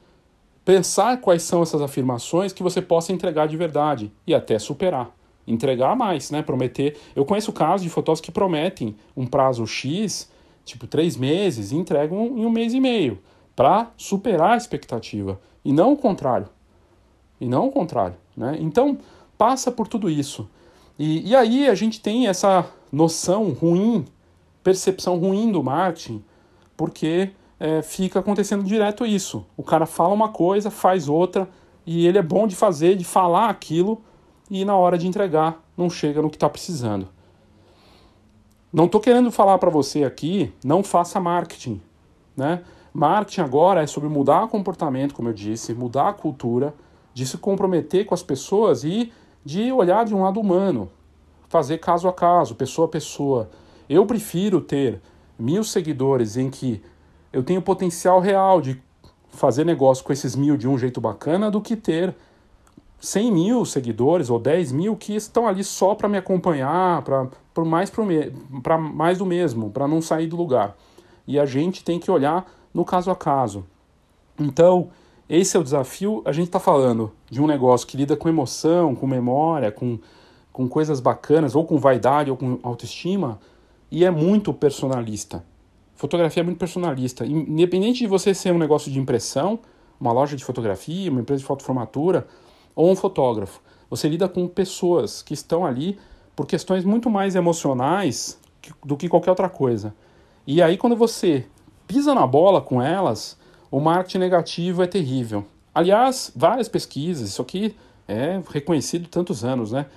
pensar 0.68 1.22
quais 1.22 1.44
são 1.44 1.64
essas 1.64 1.82
afirmações 1.82 2.52
que 2.52 2.62
você 2.62 2.82
possa 2.82 3.14
entregar 3.14 3.48
de 3.48 3.56
verdade 3.56 4.12
e 4.28 4.36
até 4.36 4.60
superar. 4.60 5.16
Entregar 5.48 5.96
mais, 5.96 6.30
né? 6.30 6.42
Prometer. 6.42 6.98
Eu 7.16 7.24
conheço 7.24 7.54
casos 7.54 7.84
de 7.84 7.90
fotógrafos 7.90 8.20
que 8.20 8.34
prometem 8.34 8.94
um 9.16 9.26
prazo 9.26 9.66
X, 9.66 10.30
tipo 10.66 10.86
três 10.86 11.16
meses, 11.16 11.72
e 11.72 11.78
entregam 11.78 12.38
em 12.38 12.46
um 12.46 12.50
mês 12.50 12.74
e 12.74 12.82
meio, 12.82 13.18
para 13.56 13.90
superar 13.96 14.56
a 14.56 14.58
expectativa. 14.58 15.40
E 15.64 15.72
não 15.72 15.94
o 15.94 15.98
contrário. 15.98 16.50
E 17.40 17.48
não 17.48 17.68
o 17.68 17.72
contrário. 17.72 18.18
Né? 18.36 18.58
Então, 18.60 18.98
passa 19.38 19.72
por 19.72 19.88
tudo 19.88 20.10
isso. 20.10 20.50
E, 21.00 21.30
e 21.30 21.34
aí 21.34 21.70
a 21.70 21.76
gente 21.76 22.02
tem 22.02 22.28
essa 22.28 22.70
noção 22.92 23.52
ruim, 23.52 24.04
percepção 24.62 25.18
ruim 25.18 25.50
do 25.50 25.64
marketing, 25.64 26.22
porque 26.78 27.32
é, 27.60 27.82
fica 27.82 28.20
acontecendo 28.20 28.64
direto 28.64 29.06
isso. 29.06 29.46
O 29.58 29.64
cara 29.64 29.86
fala 29.86 30.14
uma 30.14 30.30
coisa, 30.30 30.72
faz 30.72 31.10
outra, 31.10 31.50
e 31.86 32.06
ele 32.06 32.18
é 32.18 32.22
bom 32.22 32.48
de 32.48 32.56
fazer, 32.56 32.96
de 32.96 33.04
falar 33.04 33.50
aquilo, 33.50 34.00
e 34.50 34.64
na 34.64 34.76
hora 34.76 34.98
de 34.98 35.08
entregar 35.08 35.62
não 35.76 35.90
chega 35.90 36.22
no 36.22 36.30
que 36.30 36.38
está 36.38 36.48
precisando. 36.48 37.08
Não 38.72 38.86
estou 38.86 39.02
querendo 39.02 39.32
falar 39.32 39.58
para 39.58 39.70
você 39.70 40.04
aqui, 40.04 40.54
não 40.64 40.84
faça 40.84 41.20
marketing. 41.20 41.82
Né? 42.36 42.62
Marketing 42.94 43.42
agora 43.42 43.82
é 43.82 43.88
sobre 43.88 44.10
mudar 44.10 44.44
o 44.44 44.48
comportamento, 44.48 45.14
como 45.14 45.30
eu 45.30 45.34
disse, 45.34 45.74
mudar 45.74 46.10
a 46.10 46.14
cultura, 46.14 46.74
de 47.14 47.26
se 47.26 47.38
comprometer 47.38 48.06
com 48.06 48.14
as 48.14 48.22
pessoas 48.22 48.84
e 48.84 49.12
de 49.44 49.72
olhar 49.72 50.06
de 50.06 50.14
um 50.14 50.22
lado 50.22 50.40
humano, 50.40 50.90
fazer 51.48 51.80
caso 51.80 52.08
a 52.08 52.14
caso, 52.14 52.54
pessoa 52.54 52.86
a 52.86 52.92
pessoa. 52.92 53.50
Eu 53.90 54.06
prefiro 54.06 54.62
ter 54.62 55.02
mil 55.38 55.64
seguidores 55.64 56.38
em 56.38 56.50
que 56.50 56.82
eu 57.32 57.44
tenho 57.44 57.62
potencial 57.62 58.20
real 58.20 58.62
de 58.62 58.82
fazer 59.30 59.66
negócio 59.66 60.04
com 60.04 60.12
esses 60.12 60.36
mil 60.36 60.58
de 60.58 60.68
um 60.68 60.78
jeito 60.78 61.00
bacana 61.00 61.52
do 61.52 61.62
que 61.62 61.76
ter 61.76 62.16
100 63.00 63.32
mil 63.32 63.66
seguidores 63.66 64.30
ou 64.30 64.40
10 64.40 64.72
mil 64.72 64.96
que 64.96 65.16
estão 65.16 65.48
ali 65.48 65.64
só 65.64 65.94
para 65.94 66.10
me 66.10 66.18
acompanhar, 66.18 67.04
para 67.04 67.30
mais, 67.64 67.92
para 68.64 68.78
mais 68.78 69.18
do 69.20 69.26
mesmo, 69.26 69.70
para 69.70 69.88
não 69.88 70.02
sair 70.02 70.28
do 70.28 70.36
lugar. 70.36 70.76
E 71.28 71.40
a 71.40 71.46
gente 71.46 71.84
tem 71.84 72.00
que 72.00 72.10
olhar 72.10 72.50
no 72.74 72.84
caso 72.84 73.12
a 73.12 73.16
caso. 73.16 73.66
Então, 74.40 74.90
esse 75.30 75.58
é 75.58 75.60
o 75.60 75.64
desafio. 75.64 76.22
A 76.26 76.32
gente 76.32 76.48
está 76.48 76.60
falando 76.60 77.12
de 77.30 77.42
um 77.42 77.48
negócio 77.48 77.86
que 77.86 77.98
lida 77.98 78.16
com 78.16 78.30
emoção, 78.30 78.96
com 78.96 79.06
memória, 79.06 79.72
com, 79.72 80.00
com 80.52 80.68
coisas 80.68 81.00
bacanas, 81.00 81.56
ou 81.56 81.66
com 81.66 81.78
vaidade, 81.78 82.32
ou 82.32 82.38
com 82.38 82.60
autoestima, 82.64 83.40
e 83.92 84.04
é 84.04 84.12
muito 84.12 84.54
personalista. 84.54 85.44
Fotografia 85.96 86.42
é 86.42 86.44
muito 86.44 86.60
personalista. 86.60 87.26
Independente 87.26 88.00
de 88.00 88.08
você 88.08 88.34
ser 88.34 88.52
um 88.52 88.58
negócio 88.58 88.92
de 88.92 89.00
impressão, 89.00 89.60
uma 90.00 90.12
loja 90.12 90.36
de 90.36 90.46
fotografia, 90.46 91.10
uma 91.10 91.22
empresa 91.22 91.40
de 91.40 91.46
fotoformatura 91.46 92.28
ou 92.76 92.92
um 92.92 92.96
fotógrafo, 92.96 93.62
você 93.90 94.08
lida 94.08 94.30
com 94.30 94.48
pessoas 94.48 95.22
que 95.22 95.34
estão 95.34 95.66
ali 95.66 95.98
por 96.36 96.46
questões 96.46 96.86
muito 96.86 97.10
mais 97.10 97.36
emocionais 97.36 98.40
do 98.86 98.96
que 98.96 99.10
qualquer 99.10 99.32
outra 99.32 99.50
coisa. 99.50 99.96
E 100.46 100.62
aí, 100.62 100.78
quando 100.78 100.96
você 100.96 101.46
pisa 101.88 102.14
na 102.14 102.28
bola 102.28 102.62
com 102.62 102.82
elas, 102.82 103.38
o 103.72 103.80
marketing 103.80 104.20
negativo 104.20 104.84
é 104.84 104.88
terrível. 104.88 105.46
Aliás, 105.74 106.32
várias 106.36 106.68
pesquisas, 106.68 107.30
isso 107.30 107.42
aqui 107.42 107.76
é 108.08 108.42
reconhecido 108.50 109.08
tantos 109.08 109.44
anos, 109.44 109.72
né? 109.72 109.88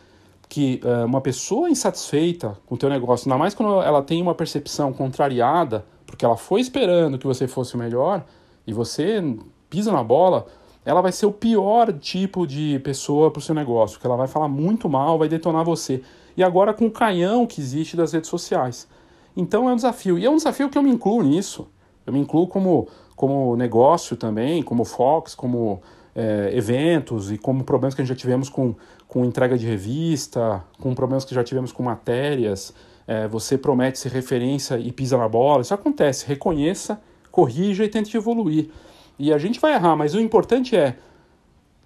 Que 0.50 0.82
uh, 0.84 1.06
uma 1.06 1.22
pessoa 1.22 1.70
insatisfeita 1.70 2.58
com 2.66 2.74
o 2.74 2.78
teu 2.78 2.90
negócio, 2.90 3.26
ainda 3.26 3.38
mais 3.38 3.54
quando 3.54 3.80
ela 3.80 4.02
tem 4.02 4.20
uma 4.20 4.34
percepção 4.34 4.92
contrariada, 4.92 5.86
porque 6.04 6.24
ela 6.24 6.36
foi 6.36 6.60
esperando 6.60 7.16
que 7.16 7.26
você 7.26 7.48
fosse 7.48 7.74
o 7.76 7.78
melhor, 7.78 8.24
e 8.66 8.72
você 8.72 9.22
pisa 9.70 9.92
na 9.92 10.02
bola, 10.02 10.46
ela 10.84 11.00
vai 11.00 11.12
ser 11.12 11.26
o 11.26 11.32
pior 11.32 11.92
tipo 11.92 12.46
de 12.46 12.78
pessoa 12.80 13.30
para 13.30 13.38
o 13.38 13.42
seu 13.42 13.54
negócio, 13.54 13.96
porque 13.96 14.06
ela 14.06 14.16
vai 14.16 14.26
falar 14.26 14.48
muito 14.48 14.88
mal, 14.88 15.18
vai 15.18 15.28
detonar 15.28 15.64
você. 15.64 16.02
E 16.36 16.42
agora 16.42 16.74
com 16.74 16.86
o 16.86 16.90
canhão 16.90 17.46
que 17.46 17.60
existe 17.60 17.96
das 17.96 18.12
redes 18.12 18.28
sociais. 18.28 18.88
Então 19.36 19.68
é 19.68 19.72
um 19.72 19.76
desafio. 19.76 20.18
E 20.18 20.24
é 20.24 20.30
um 20.30 20.36
desafio 20.36 20.68
que 20.68 20.76
eu 20.76 20.82
me 20.82 20.90
incluo 20.90 21.22
nisso. 21.22 21.68
Eu 22.06 22.12
me 22.12 22.18
incluo 22.18 22.46
como, 22.46 22.88
como 23.14 23.54
negócio 23.56 24.16
também, 24.16 24.62
como 24.62 24.84
Fox, 24.84 25.34
como 25.34 25.80
é, 26.14 26.50
eventos 26.54 27.30
e 27.30 27.38
como 27.38 27.62
problemas 27.62 27.94
que 27.94 28.02
a 28.02 28.04
gente 28.04 28.14
já 28.14 28.18
tivemos 28.18 28.48
com, 28.48 28.74
com 29.10 29.24
entrega 29.24 29.58
de 29.58 29.66
revista, 29.66 30.62
com 30.80 30.94
problemas 30.94 31.24
que 31.24 31.34
já 31.34 31.42
tivemos 31.42 31.72
com 31.72 31.82
matérias. 31.82 32.72
É, 33.08 33.26
você 33.26 33.58
promete 33.58 33.98
ser 33.98 34.12
referência 34.12 34.78
e 34.78 34.92
pisa 34.92 35.18
na 35.18 35.28
bola. 35.28 35.62
Isso 35.62 35.74
acontece. 35.74 36.24
Reconheça, 36.28 37.00
corrija 37.28 37.84
e 37.84 37.88
tente 37.88 38.16
evoluir. 38.16 38.70
E 39.18 39.32
a 39.32 39.38
gente 39.38 39.58
vai 39.58 39.74
errar, 39.74 39.96
mas 39.96 40.14
o 40.14 40.20
importante 40.20 40.76
é 40.76 40.96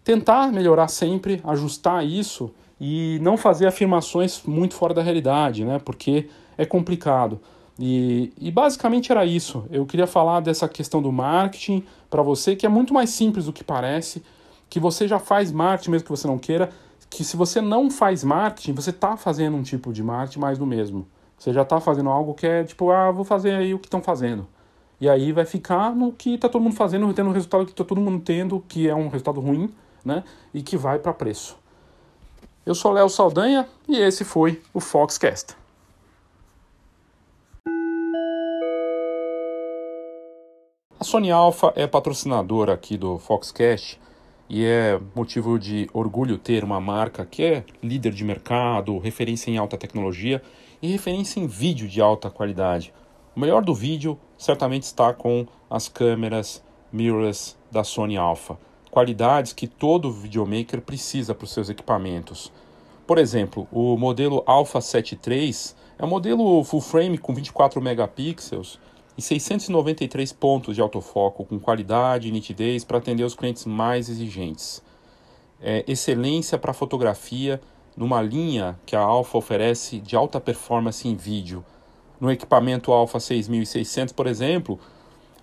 tentar 0.04 0.52
melhorar 0.52 0.88
sempre, 0.88 1.40
ajustar 1.44 2.06
isso 2.06 2.52
e 2.78 3.18
não 3.22 3.38
fazer 3.38 3.66
afirmações 3.66 4.42
muito 4.44 4.74
fora 4.74 4.92
da 4.92 5.00
realidade, 5.00 5.64
né? 5.64 5.78
Porque 5.82 6.28
é 6.58 6.66
complicado. 6.66 7.40
E, 7.78 8.34
e 8.38 8.50
basicamente 8.50 9.10
era 9.10 9.24
isso. 9.24 9.64
Eu 9.70 9.86
queria 9.86 10.06
falar 10.06 10.40
dessa 10.40 10.68
questão 10.68 11.00
do 11.00 11.10
marketing 11.10 11.84
para 12.10 12.20
você, 12.20 12.54
que 12.54 12.66
é 12.66 12.68
muito 12.68 12.92
mais 12.92 13.08
simples 13.08 13.46
do 13.46 13.52
que 13.52 13.64
parece, 13.64 14.22
que 14.68 14.78
você 14.78 15.08
já 15.08 15.18
faz 15.18 15.50
marketing 15.50 15.90
mesmo 15.90 16.04
que 16.04 16.10
você 16.10 16.26
não 16.26 16.38
queira, 16.38 16.70
que 17.14 17.22
se 17.22 17.36
você 17.36 17.60
não 17.60 17.88
faz 17.88 18.24
marketing, 18.24 18.72
você 18.72 18.90
está 18.90 19.16
fazendo 19.16 19.56
um 19.56 19.62
tipo 19.62 19.92
de 19.92 20.02
marketing 20.02 20.40
mais 20.40 20.58
do 20.58 20.66
mesmo. 20.66 21.06
Você 21.38 21.52
já 21.52 21.62
está 21.62 21.80
fazendo 21.80 22.10
algo 22.10 22.34
que 22.34 22.44
é 22.44 22.64
tipo, 22.64 22.90
ah, 22.90 23.12
vou 23.12 23.24
fazer 23.24 23.54
aí 23.54 23.72
o 23.72 23.78
que 23.78 23.86
estão 23.86 24.02
fazendo. 24.02 24.48
E 25.00 25.08
aí 25.08 25.30
vai 25.30 25.44
ficar 25.44 25.94
no 25.94 26.10
que 26.10 26.34
está 26.34 26.48
todo 26.48 26.60
mundo 26.60 26.74
fazendo, 26.74 27.12
tendo 27.14 27.30
o 27.30 27.32
resultado 27.32 27.66
que 27.66 27.70
está 27.70 27.84
todo 27.84 28.00
mundo 28.00 28.20
tendo, 28.24 28.58
que 28.66 28.88
é 28.88 28.94
um 28.96 29.06
resultado 29.06 29.40
ruim, 29.40 29.72
né? 30.04 30.24
E 30.52 30.60
que 30.60 30.76
vai 30.76 30.98
para 30.98 31.12
preço. 31.12 31.56
Eu 32.66 32.74
sou 32.74 32.90
Léo 32.90 33.08
Saldanha 33.08 33.68
e 33.88 33.96
esse 33.96 34.24
foi 34.24 34.60
o 34.72 34.80
Foxcast. 34.80 35.54
A 40.98 41.04
Sony 41.04 41.30
Alpha 41.30 41.72
é 41.76 41.86
patrocinadora 41.86 42.74
aqui 42.74 42.96
do 42.96 43.18
Foxcast 43.18 44.00
e 44.48 44.64
é 44.64 45.00
motivo 45.14 45.58
de 45.58 45.88
orgulho 45.92 46.38
ter 46.38 46.64
uma 46.64 46.80
marca 46.80 47.24
que 47.24 47.42
é 47.42 47.64
líder 47.82 48.12
de 48.12 48.24
mercado, 48.24 48.98
referência 48.98 49.50
em 49.50 49.56
alta 49.56 49.76
tecnologia 49.76 50.42
e 50.82 50.88
referência 50.88 51.40
em 51.40 51.46
vídeo 51.46 51.88
de 51.88 52.00
alta 52.00 52.30
qualidade. 52.30 52.92
O 53.34 53.40
melhor 53.40 53.64
do 53.64 53.74
vídeo 53.74 54.18
certamente 54.36 54.84
está 54.84 55.12
com 55.12 55.46
as 55.68 55.88
câmeras 55.88 56.62
mirrorless 56.92 57.56
da 57.70 57.82
Sony 57.82 58.16
Alpha, 58.16 58.58
qualidades 58.90 59.52
que 59.52 59.66
todo 59.66 60.12
videomaker 60.12 60.80
precisa 60.80 61.34
para 61.34 61.44
os 61.44 61.52
seus 61.52 61.68
equipamentos. 61.68 62.52
Por 63.06 63.18
exemplo, 63.18 63.66
o 63.72 63.96
modelo 63.96 64.42
Alpha 64.46 64.80
7 64.80 65.18
III 65.26 65.54
é 65.98 66.04
um 66.04 66.08
modelo 66.08 66.62
full 66.64 66.80
frame 66.80 67.18
com 67.18 67.34
24 67.34 67.80
megapixels 67.80 68.78
e 69.16 69.22
693 69.22 70.32
pontos 70.32 70.74
de 70.74 70.80
autofoco 70.80 71.44
com 71.44 71.58
qualidade 71.58 72.28
e 72.28 72.32
nitidez 72.32 72.84
para 72.84 72.98
atender 72.98 73.24
os 73.24 73.34
clientes 73.34 73.64
mais 73.64 74.08
exigentes. 74.08 74.82
É 75.60 75.84
excelência 75.86 76.58
para 76.58 76.72
fotografia 76.72 77.60
numa 77.96 78.20
linha 78.20 78.78
que 78.84 78.96
a 78.96 79.00
Alpha 79.00 79.38
oferece 79.38 80.00
de 80.00 80.16
alta 80.16 80.40
performance 80.40 81.06
em 81.06 81.14
vídeo, 81.14 81.64
no 82.20 82.30
equipamento 82.30 82.92
Alpha 82.92 83.20
6600, 83.20 84.12
por 84.12 84.26
exemplo, 84.26 84.78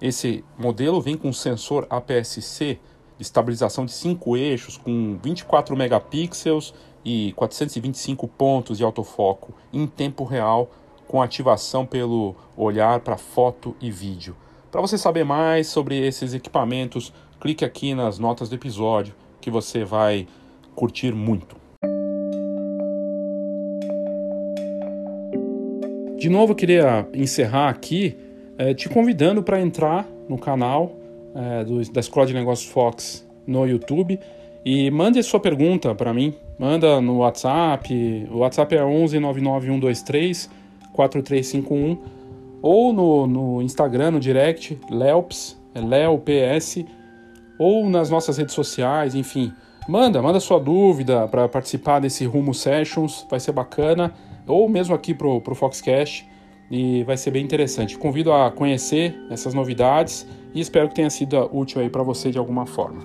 esse 0.02 0.44
modelo 0.58 1.00
vem 1.00 1.16
com 1.16 1.32
sensor 1.32 1.86
APS-C 1.90 2.80
de 3.18 3.22
estabilização 3.22 3.86
de 3.86 3.92
5 3.92 4.36
eixos 4.36 4.78
com 4.78 5.20
24 5.22 5.76
megapixels 5.78 6.74
e 7.06 7.34
425 7.34 8.28
pontos 8.28 8.80
de 8.80 8.84
autofoco 8.84 9.54
em 9.72 9.86
tempo 9.86 10.24
real 10.24 10.72
com 11.12 11.22
ativação 11.22 11.86
pelo 11.86 12.38
olhar 12.56 13.02
para 13.02 13.18
foto 13.18 13.76
e 13.82 13.92
vídeo. 13.92 14.34
Para 14.72 14.80
você 14.80 14.98
saber 14.98 15.26
mais 15.26 15.68
sobre 15.68 15.98
esses 15.98 16.34
equipamentos, 16.34 17.12
clique 17.38 17.66
aqui 17.66 17.94
nas 17.94 18.18
notas 18.18 18.48
do 18.48 18.56
episódio 18.56 19.14
que 19.42 19.52
você 19.52 19.84
vai 19.84 20.26
curtir 20.74 21.14
muito. 21.14 21.58
De 26.18 26.30
novo, 26.30 26.54
eu 26.54 26.56
queria 26.56 27.06
encerrar 27.14 27.68
aqui 27.68 28.18
é, 28.58 28.74
te 28.74 28.88
convidando 28.88 29.44
para 29.44 29.60
entrar 29.60 30.08
no 30.30 30.38
canal 30.38 30.96
é, 31.36 31.66
do, 31.66 31.92
da 31.92 32.00
Escola 32.00 32.26
de 32.26 32.34
Negócios 32.34 32.72
Fox 32.72 33.28
no 33.46 33.68
YouTube 33.68 34.18
e 34.64 34.90
mande 34.90 35.20
a 35.20 35.24
sua 35.24 35.42
pergunta 35.42 35.94
para 35.94 36.14
mim. 36.14 36.34
Manda 36.58 37.02
no 37.02 37.18
WhatsApp. 37.18 38.30
O 38.32 38.38
WhatsApp 38.38 38.78
é 38.78 38.86
11 38.86 39.20
99123 39.20 40.61
4351 40.94 41.98
ou 42.62 42.94
no, 42.94 43.28
no 43.28 43.62
Instagram, 43.62 44.12
no 44.12 44.20
direct, 44.20 44.80
Leops, 44.90 45.60
é 45.74 45.82
LeoPS, 45.82 46.86
ou 47.58 47.90
nas 47.90 48.10
nossas 48.10 48.38
redes 48.38 48.54
sociais, 48.54 49.16
enfim. 49.16 49.52
Manda, 49.88 50.22
manda 50.22 50.40
sua 50.40 50.60
dúvida 50.60 51.28
para 51.28 51.48
participar 51.48 52.00
desse 52.00 52.26
Rumo 52.26 52.54
Sessions, 52.54 53.26
vai 53.30 53.40
ser 53.40 53.52
bacana 53.52 54.14
ou 54.48 54.68
mesmo 54.70 54.94
aqui 54.94 55.14
para 55.14 55.28
o 55.28 55.56
Foxcast, 55.56 56.28
e 56.70 57.04
vai 57.04 57.18
ser 57.18 57.32
bem 57.32 57.44
interessante. 57.44 57.98
Convido 57.98 58.32
a 58.32 58.50
conhecer 58.50 59.16
essas 59.30 59.54
novidades 59.54 60.26
e 60.54 60.62
espero 60.62 60.88
que 60.88 60.96
tenha 60.96 61.10
sido 61.10 61.38
útil 61.52 61.82
aí 61.82 61.90
para 61.90 62.02
você 62.02 62.32
de 62.32 62.38
alguma 62.38 62.66
forma. 62.66 63.04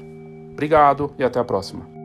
Obrigado 0.53 1.13
e 1.19 1.25
até 1.25 1.41
a 1.41 1.45
próxima. 1.45 1.96